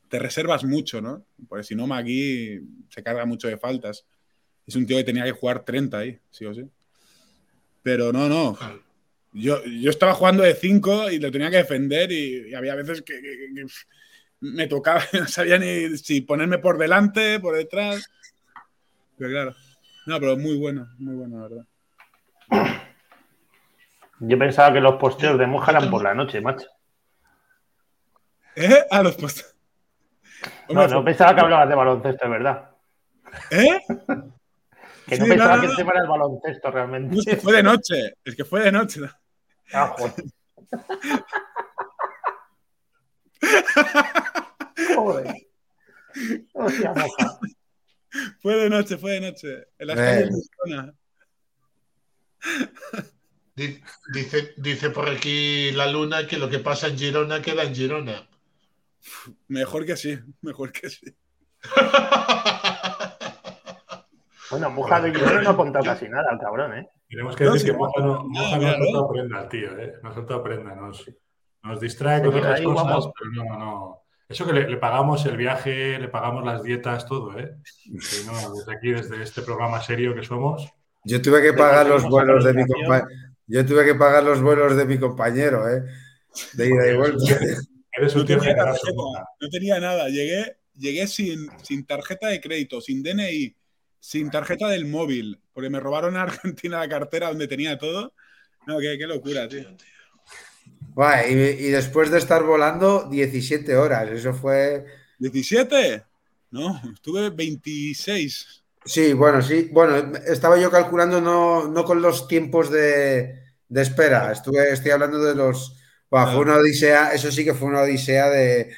[0.09, 1.25] te reservas mucho, ¿no?
[1.47, 4.07] Porque si no, Magui se carga mucho de faltas.
[4.65, 6.63] Es un tío que tenía que jugar 30 ahí, sí o sí.
[7.83, 8.57] Pero no, no.
[9.33, 13.19] Yo, yo estaba jugando de 5 y lo tenía que defender y, había veces que,
[14.39, 18.09] me tocaba, no sabía ni si ponerme por delante, por detrás.
[19.17, 19.55] Pero claro.
[20.05, 21.67] No, pero muy bueno, muy bueno, la verdad.
[24.19, 26.67] Yo pensaba que los posteos de Moja eran por la noche, macho.
[28.55, 28.85] ¿Eh?
[28.89, 29.53] Ah, los posteos.
[30.69, 32.71] No, no pensaba que hablabas de baloncesto, es verdad.
[33.51, 33.79] ¿Eh?
[35.07, 37.17] Que no pensaba que el tema era el baloncesto realmente.
[37.17, 39.01] es que fue de noche, es que fue de noche.
[39.73, 40.13] Ah, joder.
[44.95, 45.35] joder.
[46.53, 47.39] Hostia, moja.
[48.41, 49.67] Fue de noche, fue de noche.
[49.77, 50.93] En las calles de Girona.
[53.55, 58.27] Dice, dice por aquí la luna que lo que pasa en Girona queda en Girona.
[59.47, 61.15] Mejor que sí, mejor que sí.
[64.51, 66.89] bueno, Muja de Girona no ha contado casi nada al cabrón, ¿eh?
[67.09, 69.95] Tenemos que decir que Muja no, Muja no, no aprenda, tío, ¿eh?
[70.01, 71.05] No aprenda, nos,
[71.63, 73.99] nos distrae con otras cosas, pero no, no.
[74.27, 77.55] Eso que le, pagamos el viaje, le pagamos las dietas, todo, ¿eh?
[77.85, 80.67] desde aquí, desde este programa serio que somos.
[81.03, 83.07] Yo tuve que pagar los vuelos de mi compañero.
[83.45, 85.83] Yo tuve que pagar los vuelos de mi compañero, ¿eh?
[86.53, 87.35] De ida y vuelta.
[87.95, 88.91] Eres un no, tenía tarjeta,
[89.39, 90.09] no tenía nada.
[90.09, 93.55] Llegué, llegué sin, sin tarjeta de crédito, sin DNI,
[93.99, 98.13] sin tarjeta del móvil, porque me robaron en Argentina la cartera donde tenía todo.
[98.65, 99.75] No, qué, qué locura, tío
[101.29, 104.85] y, después de estar volando 17 horas, eso fue...
[105.19, 106.03] ¿17?
[106.51, 108.63] No, estuve 26.
[108.85, 109.69] Sí, bueno, sí.
[109.71, 113.39] Bueno, estaba yo calculando no, con los tiempos de,
[113.69, 114.31] espera.
[114.31, 115.79] Estuve, estoy hablando de los.
[116.13, 118.71] Bueno, fue una odisea, eso sí que fue una odisea de,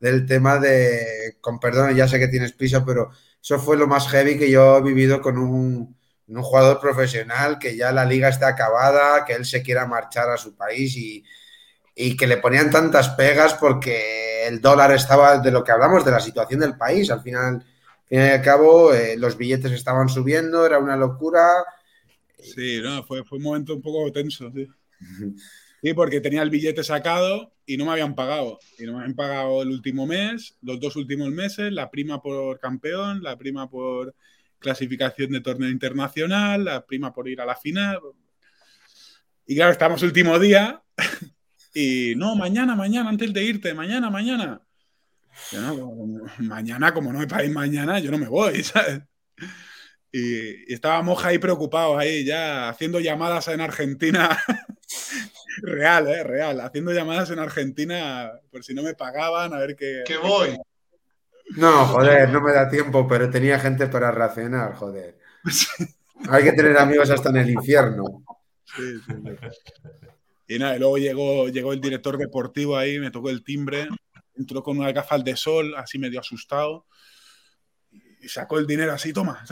[0.00, 1.38] del tema de.
[1.40, 3.10] Con perdón, ya sé que tienes prisa, pero
[3.42, 5.96] eso fue lo más heavy que yo he vivido con un,
[6.28, 10.36] un jugador profesional, que ya la liga está acabada, que él se quiera marchar a
[10.36, 11.24] su país y,
[11.94, 16.10] y que le ponían tantas pegas porque el dólar estaba de lo que hablamos, de
[16.10, 17.10] la situación del país.
[17.10, 17.64] Al final,
[18.06, 21.48] fin y al cabo, eh, los billetes estaban subiendo, era una locura.
[22.38, 24.68] Sí, no, fue, fue un momento un poco tenso, sí.
[25.84, 28.58] Sí, porque tenía el billete sacado y no me habían pagado.
[28.78, 32.58] Y no me habían pagado el último mes, los dos últimos meses, la prima por
[32.58, 34.14] campeón, la prima por
[34.58, 38.00] clasificación de torneo internacional, la prima por ir a la final.
[39.46, 40.82] Y claro, estamos último día
[41.74, 44.62] y no, mañana, mañana, antes de irte, mañana, mañana.
[46.38, 49.02] mañana, como no para ir mañana, yo no me voy, ¿sabes?
[50.16, 54.38] Y, estaba Moja ahí preocupado, ahí ya haciendo llamadas en Argentina.
[55.62, 56.22] real, ¿eh?
[56.22, 56.60] Real.
[56.60, 60.04] Haciendo llamadas en Argentina por si no me pagaban, a ver qué.
[60.06, 60.56] Que voy.
[61.56, 65.18] No, joder, no me da tiempo, pero tenía gente para racionar, joder.
[66.30, 68.24] Hay que tener amigos hasta en el infierno.
[68.64, 69.12] Sí, sí,
[70.46, 73.88] y nada, luego llegó, llegó el director deportivo ahí, me tocó el timbre,
[74.36, 76.86] entró con unas gafas de sol, así medio asustado,
[78.24, 79.44] y sacó el dinero así, toma.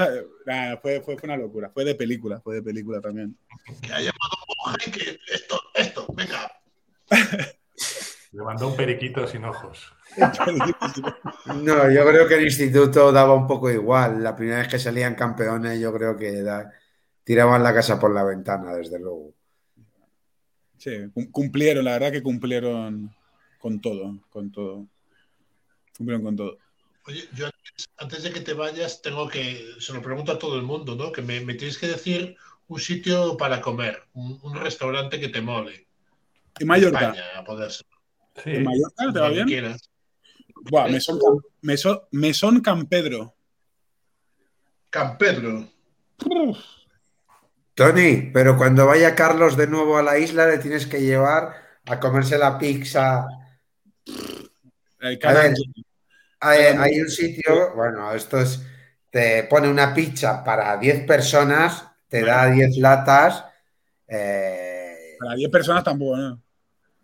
[0.80, 3.36] fue, fue, una locura, fue de película, fue de película también.
[3.82, 6.50] Que ha llamado que esto, esto, venga.
[8.32, 9.92] Le mandó un periquito sin ojos.
[11.62, 14.22] No, yo creo que el instituto daba un poco igual.
[14.22, 16.42] La primera vez que salían campeones, yo creo que
[17.24, 19.34] tiraban la casa por la ventana, desde luego.
[20.78, 23.14] Sí, cumplieron, la verdad que cumplieron
[23.58, 24.86] con todo, con todo.
[25.96, 26.58] Cumplieron con todo.
[27.06, 27.48] Oye, yo
[27.96, 31.10] antes, de que te vayas, tengo que, se lo pregunto a todo el mundo, ¿no?
[31.10, 32.36] Que me, tienes que decir
[32.68, 35.86] un sitio para comer, un, restaurante que te mole.
[36.58, 37.10] En Mallorca.
[37.10, 37.86] España, a poder ser.
[38.44, 39.46] ¿En Mallorca te va bien?
[39.46, 39.90] Quieras.
[40.70, 41.18] Buah, Mesón,
[41.60, 43.34] Mesón, Mesón Campedro.
[44.90, 45.68] Campedro.
[47.74, 51.54] Tony, pero cuando vaya Carlos de nuevo a la isla le tienes que llevar
[51.86, 53.26] a comerse la pizza.
[56.42, 58.60] Hay, un sitio, bueno, esto es,
[59.10, 63.44] te pone una pizza para 10 personas, te da 10 latas.
[64.08, 66.42] Eh, para 10 personas tampoco, ¿no?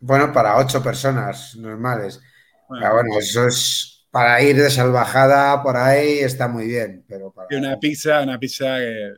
[0.01, 2.20] Bueno, para 8 personas normales.
[2.69, 7.05] Bueno, bueno, eso es para ir de salvajada por ahí está muy bien.
[7.09, 9.15] Pero Y una pizza, una pizza que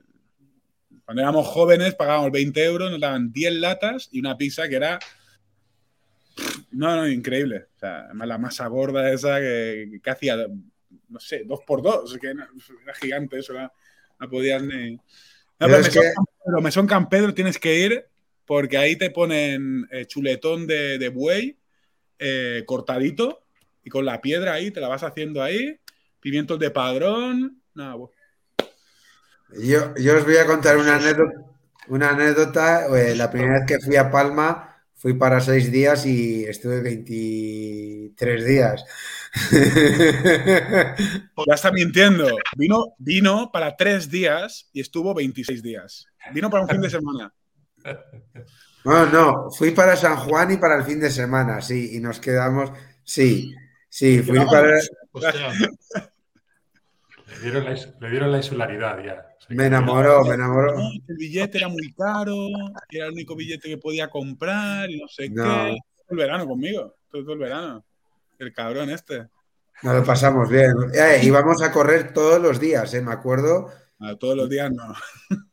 [1.05, 4.99] cuando éramos jóvenes pagábamos 20 euros, nos daban 10 latas y una pizza que era.
[6.73, 7.67] No, no, increíble.
[7.77, 10.37] O sea, además la masa gorda esa que, hacía,
[11.09, 12.49] no sé, dos por dos, que era,
[13.01, 14.93] gigante eso, no, podías ni.
[14.95, 15.01] No,
[15.59, 18.07] pero Mesón, Campedro, Mesón Campedro tienes que ir
[18.47, 21.57] porque ahí te ponen eh, chuletón de, de buey
[22.19, 23.43] eh, cortadito
[23.85, 25.79] y con la piedra ahí te la vas haciendo ahí,
[26.21, 27.61] pimientos de padrón.
[27.75, 28.15] Nada, bueno.
[29.53, 31.47] yo, yo, os voy a contar una anécdota.
[31.89, 34.70] Una anécdota, eh, la primera vez que fui a Palma
[35.01, 38.85] fui para seis días y estuve 23 días.
[41.47, 42.27] Ya está mintiendo.
[42.57, 46.07] Vino, vino para tres días y estuvo 26 días.
[46.35, 47.33] Vino para un fin de semana.
[48.85, 52.21] No, no, fui para San Juan y para el fin de semana, sí, y nos
[52.21, 52.71] quedamos,
[53.05, 53.55] sí,
[53.89, 54.79] sí, fui para...
[57.27, 59.30] Le dieron, la, le dieron la insularidad ya.
[59.51, 60.79] Me enamoró, me enamoró.
[61.09, 62.49] El billete era muy caro,
[62.89, 65.35] era el único billete que podía comprar y no sé qué.
[65.35, 65.77] Todo
[66.11, 67.85] el verano conmigo, todo, el verano.
[68.39, 69.27] El cabrón este.
[69.83, 70.73] Nos lo pasamos bien.
[70.95, 73.03] Eh, íbamos a correr todos los días, ¿eh?
[73.03, 73.71] Me acuerdo.
[73.99, 74.95] A todos los días no.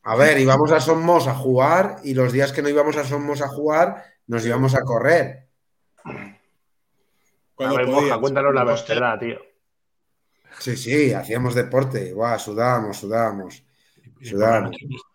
[0.04, 3.42] A ver, íbamos a Somos a jugar y los días que no íbamos a Somos
[3.42, 5.48] a jugar, nos íbamos a correr.
[7.56, 9.40] Cuando a ver, Moja, cuéntanos la verdad, tío.
[10.60, 13.67] Sí, sí, hacíamos deporte, Guau, sudábamos, sudábamos.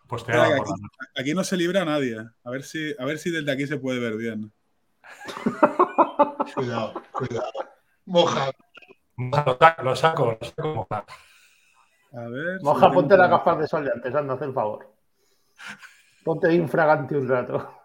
[0.07, 0.71] Pues aquí,
[1.15, 2.17] aquí, no se libra nadie.
[2.43, 4.51] A ver si, a ver si desde aquí se puede ver bien.
[6.55, 7.51] cuidado, cuidado.
[8.05, 8.51] Moja.
[9.17, 11.05] Lo saco, lo saco, moja.
[12.13, 12.61] A ver.
[12.61, 14.93] Moja, si ponte la gafas de sol de antes, anda, haz el favor.
[16.23, 17.79] Ponte infragante un rato.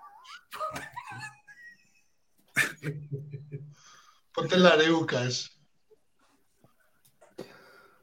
[4.33, 5.59] ponte la areucas.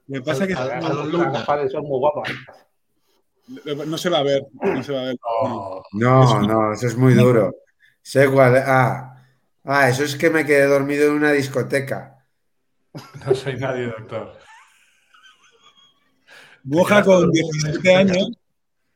[0.08, 2.32] Me pasa que a, a los gafas son muy guapas.
[3.48, 4.44] No se va a ver.
[4.62, 5.18] No, se va a ver.
[5.44, 7.56] no, no, no eso es muy duro.
[8.02, 8.58] Sé cuál.
[8.58, 9.24] Ah,
[9.64, 12.26] ah, eso es que me quedé dormido en una discoteca.
[13.26, 14.38] No soy nadie, doctor.
[16.64, 18.32] Moja con 17 años.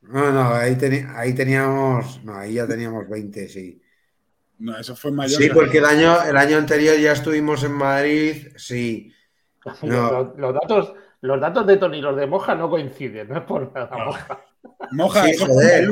[0.02, 0.78] No, no, ahí,
[1.16, 2.24] ahí teníamos.
[2.24, 3.82] No, ahí ya teníamos 20, sí.
[4.58, 5.42] No, eso fue mayor.
[5.42, 9.14] Sí, porque el año, el año anterior ya estuvimos en Madrid, sí.
[9.84, 10.34] No.
[10.38, 13.74] Los, datos, los datos de Tony y los de Moja no coinciden, no es por
[13.74, 14.46] nada, Moja.
[14.92, 15.90] Moja, sí, joder.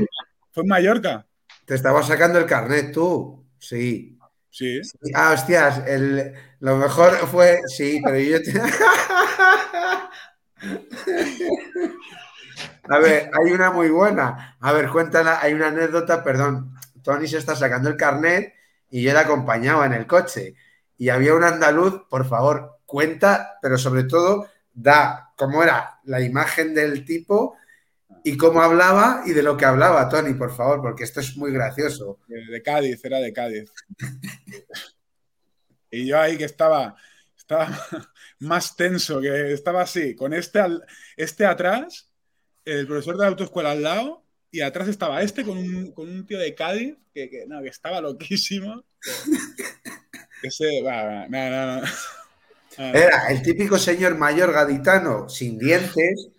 [0.51, 1.25] fue en Mallorca.
[1.65, 4.17] Te estaba sacando el carnet tú, sí.
[4.49, 4.81] Sí.
[5.13, 8.53] Ah, hostias, el, lo mejor fue, sí, pero yo te...
[12.89, 14.57] A ver, hay una muy buena.
[14.59, 16.73] A ver, cuéntala, hay una anécdota, perdón.
[17.03, 18.53] Tony se está sacando el carnet
[18.89, 20.55] y yo le acompañaba en el coche.
[20.97, 24.47] Y había un andaluz, por favor, cuenta, pero sobre todo
[24.77, 27.57] da cómo era la imagen del tipo
[28.23, 31.51] y cómo hablaba y de lo que hablaba, Tony, por favor, porque esto es muy
[31.51, 32.19] gracioso.
[32.27, 33.71] De Cádiz, era de Cádiz.
[35.91, 36.95] y yo ahí que estaba,
[37.35, 37.67] estaba
[38.39, 40.59] más tenso, que estaba así, con este,
[41.15, 42.11] este atrás,
[42.63, 46.25] el profesor de la autoescuela al lado, y atrás estaba este con un, con un
[46.27, 48.83] tío de Cádiz, que, que, no, que estaba loquísimo.
[50.39, 51.81] Que, se, no, no.
[52.77, 56.29] Era el típico señor mayor gaditano sin dientes,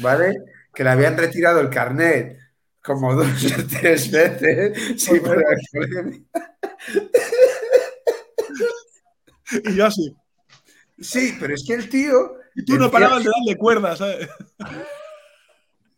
[0.00, 0.34] ¿vale?
[0.74, 2.38] Que le habían retirado el carnet
[2.82, 4.78] como dos o tres veces.
[4.98, 5.42] Sí, pero...
[9.64, 10.16] y yo así.
[10.98, 12.36] Sí, pero es que el tío.
[12.54, 14.28] Y tú no parabas de darle cuerdas, ¿sabes?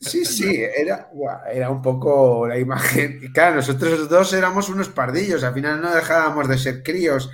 [0.00, 1.10] Sí, sí, era,
[1.52, 3.32] era un poco la imagen.
[3.32, 7.30] Claro, nosotros dos éramos unos pardillos, al final no dejábamos de ser críos.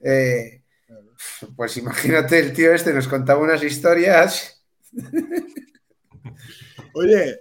[0.00, 0.63] Eh,
[1.56, 4.64] pues imagínate, el tío este nos contaba unas historias.
[6.94, 7.40] Oye,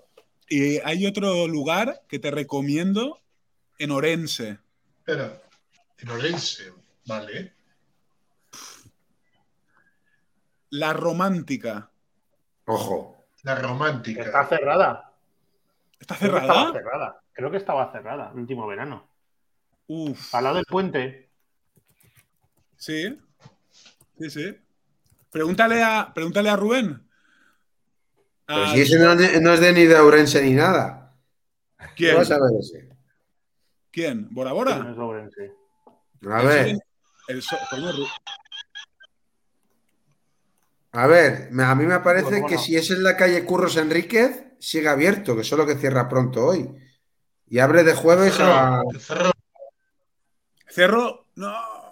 [0.49, 3.19] y hay otro lugar que te recomiendo
[3.77, 4.59] en Orense.
[4.99, 5.41] Espera,
[5.97, 6.73] en Orense,
[7.05, 7.53] vale.
[10.69, 11.91] La romántica.
[12.65, 13.25] Ojo.
[13.43, 14.23] La romántica.
[14.23, 15.13] Está cerrada.
[15.99, 16.41] ¿Está cerrada?
[16.41, 17.21] Creo estaba cerrada.
[17.33, 19.07] Creo que estaba cerrada el último verano.
[19.87, 20.33] Uf.
[20.33, 21.29] Al lado del puente.
[22.77, 23.19] Sí.
[24.19, 24.57] Sí, sí.
[25.31, 27.09] Pregúntale a, pregúntale a Rubén.
[28.45, 31.15] Pero si ese no, no, es de ni de Ourense ni nada.
[31.95, 32.17] ¿Quién?
[32.17, 32.89] vas a ver ese?
[33.91, 34.27] ¿Quién?
[34.31, 34.77] ¿Bora Bora?
[34.77, 35.53] No es Ourense.
[36.29, 36.77] A ver.
[37.27, 37.43] El,
[40.95, 42.47] a ver, a mí me parece pues bueno.
[42.47, 46.45] que si es en la calle Curros Enríquez, sigue abierto, que solo que cierra pronto
[46.45, 46.69] hoy.
[47.47, 48.83] Y abre de jueves Cerro, a.
[48.99, 49.31] Cerro.
[50.67, 51.82] Cerro, no.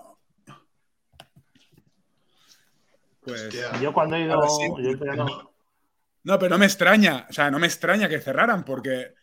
[3.31, 3.43] Pues.
[3.43, 3.81] Hostia.
[3.81, 4.33] Yo cuando he ido.
[4.33, 4.67] Ahora sí.
[4.83, 5.53] yo he ido-
[6.23, 7.27] No, pero no me extraña.
[7.29, 9.13] O sea, no me extraña que cerraran porque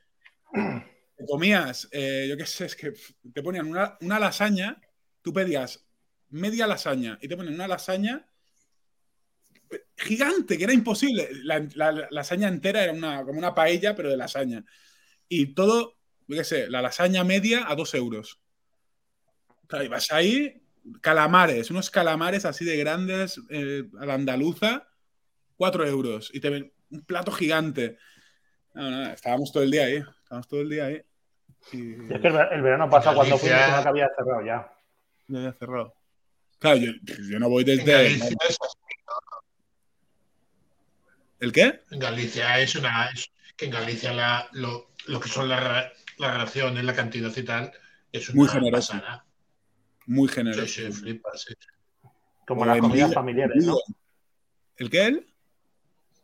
[0.52, 2.92] te comías, eh, yo qué sé, es que
[3.32, 4.80] te ponían una, una lasaña,
[5.20, 5.84] tú pedías
[6.30, 8.26] media lasaña y te ponen una lasaña
[9.96, 11.28] gigante, que era imposible.
[11.44, 14.64] La, lasaña entera era una, como una paella, pero de lasaña.
[15.28, 18.40] Y todo, yo qué sé, la lasaña media a dos euros.
[19.66, 20.62] Claro, y vas ahí,
[21.00, 24.88] calamares, unos calamares así de grandes eh, a la andaluza,
[25.56, 26.30] cuatro euros.
[26.32, 27.98] Y te ven un plato gigante.
[28.74, 30.02] No, no, estábamos todo el día ahí.
[30.22, 31.02] Estábamos todo el día ahí.
[31.72, 32.12] Y...
[32.12, 34.72] es que el, verano pasado cuando fuimos que había cerrado ya.
[35.28, 35.94] Ya había cerrado.
[36.58, 36.92] Claro, yo,
[37.30, 38.18] yo no voy desde.
[41.40, 41.80] ¿El qué?
[41.90, 43.10] En Galicia es una.
[43.56, 47.72] que en Galicia la, lo, lo, que son las la raciones, la cantidad y tal,
[48.12, 48.94] es una Muy generoso.
[50.08, 50.66] Muy generoso.
[50.66, 51.54] Sí, sí, flipa, sí.
[52.46, 53.76] Como las comidas familiares, ¿no?
[54.78, 55.06] ¿El qué?
[55.06, 55.26] Él?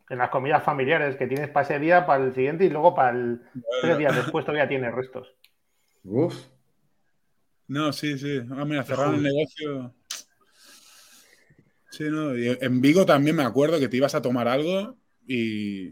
[0.09, 3.11] En las comidas familiares que tienes para ese día, para el siguiente y luego para
[3.11, 3.41] el
[3.81, 5.31] tres días después todavía tienes restos.
[6.03, 6.35] Uf.
[7.67, 8.41] No, sí, sí.
[8.51, 9.93] Ah, mira, cerraron el negocio.
[11.91, 12.35] Sí, no.
[12.35, 14.97] Y en Vigo también me acuerdo que te ibas a tomar algo
[15.27, 15.91] y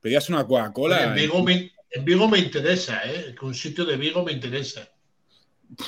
[0.00, 1.04] pedías una Coca-Cola.
[1.04, 3.34] En Vigo, me, en Vigo me interesa, ¿eh?
[3.36, 4.88] Que un sitio de Vigo me interesa.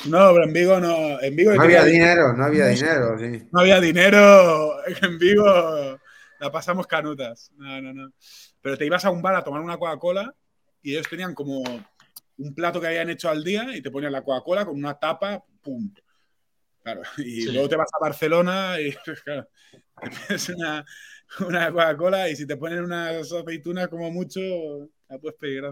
[0.07, 1.20] No, pero en Vigo no.
[1.20, 3.19] En Vigo no había dinero, no había dinero.
[3.19, 3.47] Sí.
[3.53, 4.77] No había dinero.
[5.03, 5.44] En Vigo
[6.39, 7.51] la pasamos canutas.
[7.57, 8.12] No, no, no.
[8.61, 10.35] Pero te ibas a un bar a tomar una Coca-Cola
[10.82, 11.62] y ellos tenían como
[12.39, 15.44] un plato que habían hecho al día y te ponían la Coca-Cola con una tapa,
[15.62, 15.93] pum.
[16.82, 18.93] Claro, y luego te vas a Barcelona y
[19.24, 19.48] claro,
[20.01, 20.85] te pides una,
[21.40, 24.40] una Coca-Cola y si te ponen unas aceitunas como mucho,
[25.09, 25.65] la puedes pedir.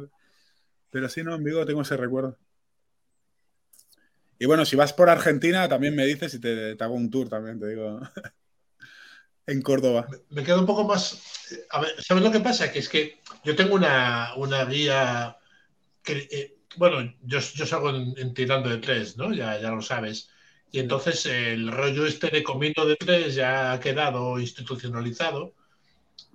[0.90, 2.38] Pero sí, no, en Vigo tengo ese recuerdo.
[4.38, 7.58] Y bueno, si vas por Argentina, también me dices y te, hago un tour también,
[7.60, 8.00] te digo.
[9.46, 10.06] en Córdoba.
[10.30, 11.22] Me quedo un poco más.
[11.70, 12.72] A ver, ¿sabes lo que pasa?
[12.72, 15.36] Que es que yo tengo una, una guía
[16.02, 16.28] que.
[16.30, 19.32] Eh, bueno, yo, yo salgo en, tirando de tres, ¿no?
[19.32, 20.30] Ya, ya lo sabes.
[20.72, 25.54] Y entonces el rollo este de comino de tres ya ha quedado institucionalizado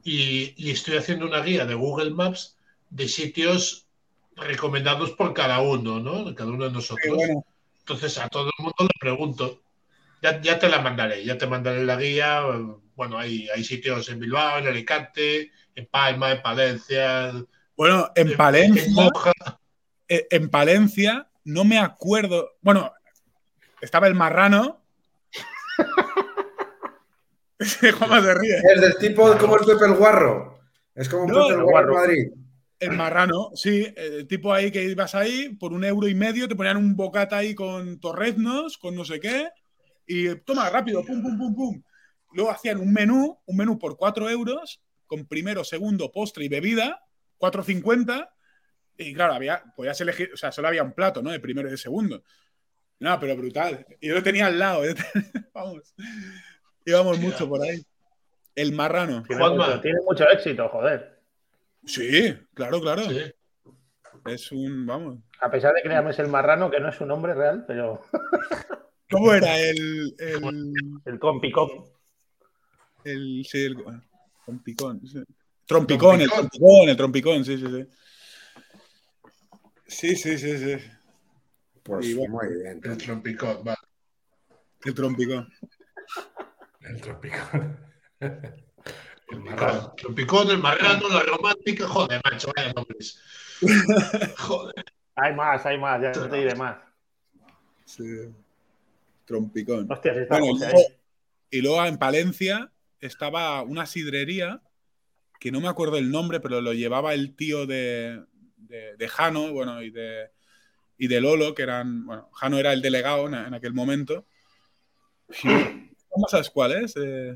[0.04, 2.58] y, estoy haciendo una guía de Google Maps
[2.90, 3.88] de sitios
[4.36, 6.34] recomendados por cada uno, ¿no?
[6.36, 7.18] Cada uno de nosotros.
[7.90, 9.64] Entonces a todo el mundo le pregunto,
[10.22, 12.44] ya, ya, te la mandaré, ya te mandaré la guía.
[12.96, 17.34] Bueno, hay, hay sitios en Bilbao, en Alicante, en Palma, en Palencia.
[17.76, 18.94] Bueno, en, Palencia.
[20.08, 22.52] En, en Palencia, no me acuerdo.
[22.62, 22.94] Bueno,
[23.82, 24.84] estaba el marrano.
[28.00, 28.58] ¿Cómo se ríe?
[28.72, 30.60] Es del tipo como el Pepe el Guarro.
[30.94, 32.34] Es como un Pepe el Guarro Madrid.
[32.80, 36.56] El marrano, sí, el tipo ahí que ibas ahí, por un euro y medio te
[36.56, 39.50] ponían un bocata ahí con torreznos, con no sé qué,
[40.08, 41.84] y toma, rápido, pum, pum, pum, pum.
[42.32, 47.04] Luego hacían un menú, un menú por cuatro euros, con primero, segundo, postre y bebida,
[47.38, 48.30] 4.50,
[48.98, 51.32] y claro, había, podías elegir, o sea, solo había un plato, ¿no?
[51.32, 52.24] De primero y de segundo.
[53.00, 53.86] No, pero brutal.
[54.02, 54.84] Y yo lo tenía al lado.
[55.54, 55.96] Vamos.
[56.86, 57.82] Íbamos mucho por ahí.
[58.56, 59.24] El marrano.
[59.82, 61.19] Tiene mucho, éxito, joder.
[61.90, 63.02] Sí, claro, claro.
[64.28, 65.20] Es un, vamos.
[65.42, 68.02] A pesar de que le llames el marrano, que no es su nombre real, pero.
[69.10, 69.60] ¿Cómo era?
[69.60, 70.16] El.
[70.20, 70.74] El,
[71.06, 71.70] el compicón.
[73.04, 73.44] El.
[73.44, 73.78] Sí, el.
[74.46, 75.02] Compicón.
[75.66, 77.88] Trompicón, el trompicón, el trompicón, sí, sí, sí.
[79.88, 80.76] Sí, sí, sí, sí.
[81.84, 82.82] Pues muy bien.
[82.84, 83.76] El trompicón, va.
[84.84, 85.52] El trompicón.
[86.82, 87.80] El trompicón.
[89.32, 89.94] El marrano.
[89.96, 91.88] Trompicón, el marrano, la romántica.
[91.88, 93.22] Joder, macho, vaya nombres.
[94.38, 94.86] Joder.
[95.16, 96.78] Hay más, hay más, ya te diré más.
[97.86, 98.04] Sí.
[99.26, 99.92] Trompicón.
[99.92, 100.82] Hostia, si está bueno, y, luego,
[101.52, 104.62] y luego en Palencia estaba una sidrería
[105.40, 108.24] que no me acuerdo el nombre, pero lo llevaba el tío de,
[108.58, 110.32] de, de Jano, bueno, y de,
[110.98, 114.26] y de Lolo, que eran, bueno, Jano era el delegado en, aquel momento.
[116.10, 116.96] ¿Cómo sabes cuál es?
[116.98, 117.36] Eh,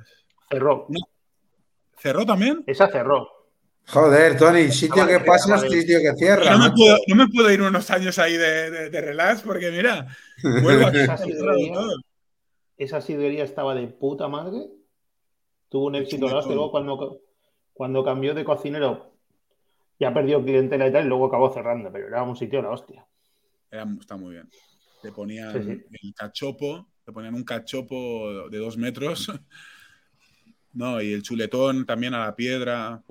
[0.50, 0.88] cerró.
[2.04, 2.66] ¿Cerró también?
[2.68, 3.30] Esa cerró.
[3.88, 6.52] Joder, Tony, sitio que pasa, sitio que cierra.
[6.52, 10.08] No me, puedo, no me, puedo, ir unos años ahí de, de, relax porque mira,
[10.44, 10.92] vuelvo a
[12.76, 14.68] esa, sidrería estaba de puta madre.
[15.70, 17.22] Tuvo un éxito luego cuando,
[17.72, 19.14] cuando cambió de cocinero
[19.98, 23.08] ya perdió clientela y tal, y luego acabó cerrando, pero era un sitio la hostia
[24.00, 24.50] está muy bien.
[25.02, 29.32] Te ponían el cachopo, te ponían un cachopo de dos metros.
[30.74, 33.02] No, y el chuletón también a la piedra.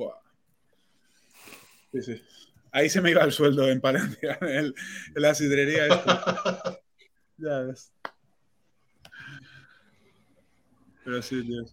[1.92, 2.22] Sí, sí.
[2.72, 4.74] Ahí se me iba el sueldo en Palencia, en,
[5.14, 5.88] la sidrería.
[7.36, 7.92] ya ves.
[11.04, 11.64] Pero sí, tío.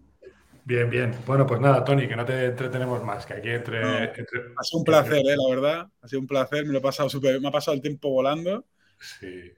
[0.66, 1.16] Bien, bien.
[1.26, 3.80] Bueno, pues nada, Tony, que no te entretenemos más, que aquí entre.
[3.84, 5.88] ha sido un placer, eh, la verdad.
[6.02, 6.66] Ha sido un placer.
[6.66, 7.40] Me lo he pasado súper.
[7.42, 8.66] Me ha pasado el tiempo volando.
[9.00, 9.52] Sí.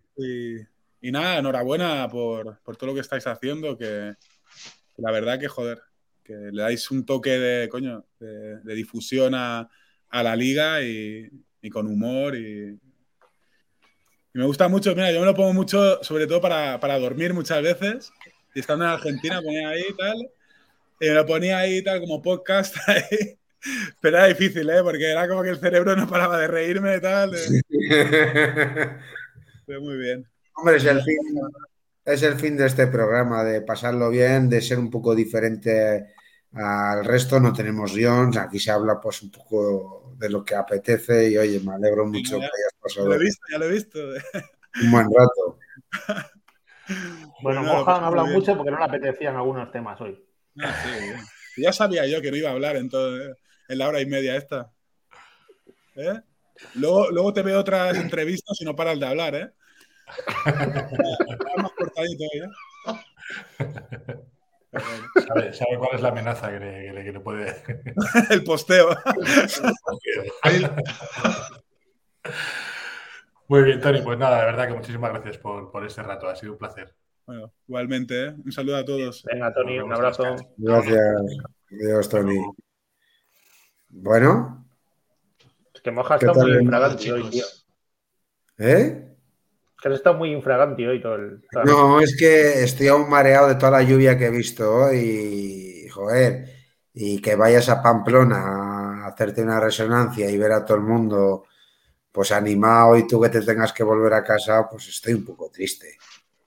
[1.02, 4.14] Y, nada, enhorabuena por, todo lo que estáis haciendo, que,
[4.98, 5.82] la verdad que joder,
[6.24, 9.70] que le dais un toque de, coño, de, difusión a,
[10.12, 11.30] la liga y,
[11.72, 12.80] con humor y,
[14.34, 18.14] me gusta mucho, mira, yo me lo pongo mucho, sobre todo para, dormir muchas veces.
[18.56, 20.30] Y estando en Argentina, ponía ahí y tal.
[21.02, 23.38] Y me lo ponía ahí tal como podcast ahí.
[24.00, 24.82] Pero era difícil, ¿eh?
[24.84, 27.32] Porque era como que el cerebro no paraba de reírme y tal.
[29.68, 30.26] muy bien.
[30.56, 31.18] Hombre, es el, fin,
[32.06, 36.14] es el fin de este programa, de pasarlo bien, de ser un poco diferente
[36.54, 37.40] al resto.
[37.40, 41.60] No tenemos guions, aquí se habla pues un poco de lo que apetece y oye,
[41.60, 43.08] me alegro mucho que hayas pasado.
[43.08, 44.00] Ya lo he visto, ya lo he visto.
[44.84, 45.60] Un buen rato.
[47.42, 50.22] Bueno, Moja no habla mucho porque no le apetecían algunos temas hoy.
[50.62, 50.76] Ah,
[51.56, 54.74] ya sabía yo que no iba a hablar en, en la hora y media esta.
[55.96, 56.20] ¿Eh?
[56.76, 59.52] Luego, luego te veo otras entrevistas y no paras de hablar, ¿eh?
[61.58, 62.50] Más cortadito, ¿eh?
[65.54, 67.56] ¿Sabe, cuál es la amenaza que le, puede.
[68.30, 68.96] el posteo.
[73.48, 74.02] Muy bien, Tony.
[74.02, 76.30] Pues nada, de verdad que muchísimas gracias por, por este rato.
[76.30, 76.96] Ha sido un placer.
[77.26, 78.36] Bueno, igualmente, ¿eh?
[78.44, 79.24] un saludo a todos.
[79.24, 80.36] Venga, Tony, un abrazo.
[80.58, 81.00] Gracias.
[81.72, 82.40] Adiós, Tony.
[83.90, 84.66] Bueno.
[85.74, 87.46] Es que Moja está muy infragante hoy, tío.
[88.58, 89.11] ¿Eh?
[89.82, 91.44] Que has estado muy infragante hoy todo el.
[91.66, 95.88] No, es que estoy aún mareado de toda la lluvia que he visto hoy.
[95.90, 96.46] Joder.
[96.94, 101.46] Y que vayas a Pamplona a hacerte una resonancia y ver a todo el mundo
[102.12, 105.50] pues animado y tú que te tengas que volver a casa, pues estoy un poco
[105.50, 105.98] triste.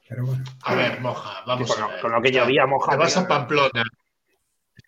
[0.08, 0.44] Pero bueno.
[0.62, 2.00] A ver, Moja, vamos a ver.
[2.00, 2.92] Con lo que llovía, Moja.
[2.92, 3.84] Te vas a Pamplona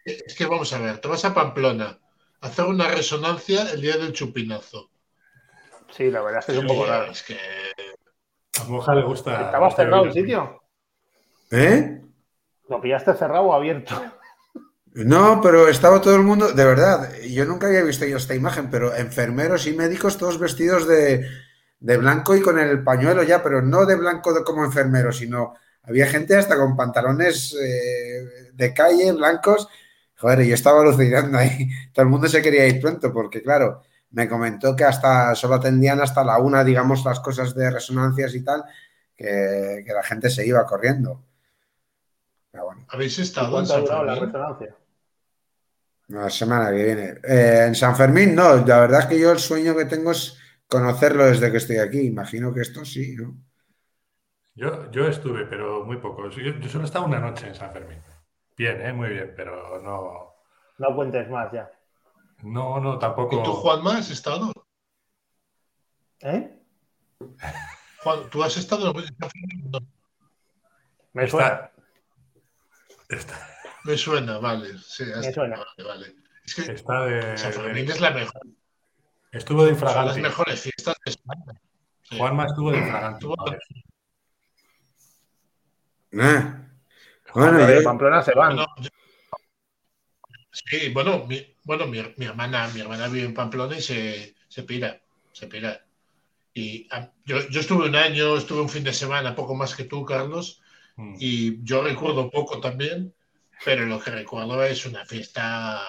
[0.06, 1.98] es que vamos a ver, te vas a Pamplona
[2.40, 4.90] a hacer una resonancia el día del chupinazo.
[5.90, 7.10] Sí, la verdad es que es un poco raro.
[7.10, 7.39] Es que
[8.61, 9.43] a Moja le gusta.
[9.43, 10.62] ¿Estaba cerrado el sitio?
[11.51, 12.01] ¿Eh?
[12.69, 13.95] ¿Lo pillaste cerrado o abierto?
[14.95, 18.70] No, pero estaba todo el mundo, de verdad, yo nunca había visto yo esta imagen,
[18.70, 21.28] pero enfermeros y médicos todos vestidos de,
[21.81, 26.35] blanco y con el pañuelo ya, pero no de blanco como enfermeros, sino había gente
[26.35, 29.69] hasta con pantalones eh, de calle, blancos,
[30.19, 31.69] Joder, yo estaba alucinando ahí.
[31.93, 36.01] Todo el mundo se quería ir pronto porque, claro, me comentó que hasta solo atendían
[36.01, 38.65] hasta la una, digamos, las cosas de resonancias y tal,
[39.16, 41.23] que, la gente se iba corriendo.
[42.89, 44.07] ¿Habéis estado en San Fermín?
[44.07, 44.77] la resonancia?
[46.09, 47.15] La semana que viene.
[47.24, 48.65] Eh, en San Fermín, no.
[48.65, 50.39] La verdad es que yo el sueño que tengo es
[50.69, 52.01] conocerlo desde que estoy aquí.
[52.01, 53.37] Imagino que esto sí, ¿no?
[54.55, 56.31] Yo, yo estuve, pero muy poco.
[56.31, 57.99] Yo, yo solo he estado una noche en San Fermín.
[58.57, 58.93] Bien, ¿eh?
[58.93, 60.35] muy bien, pero no.
[60.78, 61.70] No cuentes más ya.
[62.43, 63.41] No, no, tampoco.
[63.41, 64.53] ¿Y tú, Juanma, has estado?
[66.21, 66.59] ¿Eh?
[68.03, 68.95] Juan, ¿tú has estado?
[71.13, 71.71] Me suena.
[73.85, 74.79] Me suena, vale.
[74.79, 75.57] Sí, Me suena.
[75.57, 76.17] Vale, vale.
[76.45, 78.43] Es que está de, San Fermín es la mejor.
[79.33, 80.15] Estuvo de infragante.
[80.15, 81.61] Son las mejores fiestas de España.
[82.17, 83.27] Juanma estuvo de infragante.
[86.19, 86.63] Ah.
[87.35, 88.59] Bueno, de Pamplona se van.
[90.65, 95.01] Sí, bueno, mi, bueno mi, hermana, mi hermana vive en Pamplona y se, se pira,
[95.33, 95.85] se pira.
[96.55, 99.85] Y ah, yo, yo, estuve un año, estuve un fin de semana, poco más que
[99.85, 100.62] tú, Carlos,
[100.97, 101.16] mm.
[101.19, 103.15] y yo recuerdo poco también,
[103.65, 105.83] pero lo que recuerdo es una fiesta.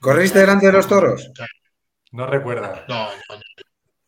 [0.00, 1.30] ¿Corriste delante de los toros?
[2.12, 2.86] No recuerda.
[2.88, 3.08] No,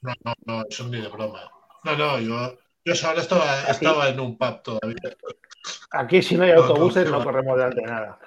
[0.00, 1.50] no, no, no, eso ni de broma.
[1.84, 5.16] No, no, yo, yo ahora estaba, estaba en un pub todavía.
[5.90, 8.18] Aquí si no hay autobuses no, corremos delante de nada.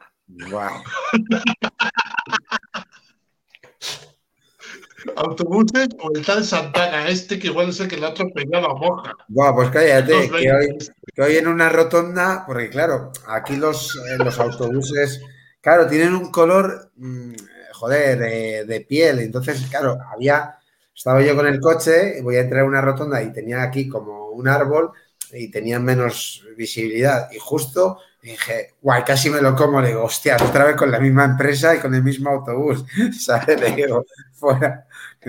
[5.15, 8.75] Autobuses o el tal Santana este que igual es el que le ha atropellado a
[8.75, 9.15] Moja.
[9.27, 15.21] Buah, pues cállate, que hoy, en una rotonda, porque claro, aquí los, eh, los autobuses,
[15.61, 17.33] claro, tienen un color, mm,
[17.73, 19.19] joder, de, piel.
[19.19, 20.57] Entonces, claro, había,
[20.95, 24.29] estaba yo con el coche, voy a entrar en una rotonda y tenía aquí como
[24.29, 24.91] un árbol
[25.31, 27.29] y tenían menos visibilidad.
[27.31, 27.99] Y justo
[28.31, 29.81] dije, guay, casi me lo como.
[29.81, 32.85] Le digo, hostia, otra vez con la misma empresa y con el mismo autobús.
[33.19, 33.59] ¿Sabes?
[33.59, 34.87] Le digo, fuera.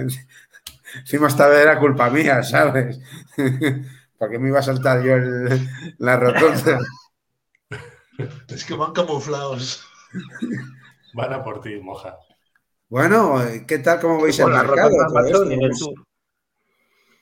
[0.96, 3.00] Encima esta vez era culpa mía, ¿sabes?
[4.18, 5.16] porque me iba a saltar yo
[5.98, 6.78] la rotonda?
[8.48, 9.84] Es que van camuflados.
[11.14, 12.16] Van a por ti, moja.
[12.88, 14.00] Bueno, ¿qué tal?
[14.00, 14.90] ¿Cómo veis el mercado?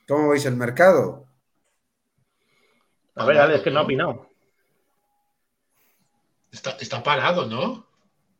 [0.06, 1.26] ¿Cómo veis el mercado?
[3.14, 4.31] A ver, Alex, que no ha opinado.
[6.52, 7.86] Está, parado, ¿no?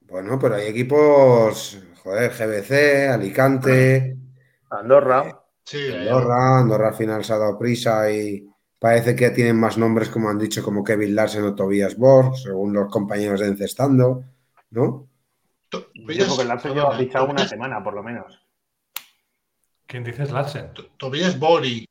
[0.02, 4.16] Bueno, pero hay equipos, joder, GBC, Alicante.
[4.70, 5.42] Andorra.
[5.64, 8.46] Sí, Andorra, Andorra al final se ha dado prisa y
[8.82, 12.72] Parece que tienen más nombres, como han dicho, como Kevin Larsen o Tobias Borg, según
[12.72, 14.24] los compañeros de Encestando,
[14.70, 15.06] ¿no?
[15.70, 18.42] Yo porque Larsen lleva fichado una semana, por lo menos.
[19.86, 20.72] ¿Quién dices Larsen?
[20.96, 21.88] Tobias Bori.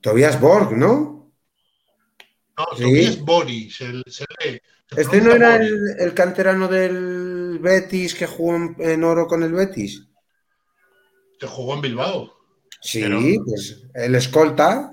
[0.00, 1.21] Tobias Borg, ¿no?
[2.58, 4.02] No, Tobias Bori, se,
[4.96, 10.06] ¿Este no era el, canterano del Betis que jugó en, oro con el Betis?
[11.38, 12.32] Que jugó en Bilbao.
[12.80, 14.90] Sí, pues el escolta.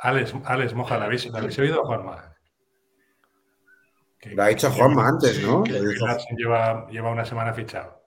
[0.00, 1.26] Alex, Alex Moja, ¿la habéis,
[1.58, 2.30] oído, Juanma?
[4.24, 5.64] lo ha dicho Juanma antes, ¿no?
[5.64, 8.02] lleva, lleva una semana fichado.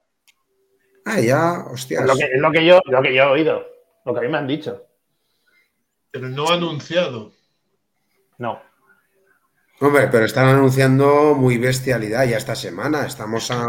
[1.05, 2.01] Ah, ya, hostia.
[2.01, 3.65] Es lo que, es lo que, yo, lo que yo he oído,
[4.05, 4.85] lo que a mí me han dicho.
[6.11, 7.31] Pero no ha anunciado.
[8.37, 8.61] No.
[9.79, 13.05] Hombre, pero están anunciando muy bestialidad ya esta semana.
[13.05, 13.65] Estamos a.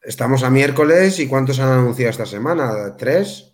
[0.00, 2.96] Estamos a miércoles y ¿cuántos han anunciado esta semana?
[2.96, 3.52] ¿Tres?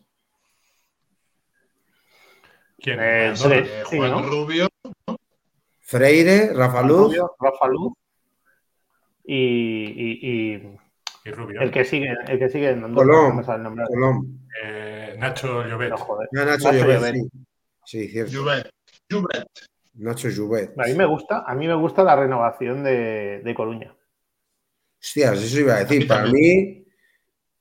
[2.78, 2.98] ¿Quién?
[3.00, 4.68] Eh, eh, Juan Rubio.
[5.80, 7.16] Freire, Rafa Luz.
[7.38, 7.92] Rafa Luz.
[9.24, 10.78] Y, y,
[11.24, 11.60] y, Rubio.
[11.60, 13.42] El que sigue, el que sigue en Colón.
[13.42, 14.48] Colón.
[14.62, 15.92] Eh, Nacho Llobet.
[16.32, 17.30] No, Nacho, Llobet, sí.
[17.84, 18.32] Sí, cierto.
[19.08, 19.46] Llobet.
[19.94, 20.78] Nacho Llobet.
[20.78, 23.94] A mí me gusta, a mí me gusta la renovación de, de Coruña.
[25.00, 26.06] Hostias, eso iba a decir.
[26.06, 26.84] Para mí,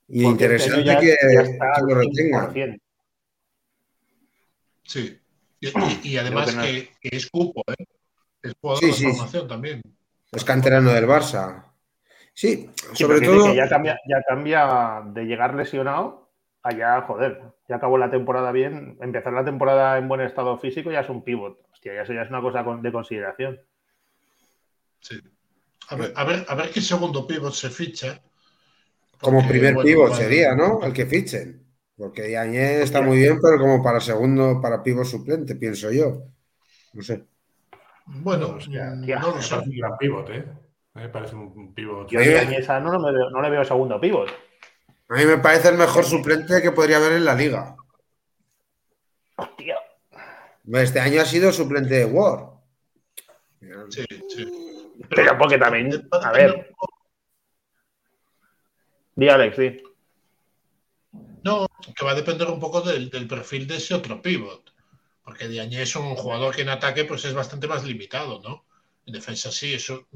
[0.08, 2.52] y este interesante que, que, lo retenga.
[4.82, 5.18] Sí.
[6.02, 7.84] Y, además que, es cupo, ¿eh?
[8.42, 9.82] Es jugador de formación también.
[10.32, 11.64] Es canterano del Barça.
[12.32, 13.54] Sí, sobre todo.
[13.54, 16.30] ya cambia, ya cambia de llegar lesionado
[16.62, 18.96] allá, joder, ya acabó la temporada bien.
[19.00, 21.58] Empezar la temporada en buen estado físico ya es un pivot.
[21.80, 23.58] Hostia, eso ya es una cosa de consideración.
[25.00, 25.18] Sí.
[25.88, 28.20] A ver, a ver, qué segundo pivot se ficha.
[29.18, 30.82] Como primer pivot sería, ¿no?
[30.82, 31.64] El que fichen.
[31.96, 36.24] Porque Yañez está muy bien, pero como para segundo, para pivo suplente, pienso yo.
[36.92, 37.24] No sé.
[38.04, 39.54] Bueno, no lo sé.
[39.56, 40.44] un gran pivot, ¿eh?
[40.92, 42.10] Me parece un pivot.
[42.10, 44.28] Yo a no, no, no, le veo segundo pivot.
[45.08, 47.74] A mí me parece el mejor suplente que podría haber en la liga.
[50.72, 52.50] Este año ha sido suplente de Ward.
[53.90, 54.46] Sí, sí.
[55.08, 56.74] Pero porque también, a ver.
[59.14, 59.82] Di Alex, sí.
[61.42, 61.66] No,
[61.96, 64.72] que va a depender un poco del, perfil de ese otro pivot.
[65.24, 68.64] Porque Diagne es un jugador que en ataque pues es bastante más limitado, ¿no?
[69.06, 70.06] En defensa sí, eso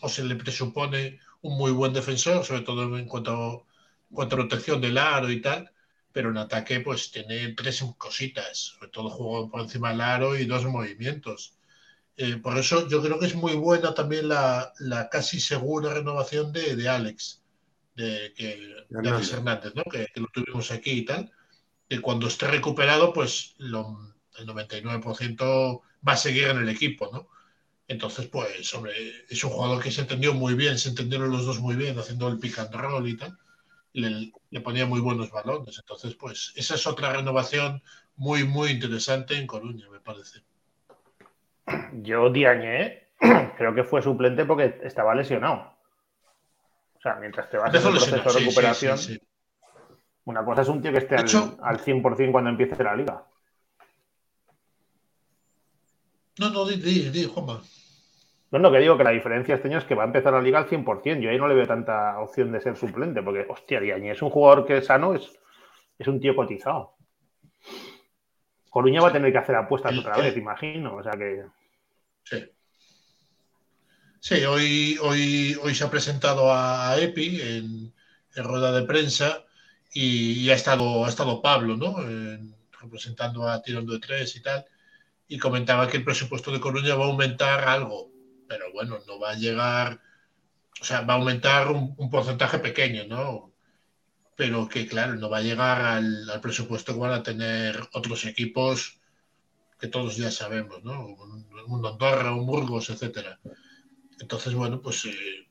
[0.00, 3.66] o se le presupone un muy buen defensor, sobre todo en cuanto,
[4.16, 5.70] a protección del aro y tal,
[6.12, 10.46] pero en ataque pues tiene tres cositas, sobre todo juego por encima del aro y
[10.46, 11.54] dos movimientos.
[12.16, 14.72] Eh, por eso yo creo que es muy buena también la,
[15.10, 17.42] casi segura renovación de, de Alex
[17.94, 19.84] de, que, Hernández, ¿no?
[19.84, 21.30] Que, lo tuvimos aquí y tal,
[21.88, 27.28] que cuando esté recuperado, pues lo, el 99% va a seguir en el equipo, ¿no?
[27.88, 28.92] Entonces, pues, hombre,
[29.28, 32.28] es un jugador que se entendió muy bien, se entendieron los dos muy bien haciendo
[32.28, 33.36] el pick and roll y tal.
[33.92, 35.78] Le, le, ponía muy buenos balones.
[35.78, 37.82] Entonces, pues, esa es otra renovación
[38.16, 40.40] muy, muy interesante en Coruña, me parece.
[42.02, 43.08] Yo, Diagne,
[43.56, 45.74] creo que fue suplente porque estaba lesionado.
[46.96, 48.98] O sea, mientras te vas en el proceso de recuperación,
[50.24, 53.24] una cosa es un tío que esté al, 100% cuando empiece la liga.
[56.38, 57.62] No, no, di, di, di Juanma.
[58.50, 60.42] No, no, que digo que la diferencia este año es que va a empezar la
[60.42, 61.20] liga al 100%.
[61.20, 64.30] Yo ahí no le veo tanta opción de ser suplente, porque, hostia, Diañi es un
[64.30, 65.30] jugador que es sano, es,
[65.98, 66.94] es un tío cotizado.
[68.68, 70.96] Coruña va a tener que hacer apuestas otra vez, imagino.
[70.96, 71.44] O sea que.
[72.24, 72.50] Sí.
[74.20, 77.92] Sí, hoy, hoy, hoy se ha presentado a, EPI en,
[78.36, 79.44] rueda de prensa
[79.92, 81.96] y, ha, estado, ha estado Pablo, ¿no?
[82.80, 84.64] representando a Tirando de Tres y tal,
[85.26, 88.09] y comentaba que el presupuesto de Coruña va a aumentar algo,
[88.50, 90.00] pero bueno, no va a llegar,
[90.80, 93.52] o sea, va a aumentar un, porcentaje pequeño, ¿no?
[94.34, 98.98] Pero que, claro, no va a llegar al, presupuesto que van a tener otros equipos
[99.78, 101.06] que todos ya sabemos, ¿no?
[101.68, 103.38] Un Andorra, un Burgos, etcétera.
[104.18, 105.46] Entonces, bueno, pues eh,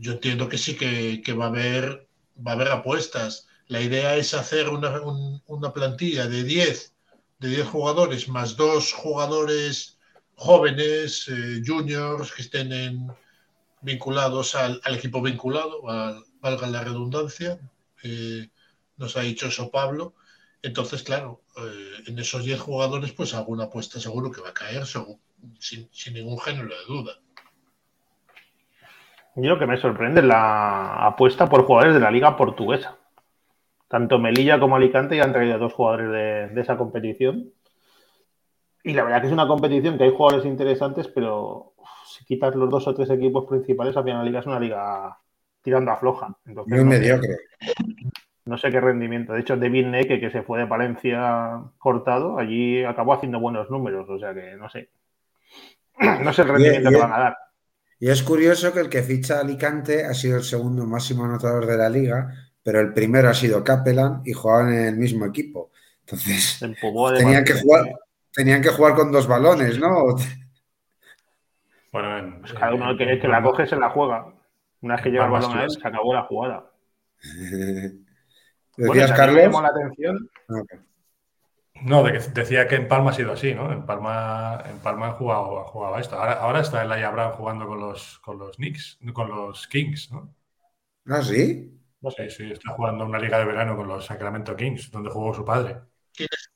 [0.00, 2.08] yo entiendo que sí que, va, a haber,
[2.44, 3.46] va a haber apuestas.
[3.68, 6.92] La idea es hacer una, plantilla de 10,
[7.38, 9.99] de 10 jugadores más dos jugadores
[10.40, 13.08] jóvenes, eh, juniors, que estén
[13.82, 15.82] vinculados al, equipo vinculado,
[16.40, 17.58] valga la redundancia.
[18.02, 18.48] Eh,
[18.96, 20.14] nos ha dicho eso Pablo.
[20.62, 21.42] Entonces, claro,
[22.06, 26.38] en esos 10 jugadores, pues alguna apuesta seguro que va a caer, sin, sin ningún
[26.38, 27.12] género de duda.
[29.36, 32.96] Yo lo que me sorprende es la apuesta por jugadores de la liga portuguesa.
[33.88, 37.52] Tanto Melilla como Alicante ya han traído dos jugadores de, esa competición.
[38.82, 41.74] Y la verdad que es una competición que hay jugadores interesantes, pero
[42.06, 45.18] si quitas los dos o tres equipos principales, al final la liga es una liga
[45.62, 46.36] tirando a floja.
[46.46, 47.36] Entonces, Muy mediocre.
[48.46, 49.32] No sé qué rendimiento.
[49.32, 54.08] De hecho, David Neke, que se fue de Palencia cortado, allí acabó haciendo buenos números.
[54.08, 54.90] O sea que no sé.
[56.24, 57.36] No sé el rendimiento que van a dar.
[57.98, 61.76] Y es curioso que el que ficha Alicante ha sido el segundo máximo anotador de
[61.76, 65.70] la liga, pero el primero ha sido Capelán y jugaban en el mismo equipo.
[66.00, 66.58] Entonces,
[67.18, 67.84] tenían que, jugar,
[68.32, 70.16] tenían que jugar con dos balones, ¿no?
[71.92, 74.32] Bueno, pues cada uno que, que la coge se la juega.
[74.80, 76.70] Una vez que llega el balón a él, se acabó la jugada.
[78.76, 79.62] ¿Decías, Carlos?
[79.62, 80.30] la atención.
[80.48, 80.62] Ah,
[81.82, 83.72] no, decía que en Palma ha sido así, ¿no?
[83.72, 86.16] En Palma, en Palma han jugado, jugado esto.
[86.16, 90.34] Ahora, ahora está el Brown jugando con los, con los Knicks, con los Kings, ¿no?
[91.06, 91.80] ¿Ah, sí?
[92.16, 95.44] Sí, sí, está jugando una liga de verano con los Sacramento Kings, donde jugó su
[95.44, 95.78] padre.
[96.14, 96.49] ¿Quién es,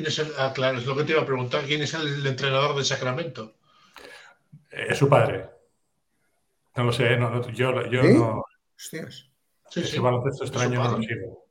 [0.00, 1.64] el, ah, claro, es lo que te iba a preguntar.
[1.64, 3.54] ¿Quién es el, entrenador de Sacramento?
[4.70, 5.48] Eh, es su padre.
[6.76, 8.44] No lo sé, no, yo, yo no.
[8.76, 9.30] Hostias.
[9.70, 11.46] Sí, ese baloncesto extraño no lo sigo.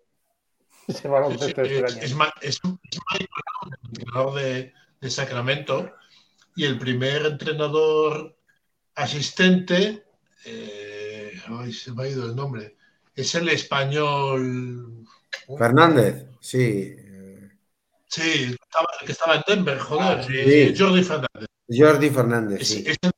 [0.88, 2.02] Ese baloncesto extraño.
[2.02, 2.78] Es, es, el
[3.86, 5.94] entrenador de, de, Sacramento
[6.56, 8.36] y el primer entrenador
[8.96, 10.04] asistente,
[10.46, 12.76] eh, ay, se me ha ido el nombre,
[13.16, 15.06] es el español.
[15.58, 17.03] Fernández, sí.
[18.14, 18.56] Sí,
[19.04, 20.76] que estaba en Denver, joder, ah, sí.
[20.78, 21.50] Jordi Fernández.
[21.68, 22.84] Jordi Fernández, es, sí.
[22.86, 23.12] Es el,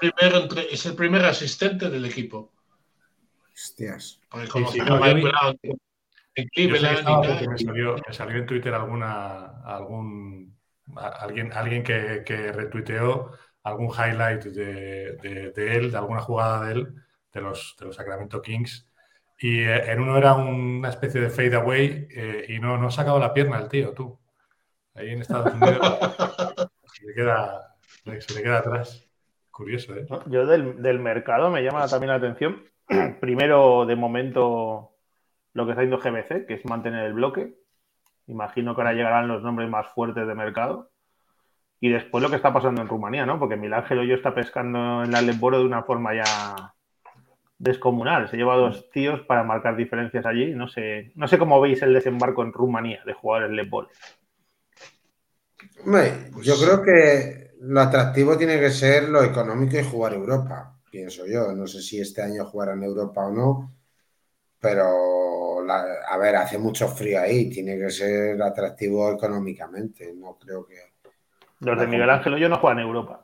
[0.00, 2.52] primer, es el primer asistente del equipo.
[3.54, 4.20] Hostias.
[4.28, 5.58] Como sí, sí, no, Mike Brown
[6.34, 7.48] en Cleveland.
[7.48, 10.58] Me salió, me salió en Twitter alguna, algún,
[10.96, 13.30] alguien, alguien que, que retuiteó
[13.62, 16.94] algún highlight de, de, de, él, de alguna jugada de él,
[17.32, 18.89] de los, de los Sacramento Kings.
[19.42, 23.18] Y eh, en uno era una especie de fade away eh, y no, no sacaba
[23.18, 24.18] la pierna el tío, tú.
[24.94, 25.78] Ahí en Estados Unidos
[26.92, 29.08] se, le queda, se le queda atrás.
[29.50, 30.06] Curioso, ¿eh?
[30.26, 32.64] Yo del, del mercado me llama también la atención.
[33.20, 34.96] Primero, de momento,
[35.54, 37.54] lo que está haciendo GBC, que es mantener el bloque.
[38.26, 40.90] Imagino que ahora llegarán los nombres más fuertes de mercado.
[41.80, 43.38] Y después lo que está pasando en Rumanía, ¿no?
[43.38, 46.74] Porque Milán yo está pescando en la Leboro de una forma ya
[47.60, 48.28] descomunal.
[48.28, 50.52] Se lleva dos tíos para marcar diferencias allí.
[50.54, 53.88] No sé, no sé cómo veis el desembarco en Rumanía de jugadores Lebol.
[56.42, 61.52] Yo creo que lo atractivo tiene que ser lo económico y jugar Europa, pienso yo.
[61.52, 63.76] No sé si este año jugarán Europa o no,
[64.58, 64.86] pero
[65.68, 70.76] a ver, hace mucho frío ahí, tiene que ser atractivo económicamente, no creo que...
[71.60, 73.22] Los de Miguel Ángel yo no juegan en Europa.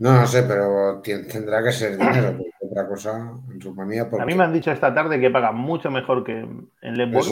[0.00, 2.36] No, no sé, pero tendrá que ser dinero,
[2.78, 4.08] otra cosa en Rumanía...
[4.18, 7.30] A mí me han dicho esta tarde que pagan mucho mejor que en Leboro,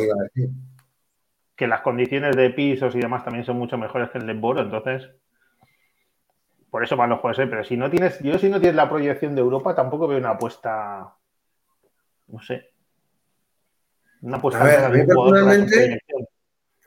[1.55, 5.09] que las condiciones de pisos y demás también son mucho mejores que en Leboro, entonces
[6.71, 7.47] por eso van los juegos, ¿eh?
[7.47, 10.31] pero si no tienes, yo si no tienes la proyección de Europa, tampoco veo una
[10.31, 11.15] apuesta,
[12.27, 12.71] no sé,
[14.21, 16.01] una a ver, a mí personalmente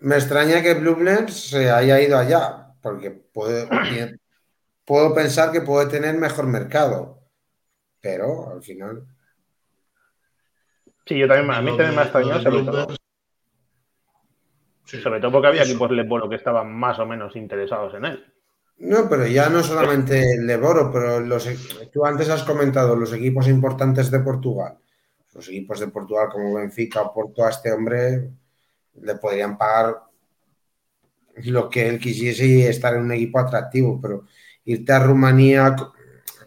[0.02, 0.98] me extraña que Blue
[1.30, 3.68] se haya ido allá, porque puedo,
[4.86, 7.19] puedo pensar que puede tener mejor mercado,
[8.02, 9.04] pero al final.
[11.06, 12.88] Sí, yo también, a mí también me ha extrañado, sobre todo.
[14.86, 18.34] Sobre todo porque había equipos Leboro que estaban más o menos interesados en él.
[18.78, 21.48] No, pero ya no solamente el Leboro, pero los,
[21.92, 24.78] tú antes has comentado los equipos importantes de Portugal
[25.34, 28.30] los equipos de Portugal como Benfica o Porto a este hombre
[29.02, 29.96] le podrían pagar
[31.46, 34.26] lo que él quisiese y estar en un equipo atractivo, pero
[34.66, 35.76] irte a Rumanía,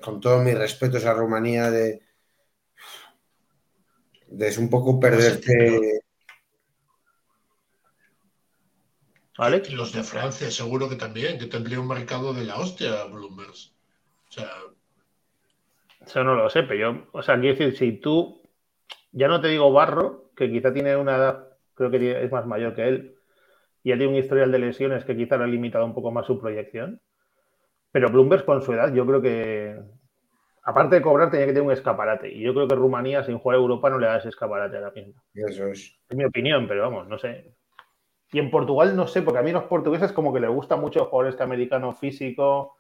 [0.03, 2.03] con todos mis respetos a Rumanía, de,
[4.39, 6.03] es un poco perderte.
[9.39, 9.63] ¿Vale?
[9.69, 13.51] Y los de Francia, seguro que también, que tendría un mercado de la hostia, Bloomberg.
[13.51, 14.51] O sea.
[16.05, 18.43] Eso no lo sé, pero yo, o sea, quiero decir, si tú
[19.13, 22.75] ya no te digo Barro, que quizá tiene una edad, creo que es más mayor
[22.75, 23.15] que él,
[23.83, 26.27] y ya tiene un historial de lesiones que quizá le ha limitado un poco más
[26.27, 27.01] su proyección.
[27.93, 29.79] Pero Bloomberg con su edad, yo creo que,
[30.65, 32.33] aparte de cobrar, tenía que tener un escaparate.
[32.33, 34.81] Y yo creo que Rumanía, sin jugar a Europa, no le da ese escaparate a
[34.81, 35.23] la misma.
[35.35, 35.95] Eso es.
[36.09, 37.55] Es mi opinión, pero vamos, no sé.
[38.33, 41.05] Y en Portugal no sé, porque a mí los portugueses como que les gusta mucho
[41.05, 42.77] jugar este americano físico,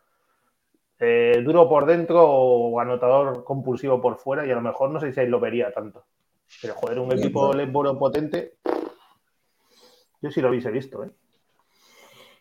[0.98, 5.12] eh, duro por dentro o anotador compulsivo por fuera, y a lo mejor no sé
[5.12, 6.06] si ahí lo vería tanto.
[6.62, 8.54] Pero joder, un equipo Lesboro potente,
[10.22, 11.10] yo sí lo hubiese visto, ¿eh?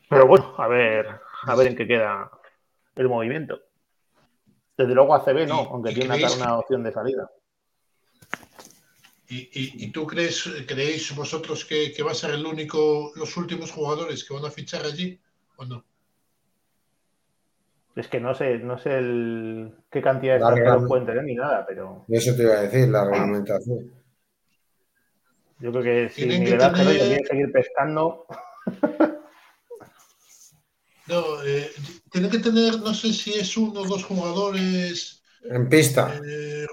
[0.09, 1.07] Pero bueno, a ver,
[1.43, 2.31] a ver en qué queda
[2.95, 3.59] el movimiento.
[4.77, 7.29] Desde luego ACB no, aunque tiene una opción de salida.
[9.33, 14.33] ¿Y, tú crees, creéis vosotros que, va a ser el único, los últimos jugadores que
[14.33, 15.17] van a fichar allí
[15.55, 15.85] o no?
[17.95, 21.65] Es que no sé, no sé el, qué cantidad de extranjeros pueden tener ni nada,
[21.65, 22.05] pero.
[22.09, 23.93] Eso te iba a decir, la reglamentación.
[25.59, 27.01] Yo creo que si Miguel Ángel tener...
[27.01, 28.25] tiene que seguir pescando.
[31.11, 31.71] No, eh,
[32.11, 35.21] tiene que tener, no sé si es uno o dos jugadores.
[35.43, 36.19] En pista.
[36.25, 36.65] Eh,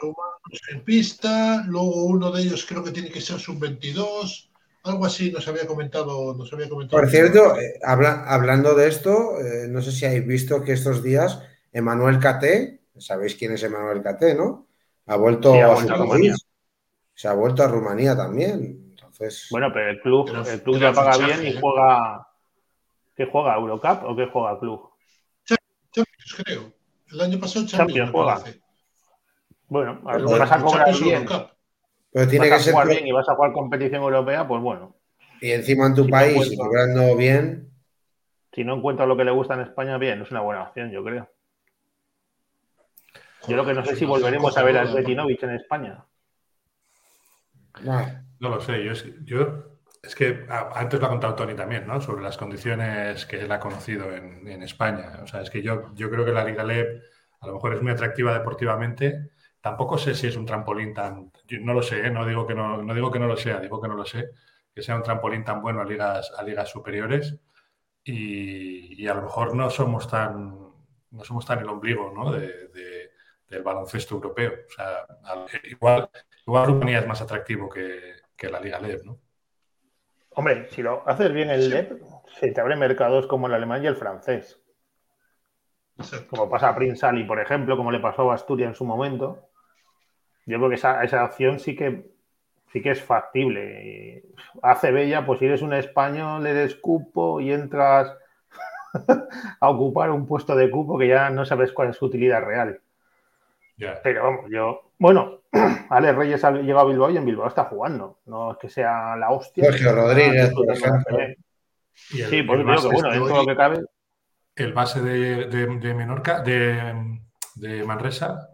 [0.70, 4.48] en pista, luego uno de ellos creo que tiene que ser sub-22
[4.85, 6.35] algo así nos había comentado.
[6.35, 10.27] Nos había comentado Por cierto, eh, habla, hablando de esto, eh, no sé si habéis
[10.27, 11.43] visto que estos días
[11.73, 14.66] Emanuel Caté, sabéis quién es Emanuel Caté, ¿no?
[15.06, 16.09] Ha vuelto, Sí, ha a vuelto a país.
[16.09, 16.35] Rumanía.
[17.15, 18.86] Se ha vuelto a Rumanía también.
[18.90, 22.27] Entonces, Bueno, pero el club, Pero- el club pero ya paga fichaje, bien y juega.
[23.19, 23.57] ¿Qué juega?
[23.57, 24.90] ¿Eurocup o qué juega club?
[25.45, 26.73] Champions, creo.
[27.11, 28.35] El año pasado Champions, Champions me juega.
[28.39, 28.61] parece.
[29.66, 31.27] Bueno, a ver, vas a cobrar bien,
[32.12, 32.73] pero tiene vas que a ser.
[32.74, 34.95] jugar bien y vas a jugar competición europea, pues bueno.
[35.40, 37.70] Y encima en tu Si no país, encuentra- cobrando bien,
[38.55, 41.03] Si no encuentra lo que le gusta en España, bien, es una buena opción, yo
[41.03, 41.28] creo.
[43.49, 46.05] Yo lo que no sé si volveremos a ver a Betinovic en España.
[48.40, 51.86] No lo sé, yo es, yo, es que a- antes lo ha contado Tony también,
[51.86, 52.00] ¿no?
[52.00, 55.20] Sobre las condiciones que él ha conocido en, España.
[55.22, 57.02] O sea, es que yo, yo creo que la Liga LEP
[57.40, 59.30] a lo mejor es muy atractiva deportivamente.
[59.60, 61.30] Tampoco sé si es un trampolín tan.
[61.62, 62.10] no lo sé, ¿eh?
[62.10, 64.30] no, digo que no, no digo que no lo sea, digo que no lo sé.
[64.74, 67.36] Que sea un trampolín tan bueno a ligas, a ligas superiores.
[68.04, 70.50] Y, y a lo mejor no somos tan,
[71.10, 72.32] no somos tan el ombligo, ¿no?
[72.32, 73.10] de- de-
[73.48, 74.52] del baloncesto europeo.
[74.68, 76.10] O sea, al- igual,
[76.46, 79.20] igual Rumanía es más atractivo que, que la Liga LEP, ¿no?
[80.39, 82.01] Hombre, si lo haces bien el LEP,
[82.39, 84.62] se te abren mercados como el alemán y el francés.
[85.98, 86.28] Exacto.
[86.31, 89.48] Como pasa a Prince Ali, por ejemplo, como le pasó a Asturias en su momento.
[90.47, 92.12] Yo creo que esa, esa opción sí que
[92.73, 94.23] sí que es factible.
[94.62, 98.16] Hace bella, pues si eres un español, eres cupo y entras
[99.60, 102.81] a ocupar un puesto de cupo que ya no sabes cuál es su utilidad real.
[104.05, 104.93] Pero vamos, yo.
[105.01, 105.38] Bueno,
[105.90, 108.20] Ale Reyes ha llegado a Bilbao y en Bilbao está jugando.
[108.26, 109.64] No es que sea la hostia.
[109.64, 111.18] Sergio Rodríguez, por ejemplo.
[112.10, 113.80] Y el, Sí, pues digo que base, bueno, este dentro de lo que cabe.
[114.56, 117.18] el base de, de- de Menorca, de,
[117.56, 118.50] de Manresa,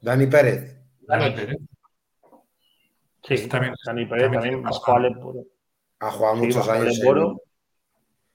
[0.00, 0.78] Dani Pérez.
[1.00, 1.34] Dani Dani.
[1.36, 1.56] Pérez.
[3.24, 5.44] Sí, También- Dani Pérez también también a Leporo.
[6.00, 6.98] Ha jugado Sí, muchos años.
[7.00, 7.36] En-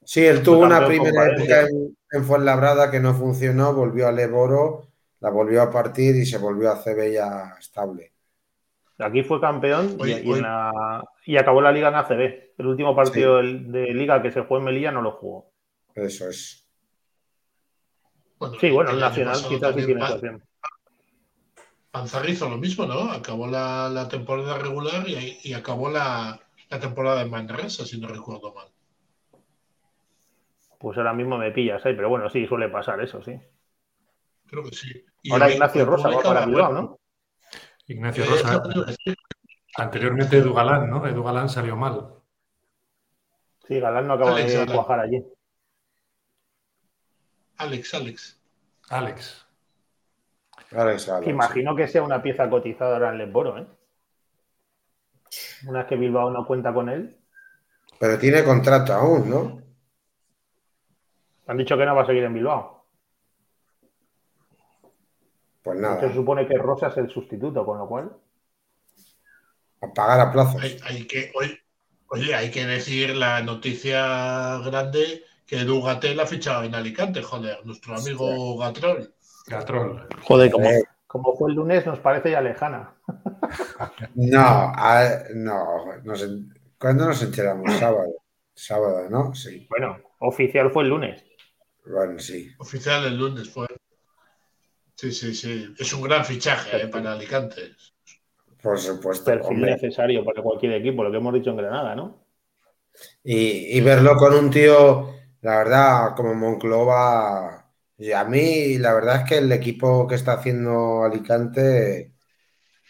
[0.03, 4.87] Sí, él tuvo una primera época en, en Fuenlabrada que no funcionó, volvió a Leboro,
[5.19, 8.13] la volvió a partir y se volvió a CB ya estable.
[8.99, 10.41] Aquí fue campeón y- Oye, y, en oye.
[10.41, 12.53] la- y acabó la liga en ACB.
[12.57, 15.51] El último partido de liga que se jugó en Melilla no lo jugó.
[15.93, 16.65] Eso es.
[18.59, 20.43] Sí, bueno, el Nacional quizás sí tiene opción.
[21.91, 23.11] Panzarri hizo lo mismo, ¿no?
[23.11, 26.39] Acabó la, la temporada regular y, y acabó la,
[26.69, 28.67] la temporada en Manresa, si no recuerdo mal.
[30.79, 33.39] Pues ahora mismo me pillas ahí, pero bueno, sí, suele pasar eso, sí.
[34.47, 35.05] Creo que sí.
[35.21, 36.99] Y Ahora Ignacio Rosa para Bilbao, ¿no?
[37.87, 38.63] Ignacio eh, Rosa.
[39.77, 41.05] Anteriormente Edu Galán, ¿no?
[41.05, 42.13] Edu Galán salió mal.
[43.67, 44.75] Sí, Galán no acaba Alex de Galán.
[44.75, 45.25] cuajar allí.
[47.57, 48.41] Alex, Alex.
[48.89, 49.47] Alex.
[50.71, 51.29] Alex sí.
[51.29, 53.67] Imagino que sea una pieza cotizada ahora en Lesboro, ¿eh?
[55.67, 57.17] Una vez que Bilbao no cuenta con él.
[57.99, 59.61] Pero tiene contrato aún, ¿no?
[61.47, 62.76] Han dicho que no va a seguir en Bilbao.
[65.67, 68.11] Pues nada, se supone que Rosa es el sustituto, con lo cual.
[69.81, 70.61] a pagar a plazos.
[70.61, 71.59] Hay, hay que, oye,
[72.07, 77.65] oye, hay que decir la noticia grande que Edu Gatel ha fichado en Alicante, joder,
[77.65, 79.13] nuestro amigo Gatrol.
[79.47, 80.07] Gatrol.
[80.23, 80.83] Joder, como, Eh.
[81.05, 82.93] como fue el lunes, nos parece ya lejana.
[84.15, 84.39] No,
[84.75, 86.25] a- no, nos
[86.79, 87.71] ¿cuándo nos enteramos?
[87.77, 88.13] Sábado.
[88.53, 89.33] Sábado, ¿no?
[89.35, 89.67] Sí.
[89.69, 91.23] Bueno, oficial fue el lunes.
[91.85, 92.49] Bueno, sí.
[92.57, 93.67] Oficial el lunes fue.
[94.97, 95.75] Sí, sí, sí.
[95.77, 97.75] Es un gran fichaje eh, para Alicante.
[98.63, 99.25] Por supuesto.
[99.25, 99.71] Perfil hombre.
[99.73, 102.25] necesario para cualquier equipo, lo que hemos dicho en Granada, ¿no?
[103.23, 109.17] Y, y verlo con un tío, la verdad, como Monclova, y a mí la verdad
[109.17, 112.13] es que el equipo que está haciendo Alicante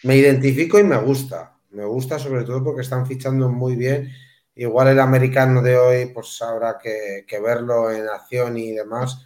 [0.03, 1.59] me identifico y me gusta.
[1.71, 4.09] Me gusta sobre todo porque están fichando muy bien.
[4.55, 9.25] Igual el americano de hoy, pues habrá que, que verlo en acción y demás,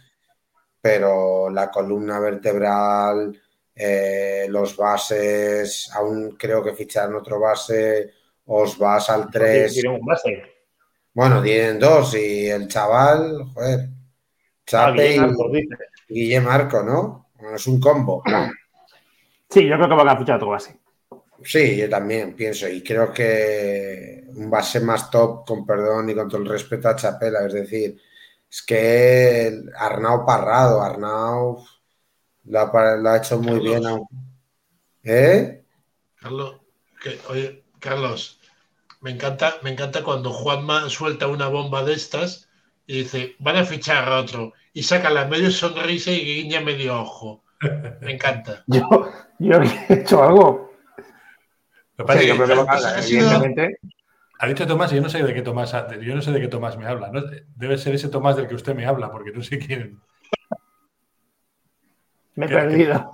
[0.82, 3.40] pero la columna vertebral,
[3.74, 8.12] eh, los bases, aún creo que ficharon otro base,
[8.46, 9.72] os vas al 3.
[9.72, 10.42] Tiene un base.
[11.14, 13.88] Bueno, tienen dos y el chaval, joder,
[14.72, 15.68] Ah, Chape y.
[16.08, 17.30] Guillem Arco, ¿no?
[17.34, 18.22] Bueno, es un combo.
[19.48, 20.78] Sí, yo creo que van a fichar otro base.
[21.44, 26.28] Sí, yo también pienso y creo que un base más top, con perdón y con
[26.28, 28.00] todo el respeto a Chapela, es decir,
[28.52, 31.64] Es que Arnau Parrado, Arnau
[32.44, 33.82] lo ha, hecho muy bien.
[35.02, 35.64] ¿Eh?
[36.16, 36.60] Carlos,
[37.30, 38.38] oye, Carlos,
[39.00, 42.50] me encanta, me encanta cuando Juanma suelta una bomba de estas
[42.86, 44.52] y dice, van a fichar a otro.
[44.74, 47.42] Y saca la medio sonrisa y guiña medio ojo.
[48.02, 48.64] Me encanta.
[48.66, 50.72] yo, yo he hecho algo.
[54.42, 56.48] Ha dicho Tomás, y yo no sé de qué Tomás, yo no sé de qué
[56.48, 57.12] Tomás me habla.
[57.54, 60.00] Debe ser ese Tomás del que usted me habla, porque no sé quién.
[62.34, 63.08] Me he perdido.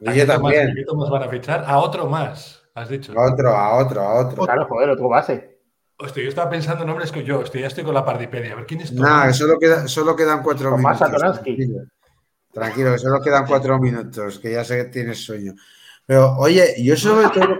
[0.00, 0.74] Y yo también.
[0.74, 1.62] ¿Qué Tomás van a fichar?
[1.68, 3.12] A otro más, has dicho.
[3.16, 4.44] A otro, a otro, a otro.
[4.44, 5.60] Claro, joder, otro base.
[5.98, 8.54] Hostia, yo estaba pensando nombres que yo, ya estoy con la pardipedia.
[8.54, 9.36] A ver quién es Tomás.
[9.36, 10.98] solo, queda, solo quedan cuatro minutos.
[10.98, 11.84] Tranquilo,
[12.50, 15.54] tranquilo, solo quedan cuatro minutos, que ya sé que tienes sueño.
[16.04, 17.56] Pero, oye, yo sobre todo.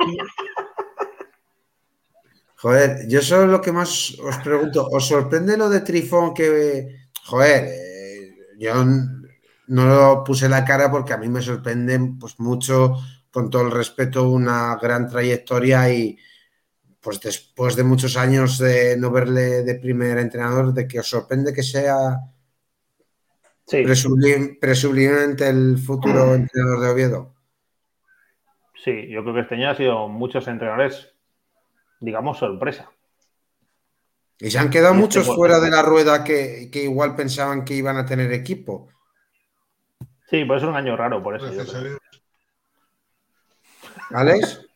[2.63, 7.65] Joder, yo solo lo que más os pregunto, ¿os sorprende lo de Trifón que, joder,
[7.65, 8.73] eh, yo
[9.67, 12.95] no lo puse la cara porque a mí me sorprende pues mucho,
[13.33, 16.17] con todo el respeto, una gran trayectoria y
[17.01, 21.53] pues después de muchos años de no verle de primer entrenador, de que os sorprende
[21.53, 22.21] que sea
[23.67, 23.83] sí.
[23.83, 27.35] presumiblemente el futuro entrenador de Oviedo.
[28.85, 31.12] Sí, yo creo que este año ha sido muchos entrenadores
[32.03, 32.91] digamos, sorpresa.
[34.39, 37.97] Y se han quedado este muchos fuera de la rueda que, igual pensaban que iban
[37.97, 38.89] a tener equipo.
[40.29, 41.47] Sí, pues es un año raro, por eso.
[44.11, 44.67] ¿Alex?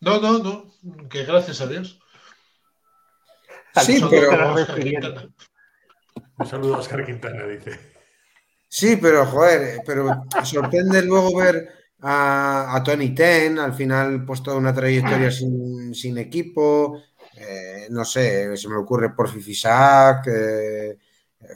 [0.00, 2.00] No, no, no, que gracias a Dios.
[3.82, 4.54] Sí, pero.
[6.36, 7.78] Un saludo a Oscar Quintana, dice.
[8.68, 14.74] Sí, pero joder, pero sorprende luego ver a, Tony Ten, al final pues toda una
[14.74, 17.02] trayectoria sin, equipo,
[17.36, 20.98] eh, no sé, se me ocurre por Fifisac, eh,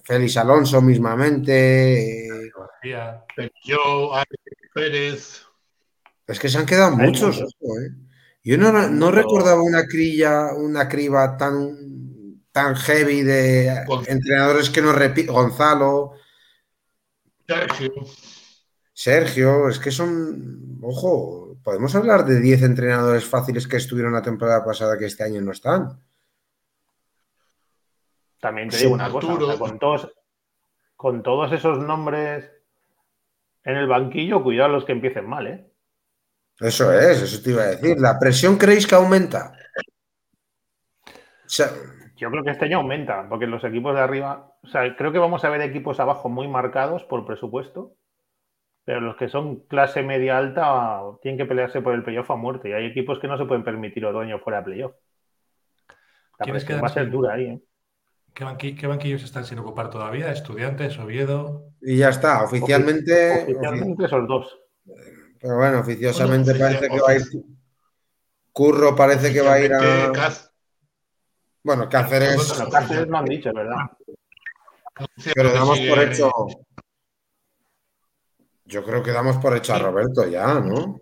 [0.02, 2.26] Félix Alonso mismamente.
[2.26, 2.50] Eh,
[3.64, 4.12] yo,
[4.72, 5.42] Pérez.
[6.26, 7.42] Es que se han quedado muchos.
[8.42, 15.34] Yo no, recordaba una crilla, una criba tan, tan heavy de entrenadores que no repiten.
[15.34, 16.12] Gonzalo.
[17.46, 17.92] Sergio,
[19.06, 24.98] es que son, ojo, podemos hablar de 10 entrenadores fáciles que estuvieron la temporada pasada
[24.98, 26.00] que este año no están.
[28.40, 30.12] También te digo una cosa, con, todos,
[30.96, 32.50] con todos esos nombres
[33.64, 35.72] en el banquillo, cuidado los que empiecen mal, ¿eh?
[36.60, 38.00] Eso es, eso te iba a decir.
[38.00, 39.52] ¿La presión creéis que aumenta?
[42.16, 45.18] Yo creo que este año aumenta, porque los equipos de arriba, o sea, creo que
[45.18, 47.94] vamos a ver equipos abajo muy marcados por presupuesto
[48.88, 52.70] pero los que son clase media alta tienen que pelearse por el playoff a muerte.
[52.70, 54.92] Y hay equipos que no se pueden permitir Otoño fuera de playoff.
[56.38, 57.44] ¿Quiénes va a ser dura ahí.
[57.48, 57.60] ¿eh?
[58.32, 60.32] ¿Qué, banquillos están sin ocupar todavía?
[60.32, 61.64] ¿Estudiantes, Oviedo?
[61.82, 63.42] Y ya está, oficialmente.
[63.42, 64.58] Oficialmente son dos.
[65.38, 67.22] Pero bueno, oficiosamente parece que va a ir.
[68.54, 70.12] Curro parece que va a ir a.
[71.62, 72.56] Bueno, Cáceres.
[72.56, 73.84] Bueno, Cáceres no han dicho, ¿verdad?
[75.34, 76.32] Pero damos por hecho
[78.68, 81.00] yo creo que damos por hecho a Roberto ya, ¿no?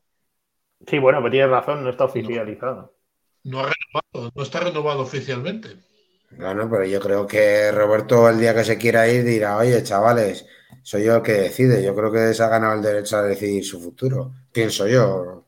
[0.86, 2.94] Sí, bueno, pero tienes razón, no está oficializado.
[3.42, 5.68] No, ha renovado, no está renovado oficialmente.
[6.30, 10.46] Bueno, pero yo creo que Roberto el día que se quiera ir dirá, oye, chavales,
[10.82, 11.82] soy yo el que decide.
[11.82, 14.32] Yo creo que se ha ganado el derecho a decidir su futuro.
[14.52, 15.44] Pienso yo.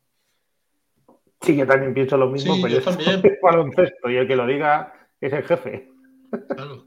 [1.41, 3.23] Sí, que también pienso lo mismo, pero yo, también.
[3.43, 5.89] baloncesto y el que lo diga es el jefe.
[6.49, 6.85] Claro.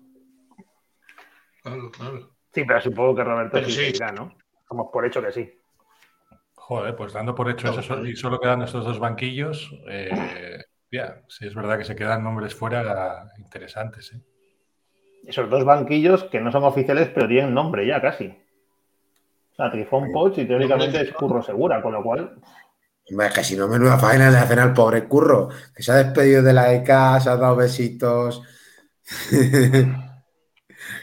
[1.64, 2.32] Claro, claro.
[2.54, 4.36] Sí, pero supongo que Roberto sí, dirá, ¿no?
[4.92, 5.62] Por hecho que sí.
[6.56, 10.10] Joder, pues dando por hecho eso y solo quedan estos dos banquillos, eh,
[10.92, 14.14] ya, sí es verdad que se quedan nombres fuera interesantes.
[14.14, 14.22] ¿eh?
[15.26, 18.28] Esos dos banquillos que no son oficiales, pero tienen nombre ya casi.
[19.52, 22.36] O sea, Trifón Poch y teóricamente es Curro Segura, con lo cual.
[23.06, 26.42] Es que si no, menuda faena le hacen al pobre Curro, que se ha despedido
[26.42, 28.44] de la ECA, se ha dado besitos.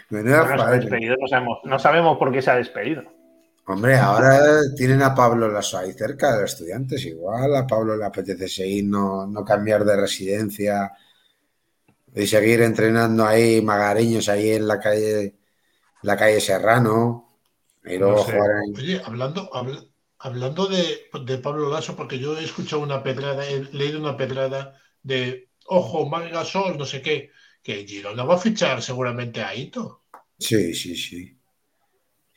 [0.09, 0.81] menuda faena.
[1.65, 3.18] no sabemos por qué se ha despedido.
[3.69, 7.05] Hombre, ahora tienen a Pablo Lasso ahí cerca de los estudiantes.
[7.05, 10.91] Igual a Pablo le apetece seguir, no, cambiar de residencia
[12.15, 15.37] y seguir entrenando ahí magareños ahí en la calle,
[16.01, 17.37] la calle Serrano.
[17.85, 18.27] Y luego
[18.75, 19.51] Oye, hablando,
[20.19, 25.51] hablando de, Pablo Lasso, porque yo he escuchado una pedrada, he leído una pedrada de
[25.67, 26.11] ojo,
[26.47, 27.33] Sol, no sé qué,
[27.63, 30.05] que Girona va a fichar seguramente a Ito.
[30.39, 31.38] Sí, sí, sí.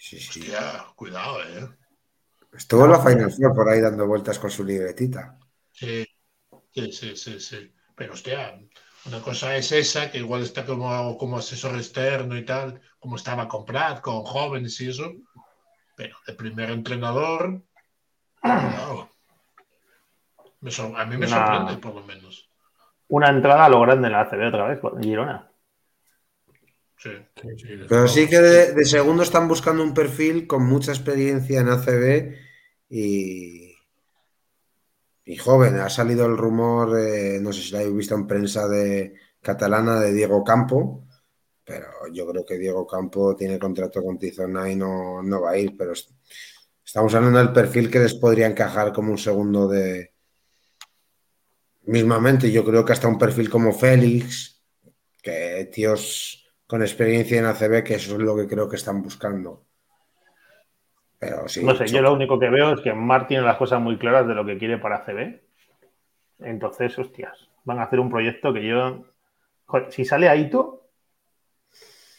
[0.01, 0.39] Sí, sí.
[0.39, 1.69] Hostia, cuidado, ¿eh?
[2.53, 5.37] Estuvo la Final Four por ahí dando vueltas con su libretita.
[5.71, 6.03] Sí,
[6.73, 7.71] sí, sí, sí.
[7.95, 8.59] Pero hostia,
[9.05, 13.47] Una cosa es esa, que igual está como, como asesor externo y tal, como estaba
[13.47, 15.13] con Prat, con jóvenes y eso,
[15.95, 17.61] pero de primer entrenador,
[18.41, 19.07] a
[20.61, 22.49] mí me sorprende, por lo menos.
[23.07, 25.50] Una entrada a lo grande en la ACB otra vez, Girona.
[27.01, 27.09] Sí,
[27.89, 32.35] pero sí que de, segundo están buscando un perfil con mucha experiencia en ACB
[32.89, 33.75] y,
[35.25, 35.79] y joven.
[35.79, 36.89] Ha salido el rumor,
[37.41, 41.07] no sé si lo habéis visto en prensa de catalana, de Diego Campo,
[41.63, 45.57] pero yo creo que Diego Campo tiene contrato con Tizona y no, no va a
[45.57, 45.93] ir, pero
[46.85, 50.13] estamos hablando del perfil que les podría encajar como un segundo de...
[51.85, 54.61] Mismamente, yo creo que hasta un perfil como Félix,
[55.23, 56.40] que tíos
[56.71, 59.63] con experiencia en ACB, que eso es lo que creo que están buscando.
[61.19, 63.81] Pero sí, no sé, yo lo único que veo es que Mar tiene las cosas
[63.81, 65.41] muy claras de lo que quiere para ACB.
[66.39, 69.03] Entonces, hostias, van a hacer un proyecto que yo.
[69.89, 70.87] si sale Aito,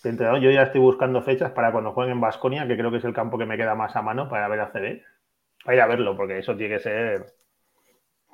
[0.05, 3.15] yo ya estoy buscando fechas para cuando jueguen en Basconia, que creo que es el
[3.15, 5.01] campo que me queda más a mano para ver ACB.
[5.65, 7.33] Para ir a verlo, porque eso tiene que ser.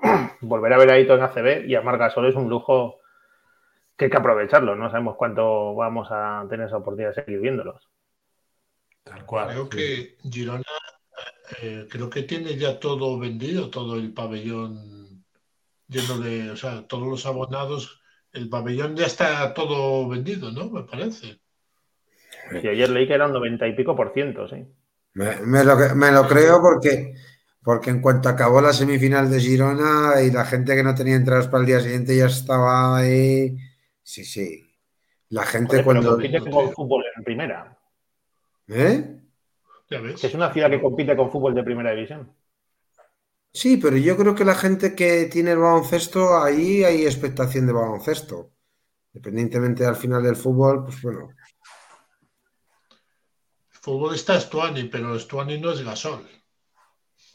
[0.40, 2.98] Volver a ver a Aito en ACB y a Mar Gasol es un lujo
[3.98, 4.76] que hay que aprovecharlo.
[4.76, 7.88] No sabemos cuánto vamos a tener esa oportunidad de seguir viéndolos.
[9.02, 9.48] Tal cual.
[9.48, 10.62] Creo que Girona,
[11.60, 15.24] eh, creo que tiene ya todo vendido, todo el pabellón
[15.88, 18.00] lleno de, o sea, todos los abonados.
[18.32, 20.70] El pabellón ya está todo vendido, ¿no?
[20.70, 21.40] Me parece.
[22.60, 24.64] Sí, ayer leí que eran 90 y pico por ciento, sí.
[25.14, 27.14] Me, lo, creo porque,
[27.64, 31.48] porque en cuanto acabó la semifinal de Girona y la gente que no tenía entradas
[31.48, 33.56] para el día siguiente ya estaba ahí
[34.08, 34.64] Sí, sí.
[35.28, 36.12] La gente cuando.
[36.12, 37.78] compite con fútbol en primera.
[38.66, 39.20] ¿Eh?
[39.90, 40.24] ¿Ya ves?
[40.24, 42.34] Es una ciudad que compite con fútbol de primera división.
[43.52, 47.74] Sí, pero yo creo que la gente que tiene el baloncesto, ahí hay expectación de
[47.74, 48.52] baloncesto.
[49.12, 51.28] Dependientemente al final del fútbol, pues bueno.
[53.70, 56.26] El fútbol está Stuani, pero Stuani no es Gasol.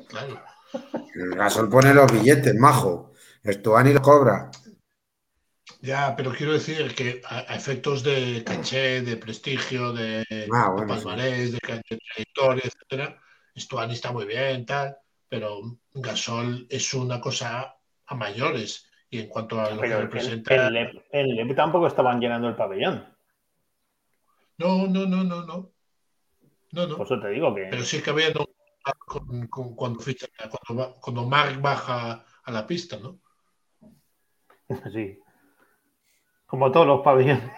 [0.07, 0.41] Claro.
[1.13, 3.13] El Gasol pone los billetes, majo.
[3.45, 4.49] Stuani lo cobra.
[5.83, 11.59] Ya, pero quiero decir que a, efectos de caché, de prestigio, de, ah, palmarés, de,
[11.59, 13.19] trayectoria, etcétera,
[13.53, 14.95] Stuani está muy bien, tal,
[15.27, 18.89] pero Gasol es una cosa a mayores.
[19.09, 20.69] Y en cuanto a lo que representa.
[21.11, 23.05] En LEP, tampoco estaban llenando el pabellón.
[24.59, 25.73] No, no, no, no, no.
[26.71, 26.95] No, no.
[26.95, 27.67] Por eso te digo que.
[27.69, 28.31] Pero sí que había
[29.75, 30.27] cuando, ficha,
[30.65, 33.19] cuando, cuando Mark baja a la pista, ¿no?
[34.93, 35.19] Sí.
[36.53, 37.49] Como todos los pabellones.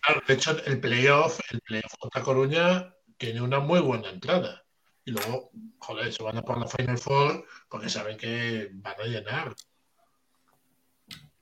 [0.00, 4.62] Claro, de hecho, el playoff, el playoff contra Coruña tiene una muy buena entrada.
[5.04, 9.04] Y luego, joder, se van a por la Final Four porque saben que van a
[9.04, 9.54] llenar.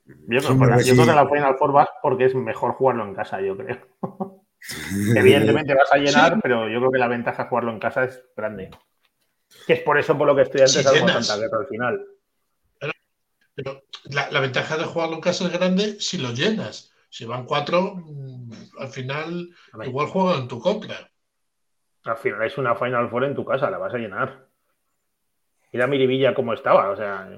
[0.03, 3.79] Yo, creo, que la Final Four vas porque es mejor jugarlo en casa, yo creo.
[5.15, 8.21] Evidentemente vas a llenar, pero yo creo que la ventaja de jugarlo en casa es
[8.35, 8.71] grande.
[9.65, 12.14] Que es por eso por lo que estoy antes sí, tanta guerra al final.
[13.55, 16.91] Pero la, ventaja de jugarlo en casa es grande si lo llenas.
[17.09, 19.49] Si van cuatro, mm, al final
[19.85, 21.09] igual juegan en tu contra.
[22.03, 24.47] Al final es una Final Four en tu casa, la vas a llenar.
[25.71, 27.29] Mira Miribilla cómo estaba, o sea.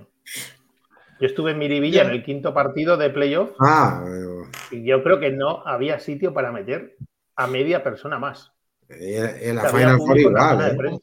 [1.20, 3.52] Yo estuve en Miribilla en el quinto partido de playoff.
[3.60, 4.04] Ah,
[4.70, 6.98] y yo creo que no había sitio para meter
[7.36, 8.52] a media persona más.
[8.90, 10.78] En la Final Four igual.
[10.86, 11.00] ¿eh?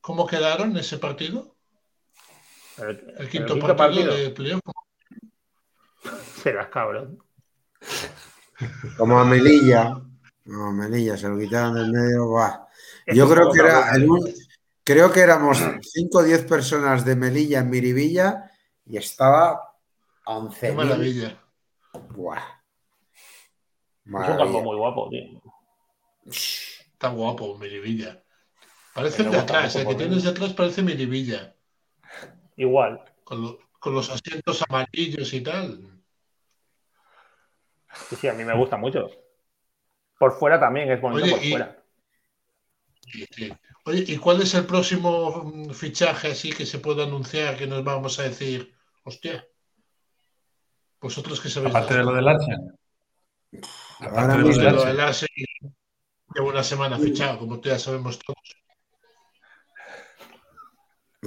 [0.00, 1.51] ¿Cómo quedaron ese partido?
[2.88, 4.60] El, quinto, partido, de playoff.
[6.42, 7.18] Serás cabrón.
[8.96, 10.00] Como a Melilla.
[10.44, 12.28] No, a Melilla, se lo quitaron del medio.
[13.06, 13.92] Yo creo que era
[14.84, 18.50] creo que éramos 5 o 10 personas de Melilla en Miribilla
[18.84, 19.76] y estaba
[20.24, 20.66] 11.
[20.66, 21.40] Qué maravilla.
[22.10, 22.42] Buah.
[24.04, 25.40] Es un campo muy guapo, tío.
[26.26, 28.20] Está guapo, Miribilla.
[28.92, 31.54] Parece de atrás, el que tienes de atrás parece Miribilla
[32.56, 33.02] igual.
[33.24, 35.80] Con, los asientos amarillos y tal.
[38.08, 39.10] Sí, sí, a mí me gusta mucho.
[40.18, 41.82] Por fuera también es bonito por fuera.
[43.84, 47.82] Oye, ¿y cuál es el próximo mm, fichaje así que se puede anunciar que nos
[47.82, 48.72] vamos a decir,
[49.02, 49.44] hostia?
[51.00, 51.74] Vosotros que sabéis.
[51.74, 52.52] Aparte de lo del Arce.
[53.98, 55.26] Aparte de lo del Arce,
[56.34, 58.61] llevo una semana fichado, como ya sabemos todos.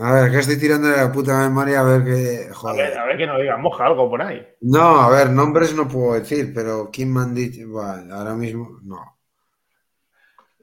[0.02, 2.54] A ver, que estoy tirando de la puta memoria a ver que.
[2.54, 2.98] Joder.
[2.98, 4.46] A ver, que no diga, moja algo por ahí.
[4.62, 7.66] No, a ver, nombres no puedo decir, pero ¿quién me han dicho?
[7.70, 9.18] Bueno, ahora mismo no.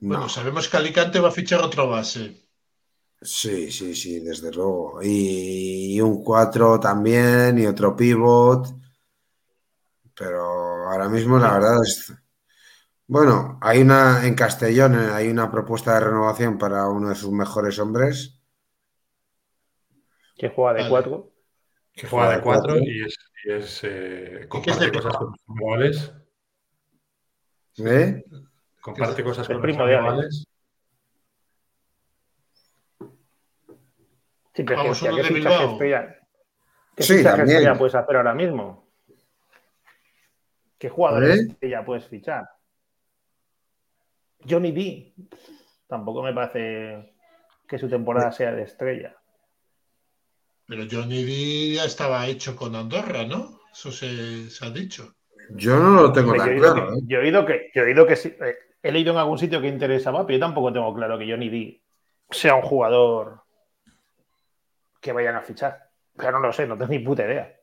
[0.00, 2.42] Bueno, sabemos que Alicante va a fichar otro base.
[3.22, 5.00] Sí, sí, sí, desde luego.
[5.02, 8.66] Y, un 4 también, y otro pivot.
[10.14, 12.12] Pero ahora mismo la verdad es.
[13.06, 17.30] Bueno, hay una en Castellón, eh, hay una propuesta de renovación para uno de sus
[17.30, 18.41] mejores hombres.
[20.42, 21.32] Que juega de 4.
[21.92, 26.14] Que juega de 4 y es, y es eh, comparte cosas con sus rivales.
[27.78, 28.24] ¿Eh?
[28.80, 30.48] Comparte cosas con rivales.
[34.52, 36.18] Sí, pero Vamos, que, ¿qué fichaje estrella,
[36.96, 38.90] ¿qué sí, fichaje estrella puedes hacer ahora mismo?
[40.76, 41.68] ¿Qué jugadores ¿Eh?
[41.70, 42.50] ya puedes fichar?
[44.44, 45.14] Johnny D.
[45.86, 47.14] Tampoco me parece
[47.68, 49.21] que su temporada sea de estrella.
[50.72, 53.60] Pero Johnny D ya estaba hecho con Andorra, ¿no?
[53.70, 55.16] Eso se, ha dicho.
[55.50, 56.94] Yo no lo tengo tan claro.
[56.94, 57.00] ¿eh?
[57.04, 59.60] yo, he oído que, yo he oído que sí, eh, he leído en algún sitio
[59.60, 61.82] que interesaba, pero yo tampoco tengo claro que Johnny D
[62.30, 63.42] sea un jugador
[64.98, 65.90] que vayan a fichar.
[66.16, 67.54] Pero no lo sé, no tengo ni puta idea.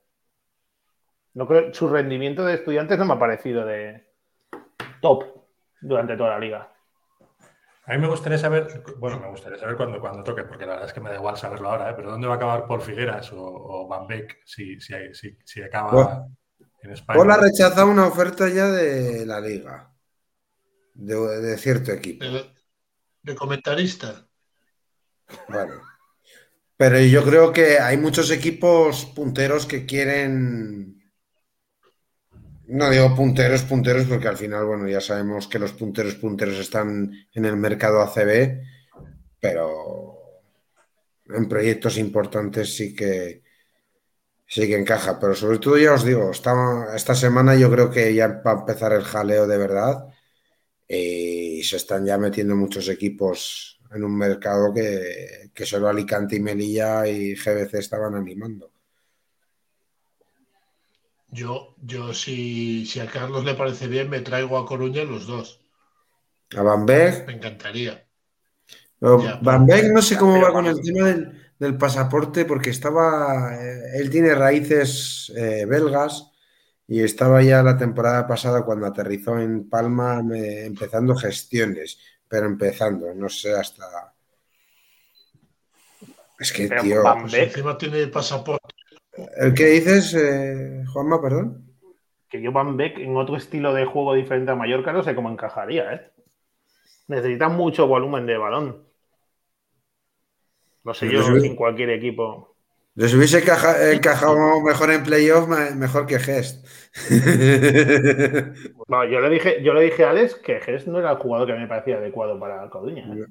[1.33, 4.07] No creo, su rendimiento de estudiantes no me ha parecido de
[5.01, 5.23] top
[5.81, 6.71] durante toda la liga.
[7.89, 10.87] A mí me gustaría saber, bueno, me gustaría saber cuándo, cuando toque, porque la verdad
[10.87, 11.93] es que me da igual saberlo ahora, ¿eh?
[11.95, 14.93] pero ¿dónde va a acabar Paul Figueras o, Van Beek si, si,
[15.43, 16.27] si, acaba
[16.83, 17.17] en España?
[17.17, 19.91] Paul ha rechazado una oferta ya de la liga,
[20.93, 22.25] de, cierto equipo.
[22.25, 22.53] De,
[23.23, 24.23] de comentarista.
[25.47, 25.81] Bueno.
[26.77, 30.98] Pero yo creo que hay muchos equipos punteros que quieren.
[32.69, 37.11] No digo punteros, punteros, porque al final, bueno, ya sabemos que los punteros, punteros están
[37.33, 38.61] en el mercado ACB,
[39.39, 40.17] pero
[41.27, 43.43] en proyectos importantes sí que
[44.47, 45.19] sí que encaja.
[45.19, 48.59] Pero sobre todo, ya os digo, esta, esta semana yo creo que ya va a
[48.59, 50.07] empezar el jaleo de verdad
[50.87, 57.07] y se están ya metiendo muchos equipos en un mercado que, solo Alicante y Melilla
[57.07, 58.71] y GBC estaban animando.
[61.31, 65.61] Yo, yo si, si, a Carlos le parece bien, me traigo a Coruña los dos.
[66.55, 67.27] ¿A Van Beek?
[67.27, 68.05] Me encantaría.
[68.99, 71.15] Van Beek no sé cómo va con el tema
[71.57, 73.55] del, pasaporte, porque estaba.
[73.55, 76.31] Eh, él tiene raíces eh, belgas
[76.87, 81.99] y estaba ya la temporada pasada cuando aterrizó en Palma empezando gestiones
[82.29, 84.13] pero empezando, no sé hasta.
[86.37, 87.01] Es que, tío.
[87.21, 88.75] Pues encima tiene pasaporte.
[89.37, 91.65] ¿El que dices, eh, Juanma, perdón?
[92.29, 95.31] Que yo Van Beek en otro estilo de juego diferente a Mallorca no sé cómo
[95.31, 96.11] encajaría, ¿eh?
[97.07, 98.83] Necesita mucho volumen de balón.
[100.83, 102.55] No sé yo, en cualquier equipo.
[102.95, 106.67] Les hubiese encajado mejor en playoff, mejor que Gest.
[108.89, 111.53] yo, le dije, yo le dije a Alex que Gest no era el jugador que
[111.53, 113.05] me parecía adecuado para Coruña.
[113.15, 113.25] ¿eh?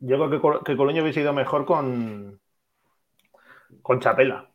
[0.00, 2.40] Yo creo que, que hubiese ido mejor con,
[3.82, 4.49] con Chapela.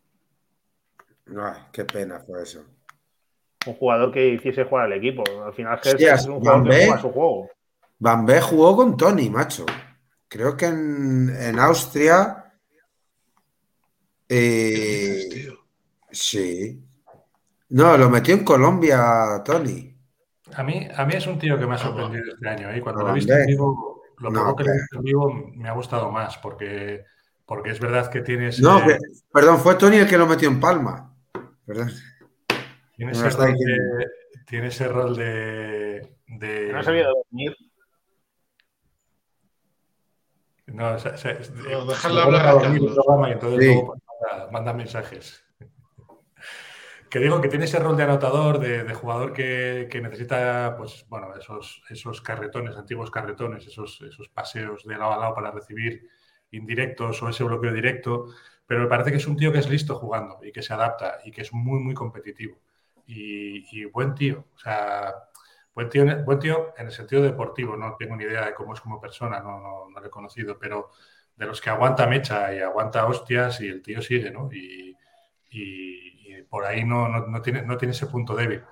[1.27, 2.63] Ay, qué pena fue eso.
[3.67, 5.23] Un jugador que hiciese jugar al equipo.
[5.43, 7.49] Al final, es un jugador que juega su juego.
[7.97, 9.65] Van B jugó con Tony, macho.
[10.27, 12.45] Creo que en, en Austria
[14.27, 15.47] eh,
[16.11, 16.83] sí.
[17.69, 19.93] No, lo metió en Colombia, Tony.
[20.53, 22.69] A mí, a mí es un tío que me ha sorprendido este año.
[22.71, 22.81] ¿eh?
[22.81, 25.69] Cuando lo he visto en vivo, lo poco que lo he visto en vivo me
[25.69, 27.03] ha gustado más, porque,
[27.45, 28.59] porque es verdad que tienes.
[28.59, 28.81] No,
[29.31, 31.14] perdón, fue Tony el que lo metió en Palma.
[31.65, 31.91] Perdón.
[32.95, 34.07] Tiene, ese, rol de,
[34.45, 36.15] tiene ese rol de.
[36.27, 36.71] de...
[36.71, 37.55] No sabía dormir.
[40.67, 43.95] No, o sea, dejarle hablar a Programa y entonces luego
[44.51, 45.43] manda, mensajes.
[47.09, 51.81] Que digo que tiene ese rol de anotador, de, jugador que, necesita, pues, bueno, esos,
[51.89, 56.09] esos carretones, antiguos carretones, esos, esos paseos de lado a lado para recibir
[56.51, 58.27] indirectos o ese bloqueo directo.
[58.67, 61.19] Pero me parece que es un tío que es listo jugando y que se adapta
[61.23, 62.57] y que es muy, muy competitivo.
[63.07, 64.45] Y, y buen tío.
[64.55, 65.13] O sea,
[65.75, 68.79] Buen tío, buen tío en el sentido deportivo, no tengo ni idea de cómo es
[68.79, 70.89] como persona, no, no, no lo he conocido, pero
[71.35, 74.49] de los que aguanta mecha y aguanta hostias y el tío sigue, ¿no?
[74.53, 74.95] Y,
[75.51, 78.63] y, por ahí no, no, tiene, no tiene ese punto débil.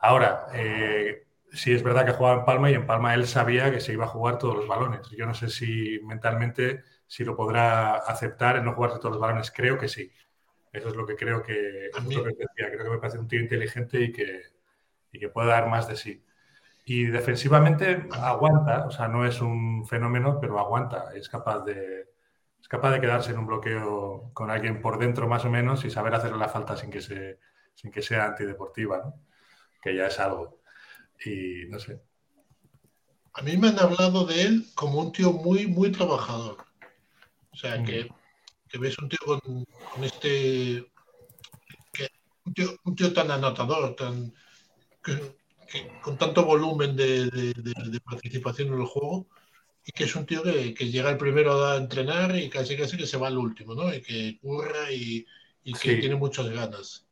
[0.00, 3.80] Ahora, eh, sí es verdad que jugaba en Palma y en Palma él sabía que
[3.80, 5.08] se iba a jugar todos los balones.
[5.10, 9.50] Yo no sé si mentalmente si lo podrá aceptar en no jugarse todos los balones.
[9.50, 10.12] Creo que sí.
[10.72, 12.70] Eso es lo que creo que, es lo que decía.
[12.70, 14.42] Creo que me parece un tío inteligente y que,
[15.10, 16.24] y que puede dar más de sí.
[16.84, 22.10] Y defensivamente aguanta, o sea, no es un fenómeno, pero aguanta, es capaz de,
[22.60, 25.90] es capaz de quedarse en un bloqueo con alguien por dentro más o menos y
[25.90, 27.40] saber hacerle la falta sin que, se,
[27.74, 29.20] sin que sea antideportiva, ¿no?
[29.82, 30.60] que ya es algo.
[31.24, 32.00] Y no sé.
[33.32, 36.69] A mí me han hablado de él como un tío muy, muy trabajador.
[37.52, 38.08] O sea, que,
[38.78, 39.66] ves un tío con,
[40.04, 40.84] este.
[42.84, 44.32] un, tío, tan anotador, tan.
[46.02, 49.26] con tanto volumen de, participación en el juego
[49.84, 53.06] y que es un tío que, llega el primero a entrenar y casi casi que
[53.06, 53.92] se va al último, ¿no?
[53.92, 55.26] Y que curra y,
[55.62, 57.06] que tiene muchas ganas.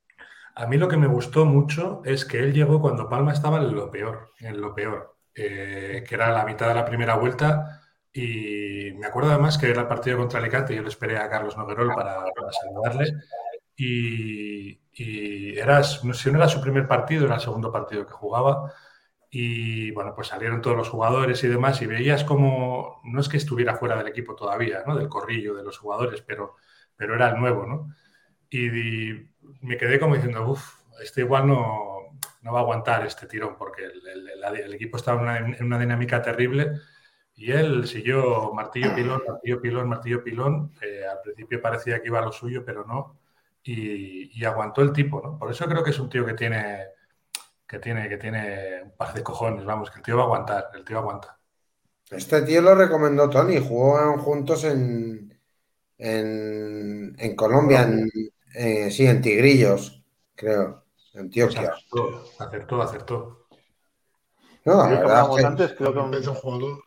[0.55, 3.75] A mí lo que me gustó mucho es que él llegó cuando Palma estaba en
[3.75, 7.88] lo peor, en lo peor, eh, que era la mitad de la primera vuelta.
[8.21, 11.57] Y me acuerdo además que era el partido contra Alicante, yo le esperé a Carlos
[11.57, 13.15] Noguerol para, saludarle.
[13.77, 14.79] Y,
[15.57, 18.73] era, no, si no era su primer partido, era el segundo partido que jugaba.
[19.31, 23.37] Y bueno, pues salieron todos los jugadores y demás, y veías como, no es que
[23.37, 24.97] estuviera fuera del equipo todavía, ¿no?
[24.97, 26.57] Del corrillo de los jugadores, pero,
[26.97, 27.89] pero era el nuevo, ¿no?
[28.51, 28.71] y,
[29.61, 33.85] me quedé como diciendo, uff, este igual no, no, va a aguantar este tirón porque
[33.85, 36.73] el, equipo estaba en una, dinámica terrible
[37.39, 40.73] y él siguió martillo, pilón, martillo, pilón, martillo, pilón.
[40.83, 43.17] Eh, al principio parecía que iba a lo suyo, pero no.
[43.63, 45.39] Y, aguantó el tipo, ¿no?
[45.39, 46.87] Por eso creo que es un tío que tiene,
[47.65, 50.71] que tiene, que tiene un par de cojones, vamos, que el tío va a aguantar,
[50.75, 51.39] el tío aguanta.
[52.11, 55.39] Este tío lo recomendó Tony, jugó juntos en,
[55.97, 58.09] en, en Colombia, en,
[58.53, 60.03] eh, sí, en Tigrillos,
[60.35, 60.87] creo.
[61.15, 61.73] Antioquia.
[62.39, 63.47] Acertó, acertó.
[64.65, 66.83] No, creo que antes, creo que, un,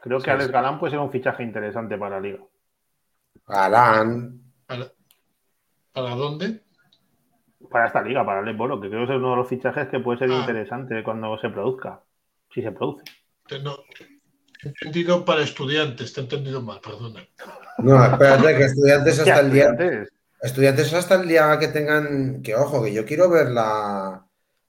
[0.00, 2.44] creo que Alex Galán puede ser un fichaje interesante para la liga.
[3.46, 4.40] Galán.
[4.66, 6.62] ¿Para, dónde?
[7.70, 10.00] Para esta liga, para el Bolo, que creo que es uno de los fichajes que
[10.00, 10.40] puede ser ah.
[10.40, 12.00] interesante cuando se produzca.
[12.52, 13.04] Si se produce.
[13.62, 13.78] No,
[14.62, 17.26] he entendido para estudiantes, te he entendido mal, perdona.
[17.78, 19.76] No, espérate, que estudiantes hasta el día.
[20.40, 24.24] Estudiantes hasta el día que tengan, que ojo, que yo quiero ver la,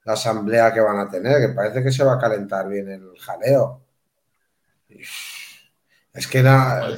[0.06, 3.84] asamblea que van a tener, que parece que se va a calentar bien el jaleo.
[4.90, 6.96] Es que la,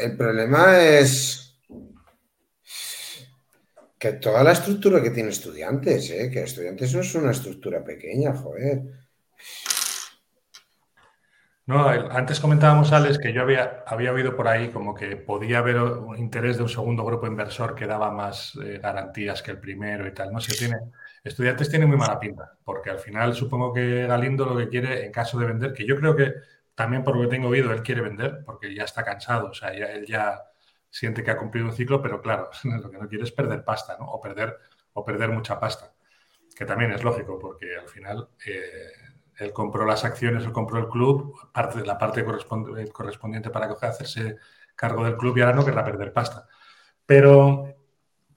[0.00, 1.58] el problema es
[3.98, 6.28] que toda la estructura que tiene estudiantes, ¿eh?
[6.30, 8.82] que estudiantes no es una estructura pequeña, joder.
[11.66, 15.76] No, antes comentábamos, Alex, que yo había, había oído por ahí como que podía haber
[15.76, 20.08] un interés de un segundo grupo inversor que daba más eh, garantías que el primero
[20.08, 20.32] y tal.
[20.32, 20.78] No sé, tiene,
[21.22, 25.12] estudiantes tiene muy mala pinta, porque al final supongo que Galindo lo que quiere en
[25.12, 26.34] caso de vender, que yo creo que
[26.74, 29.70] también por lo que tengo oído, él quiere vender, porque ya está cansado, o sea,
[29.70, 30.42] él ya
[30.90, 33.96] siente que ha cumplido un ciclo, pero claro, lo que no quiere es perder pasta,
[33.98, 34.06] ¿no?
[34.06, 34.58] O perder,
[34.94, 35.92] o perder mucha pasta,
[36.56, 38.28] que también es lógico, porque al final...
[38.46, 38.92] Eh,
[39.38, 44.36] él compró las acciones, él compró el club, parte la parte correspondiente para hacerse
[44.74, 46.46] cargo del club y ahora no querrá perder pasta.
[47.06, 47.81] Pero,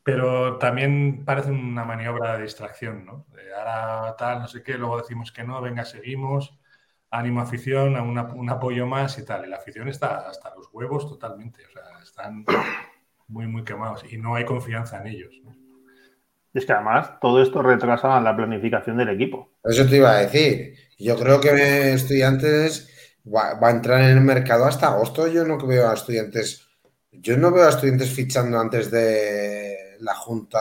[0.06, 3.26] pero también parece una maniobra de distracción, ¿no?
[3.58, 6.60] ahora tal, no sé qué, luego decimos que no, venga, seguimos,
[7.10, 9.46] ánimo afición, a un apoyo más y tal.
[9.46, 12.46] Y la afición está hasta los huevos totalmente, o sea, están
[13.28, 15.42] muy, muy quemados y no hay confianza en ellos.
[16.54, 19.54] Es que además todo esto retrasa la planificación del equipo.
[19.64, 20.76] Eso te iba a decir.
[21.00, 25.28] Yo creo que estudiantes va, a entrar en el mercado hasta agosto.
[25.28, 26.68] Yo no veo a estudiantes,
[27.12, 29.65] yo no veo a estudiantes fichando antes de
[30.00, 30.60] la junta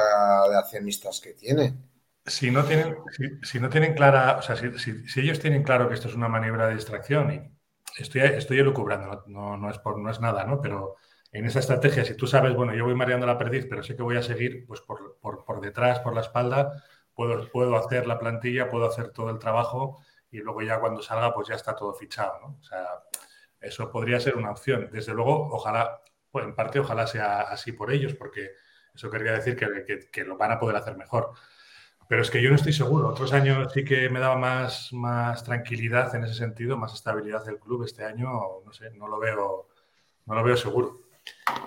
[0.48, 1.90] de accionistas que tienen.
[2.26, 2.96] Si no tienen,
[3.42, 6.68] si, no tienen clara, o sea, si, ellos tienen claro que esto es una maniobra
[6.68, 10.60] de distracción, y estoy, estoy elucubrando, no, no, es por, no es nada, ¿no?
[10.60, 10.96] Pero
[11.32, 14.02] en esa estrategia, si tú sabes, bueno, yo voy mareando la perdiz, pero sé que
[14.02, 16.82] voy a seguir pues por, por, por detrás, por la espalda,
[17.14, 20.00] puedo, puedo hacer la plantilla, puedo hacer todo el trabajo
[20.30, 22.58] y luego ya cuando salga pues ya está todo fichado, ¿no?
[22.60, 22.86] O sea,
[23.60, 24.90] eso podría ser una opción.
[24.92, 28.52] Desde luego, ojalá, pues en parte ojalá sea así por ellos, porque
[28.94, 31.32] eso querría decir que, que, lo van a poder hacer mejor.
[32.08, 33.08] Pero es que yo no estoy seguro.
[33.08, 37.58] Otros años sí que me daba más, más tranquilidad en ese sentido, más estabilidad del
[37.58, 37.84] club.
[37.84, 38.28] Este año,
[38.64, 39.68] no sé, no lo veo,
[40.26, 41.00] no lo veo seguro.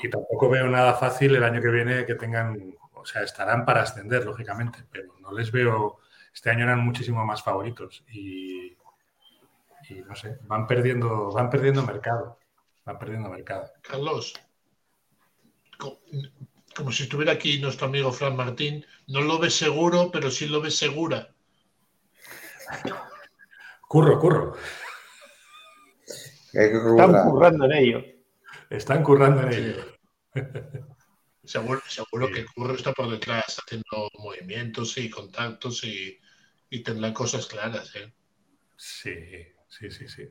[0.02, 3.82] Y tampoco veo nada fácil el año que viene que tengan, o sea, estarán para
[3.82, 6.00] ascender, lógicamente, pero no les veo
[6.38, 8.78] este año eran muchísimo más favoritos y,
[10.06, 12.38] no sé, van perdiendo, van perdiendo mercado.
[12.86, 13.72] Van perdiendo mercado.
[13.82, 14.36] Carlos,
[16.78, 20.62] como, si estuviera aquí nuestro amigo Fran Martín, no lo ves seguro, pero sí lo
[20.62, 21.34] ves segura.
[23.88, 24.58] Curro, curro.
[26.54, 28.04] Están currando en ello.
[28.70, 29.86] Están currando en ello.
[31.48, 36.20] Seguro, seguro que Curro está por detrás haciendo movimientos y contactos y,
[36.70, 38.14] y tendrán cosas claras, ¿eh?
[38.76, 39.14] Sí,
[39.70, 40.28] sí, sí, sí.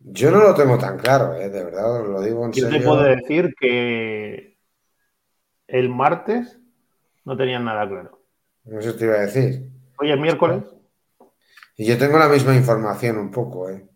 [0.00, 1.48] Yo no lo tengo tan claro, ¿eh?
[1.48, 2.68] de verdad, lo digo en serio.
[2.68, 4.49] Yo te puedo decir que
[5.70, 6.58] el martes
[7.24, 8.20] no tenían nada claro.
[8.64, 9.70] Eso te iba a decir.
[9.98, 10.64] Hoy es miércoles.
[11.76, 13.88] Y yo tengo la misma información un poco, ¿eh?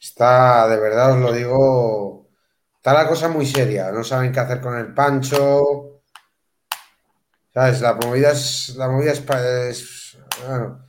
[0.00, 2.30] Está, de verdad os lo digo,
[2.76, 3.90] está la cosa muy seria.
[3.90, 6.00] No saben qué hacer con el Pancho.
[7.52, 7.80] ¿Sabes?
[7.82, 8.74] La movida es.
[8.76, 10.16] La movida es.
[10.46, 10.82] bueno,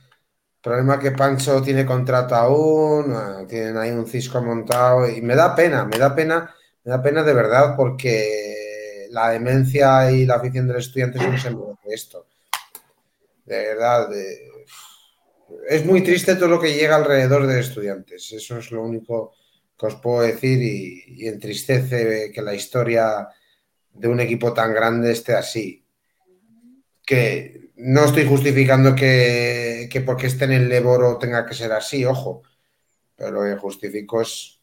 [0.62, 5.84] problema que Pancho tiene contrato aún, tienen ahí un cisco montado y me da pena,
[5.84, 6.54] me da pena,
[6.84, 8.51] me da pena de verdad porque
[9.12, 12.26] la demencia y la afición del estudiante no se merece esto.
[13.44, 14.08] De verdad,
[15.68, 18.32] es muy triste todo lo que llega alrededor de estudiantes.
[18.32, 19.34] Eso es lo único
[19.78, 23.28] que os puedo decir y, entristece que la historia
[23.92, 25.84] de un equipo tan grande esté así.
[27.04, 32.42] Que no estoy justificando que, porque esté en el Leboro tenga que ser así, ojo.
[33.14, 34.60] Pero lo que justifico es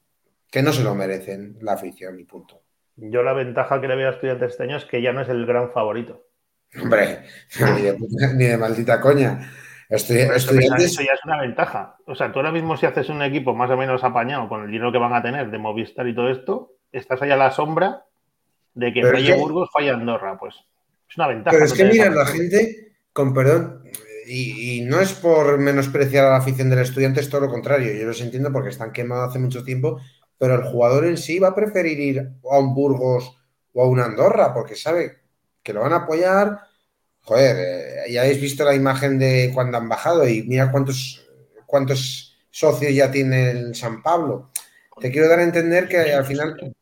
[0.50, 2.59] que no se lo merecen la afición y punto.
[3.02, 5.30] Yo la ventaja que le veo a estudiantes este año es que ya no es
[5.30, 6.26] el gran favorito.
[6.82, 7.24] Hombre,
[8.36, 9.50] ni de maldita coña.
[9.90, 11.98] Eso ya es una ventaja.
[12.06, 14.72] O sea, tú ahora mismo si haces un equipo más o menos apañado con el
[14.72, 18.06] dinero que van a tener de Movistar y todo esto, estás allá a la sombra
[18.76, 20.38] de que falle Burgos, falla Andorra.
[20.38, 20.56] Pues
[21.10, 21.56] es una ventaja.
[21.56, 23.82] Pero es que mira, la gente, con perdón,
[24.28, 27.92] y, no es por menospreciar a la afición del estudiante, es todo lo contrario.
[27.94, 30.00] Yo los entiendo porque están quemados hace mucho tiempo,
[30.40, 33.38] pero el jugador en sí va a preferir ir a un Burgos
[33.74, 35.20] o a una Andorra porque sabe
[35.62, 36.70] que lo van a apoyar
[37.30, 37.56] joder,
[38.08, 41.28] eh, ya habéis visto la imagen de cuando han bajado y mira cuántos,
[41.68, 44.50] cuántos socios ya tiene el San Pablo.
[45.00, 46.76] Te quiero dar a entender que al final...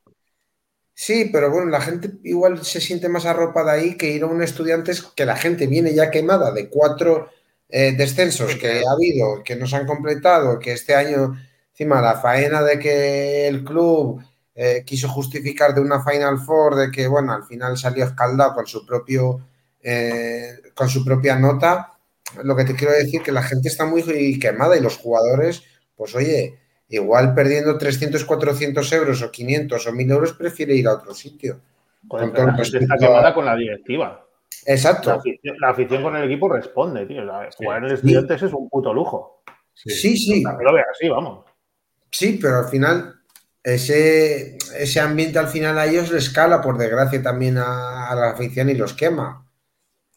[0.93, 4.41] Sí, pero bueno, la gente igual se siente más arropada ahí que ir a un
[4.41, 7.29] estudiante que la gente viene ya quemada de cuatro
[7.69, 11.37] eh, descensos que ha habido, que no se han completado, que este año,
[11.77, 14.19] encima, la faena de que el club
[14.55, 18.65] eh, quiso justificar de una Final Four, de que, bueno, al final salió escaldado con
[18.65, 19.41] su propio
[19.83, 21.93] eh, con su propia nota.
[22.43, 24.03] Lo que te quiero decir que la gente está muy
[24.39, 25.63] quemada y los jugadores,
[25.95, 26.57] pues oye,
[26.89, 31.59] igual perdiendo 300, 400 euros o 500 o 1000 euros prefiere ir a otro sitio.
[32.07, 34.25] con está quemada con la directiva.
[34.65, 35.21] Exacto.
[35.59, 37.21] La afición, con el equipo responde, tío.
[37.55, 39.43] jugar en el Estudiantes es un puto lujo.
[39.75, 40.43] Sí, sí.
[40.43, 41.46] lo veas así, vamos.
[42.17, 43.21] Sí, pero al final
[43.63, 48.69] ese, ese ambiente al final a ellos les cala, por desgracia, también a la afición
[48.69, 49.47] y los quema.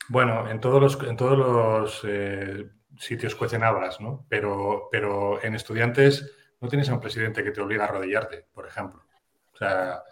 [0.08, 4.24] Bueno, en todos los, en todos los eh, sitios cuecen habas, ¿no?
[4.30, 8.66] Pero, pero en estudiantes no tienes a un presidente que te obliga a arrodillarte, por
[8.66, 9.04] ejemplo.
[9.52, 10.02] O sea,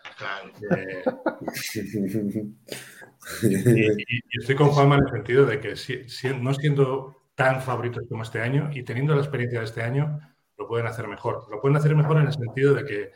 [0.70, 1.02] eh,
[3.44, 5.75] y, estoy con Juanma en el sentido de que
[6.39, 10.20] no siendo tan favoritos como este año y teniendo la experiencia de este año,
[10.59, 11.47] lo pueden hacer mejor.
[11.51, 13.12] Lo pueden hacer mejor en el sentido de que,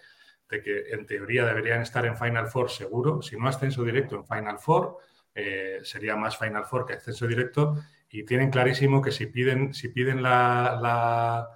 [0.49, 4.25] de que en teoría deberían estar en Final Four seguro, si no ascenso directo en
[4.25, 4.99] Final Four,
[5.35, 7.77] eh, sería más Final Four que acceso directo
[8.09, 11.49] y tienen clarísimo que si piden, si piden la,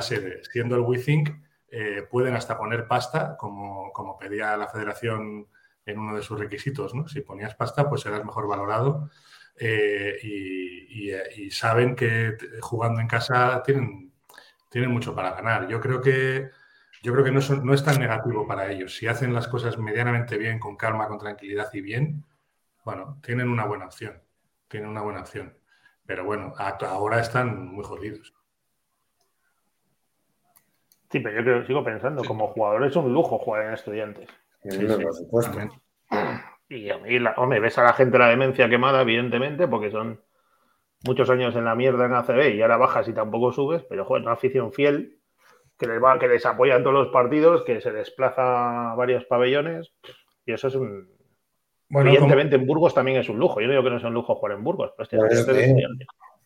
[0.00, 1.30] sede, siendo el WeThink,
[1.68, 5.48] eh, pueden hasta poner pasta, como, como, pedía la federación
[5.86, 6.94] en uno de sus requisitos.
[6.94, 7.08] ¿no?
[7.08, 9.10] Si ponías pasta, pues serás mejor valorado
[9.56, 14.11] eh, y, saben que jugando en casa tienen,
[14.72, 15.68] tienen mucho para ganar.
[15.68, 16.50] Yo creo que,
[17.02, 18.96] yo creo que no, no es tan negativo para ellos.
[18.96, 22.24] Si hacen las cosas medianamente bien, con calma, con tranquilidad y bien,
[22.82, 24.20] bueno, tienen una buena opción.
[24.68, 25.54] Tienen una buena opción.
[26.06, 28.34] Pero bueno, ahora están muy jodidos.
[31.10, 34.30] Sí, pero yo creo, sigo pensando, como jugador es un lujo jugar en estudiantes.
[34.62, 35.58] Sí, por supuesto.
[36.70, 40.18] Y a mí, hombre, ves a la gente la demencia quemada, evidentemente, porque son
[41.04, 44.22] muchos años en la mierda en ACB y ahora bajas y tampoco subes, pero joder,
[44.22, 45.18] una afición fiel
[45.78, 49.24] que les, va, que les apoya en todos los partidos, que se desplaza a varios
[49.24, 49.92] pabellones,
[50.46, 51.08] y eso es un,
[52.00, 53.60] Evidentemente en Burgos también es un lujo.
[53.60, 55.84] Yo no digo que no sea un lujo jugar en Burgos, pero este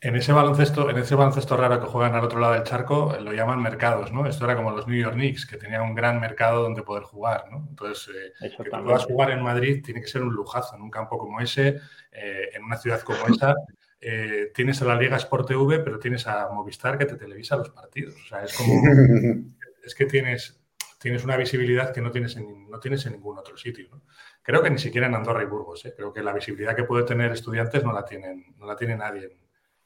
[0.02, 3.32] en ese baloncesto, en ese baloncesto raro que juegan al otro lado del charco, lo
[3.32, 4.26] llaman mercados, ¿no?
[4.26, 7.46] Esto era como los New York Knicks, que tenían un gran mercado donde poder jugar,
[7.50, 7.66] ¿no?
[7.70, 11.16] Entonces, eh, que puedas jugar en Madrid tiene que ser un lujazo, en un campo
[11.16, 11.78] como ese,
[12.12, 13.54] eh, en una ciudad como esa.
[14.00, 17.70] Eh, tienes a la Liga Sport TV, pero tienes a Movistar que te televisa los
[17.70, 18.14] partidos.
[18.14, 18.82] O sea, es como.
[19.84, 20.60] es que tienes,
[20.98, 23.88] tienes una visibilidad que no tienes en, no tienes en ningún otro sitio.
[23.90, 24.02] ¿no?
[24.42, 25.84] Creo que ni siquiera en Andorra y Burgos.
[25.86, 25.94] ¿eh?
[25.96, 29.38] Creo que la visibilidad que puede tener estudiantes no la tienen, no la tiene nadie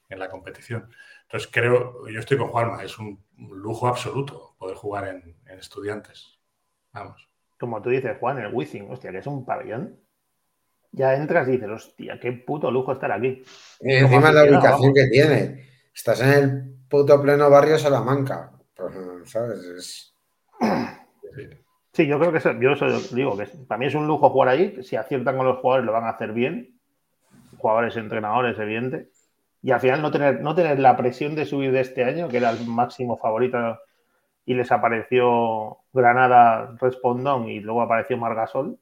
[0.08, 0.90] en, la competición.
[1.22, 6.38] Entonces creo, yo estoy con Juanma, es un, lujo absoluto poder jugar en, estudiantes.
[6.92, 7.28] Vamos.
[7.58, 10.00] Como tú dices, Juan, el Wizzing, hostia, que es un pabellón.
[10.92, 13.42] Ya entras y dices, hostia, qué puto lujo estar aquí.
[13.80, 15.68] Y encima la ubicación que tiene.
[15.94, 18.50] Estás en el puto pleno barrio Salamanca.
[18.74, 18.92] Pues,
[19.30, 19.58] ¿sabes?
[19.64, 20.14] Es...
[21.92, 22.74] Sí, yo creo que yo
[23.12, 24.82] digo que para mí es un lujo jugar ahí.
[24.82, 26.78] Si aciertan con los jugadores, lo van a hacer bien.
[27.58, 29.10] Jugadores, entrenadores, evidente.
[29.62, 32.38] Y al final no tener, no tener la presión de subir de este año, que
[32.38, 33.78] era el máximo favorito,
[34.46, 38.78] y les apareció Granada Respondón y luego apareció Margasol,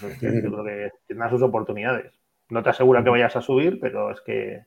[0.00, 2.12] pues yo creo que tendrá sus oportunidades.
[2.50, 4.64] No te asegura que vayas a subir, pero es que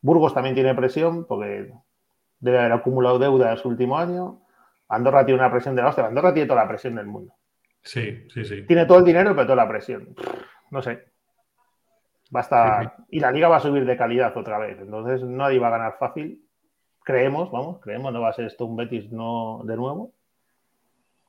[0.00, 1.72] Burgos también tiene presión porque
[2.40, 4.40] debe haber acumulado deuda en su último año.
[4.88, 6.06] Andorra tiene una presión de la hostia.
[6.06, 7.34] Andorra tiene toda la presión del mundo.
[7.82, 8.62] Sí, sí, sí.
[8.66, 10.14] Tiene todo el dinero, pero toda la presión.
[10.70, 11.04] No sé.
[12.34, 12.96] Va a estar.
[13.10, 14.78] Y la liga va a subir de calidad otra vez.
[14.80, 16.44] Entonces nadie va a ganar fácil.
[17.04, 20.12] Creemos, vamos, creemos, no va a ser esto un Betis no de nuevo.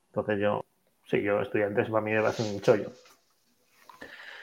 [0.07, 0.63] Entonces yo,
[1.05, 2.91] sí, yo estudiantes para mí debe ser un chollo.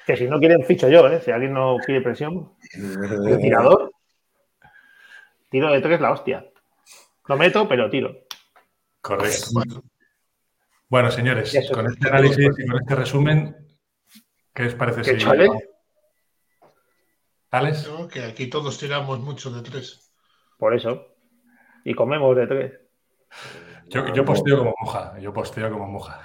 [0.07, 1.20] Que si no quieren, ficho yo, ¿eh?
[1.20, 3.93] Si alguien no quiere presión, el tirador,
[5.49, 6.47] tiro de tres la hostia.
[7.27, 8.25] Lo meto, pero tiro.
[9.01, 9.62] Correcto.
[10.89, 13.57] Bueno, señores, con este análisis y con este resumen,
[14.53, 15.49] ¿qué os parece ¿Qué si chale?
[18.12, 20.12] Que aquí todos tiramos mucho de tres.
[20.59, 21.15] Por eso.
[21.85, 22.73] Y comemos de tres.
[23.87, 26.20] Yo, yo posteo como moja, yo posteo como moja.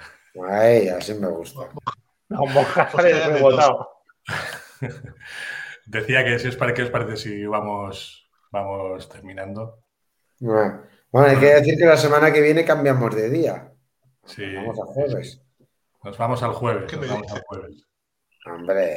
[0.48, 1.68] Ay, así me gusta.
[2.28, 4.02] No, moja sale rebotado.
[5.86, 9.84] Decía que si os parece, ¿qué os parece si vamos, vamos terminando?
[10.40, 13.72] Bueno, bueno, hay que decir que la semana que viene cambiamos de día.
[14.24, 14.54] Sí.
[14.54, 15.40] Vamos a jueves.
[16.02, 16.90] Nos vamos al jueves.
[16.90, 17.86] ¿Qué Nos me vamos al jueves.
[18.46, 18.96] Hombre,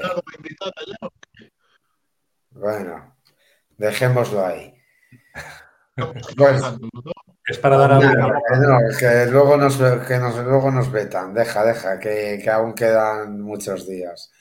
[2.52, 3.16] bueno,
[3.78, 4.74] dejémoslo ahí.
[6.36, 6.80] Pues-.
[7.50, 11.34] Es para dar a No, no, que luego nos, que nos, luego nos vetan.
[11.34, 14.32] Deja, deja, que, que aún quedan muchos días.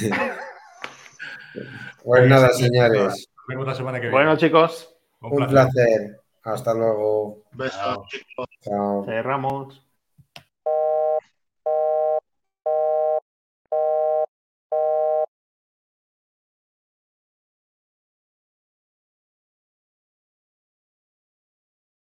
[2.04, 2.98] Pues nada, señores,
[3.36, 4.16] Nos vemos la semana que viene.
[4.16, 5.72] Bueno, chicos, Un un placer.
[5.72, 6.20] placer.
[6.44, 7.44] Hasta luego.
[7.52, 8.04] Besos, Chao.
[8.08, 8.46] chicos.
[8.62, 9.04] Chao.
[9.04, 9.86] cerramos.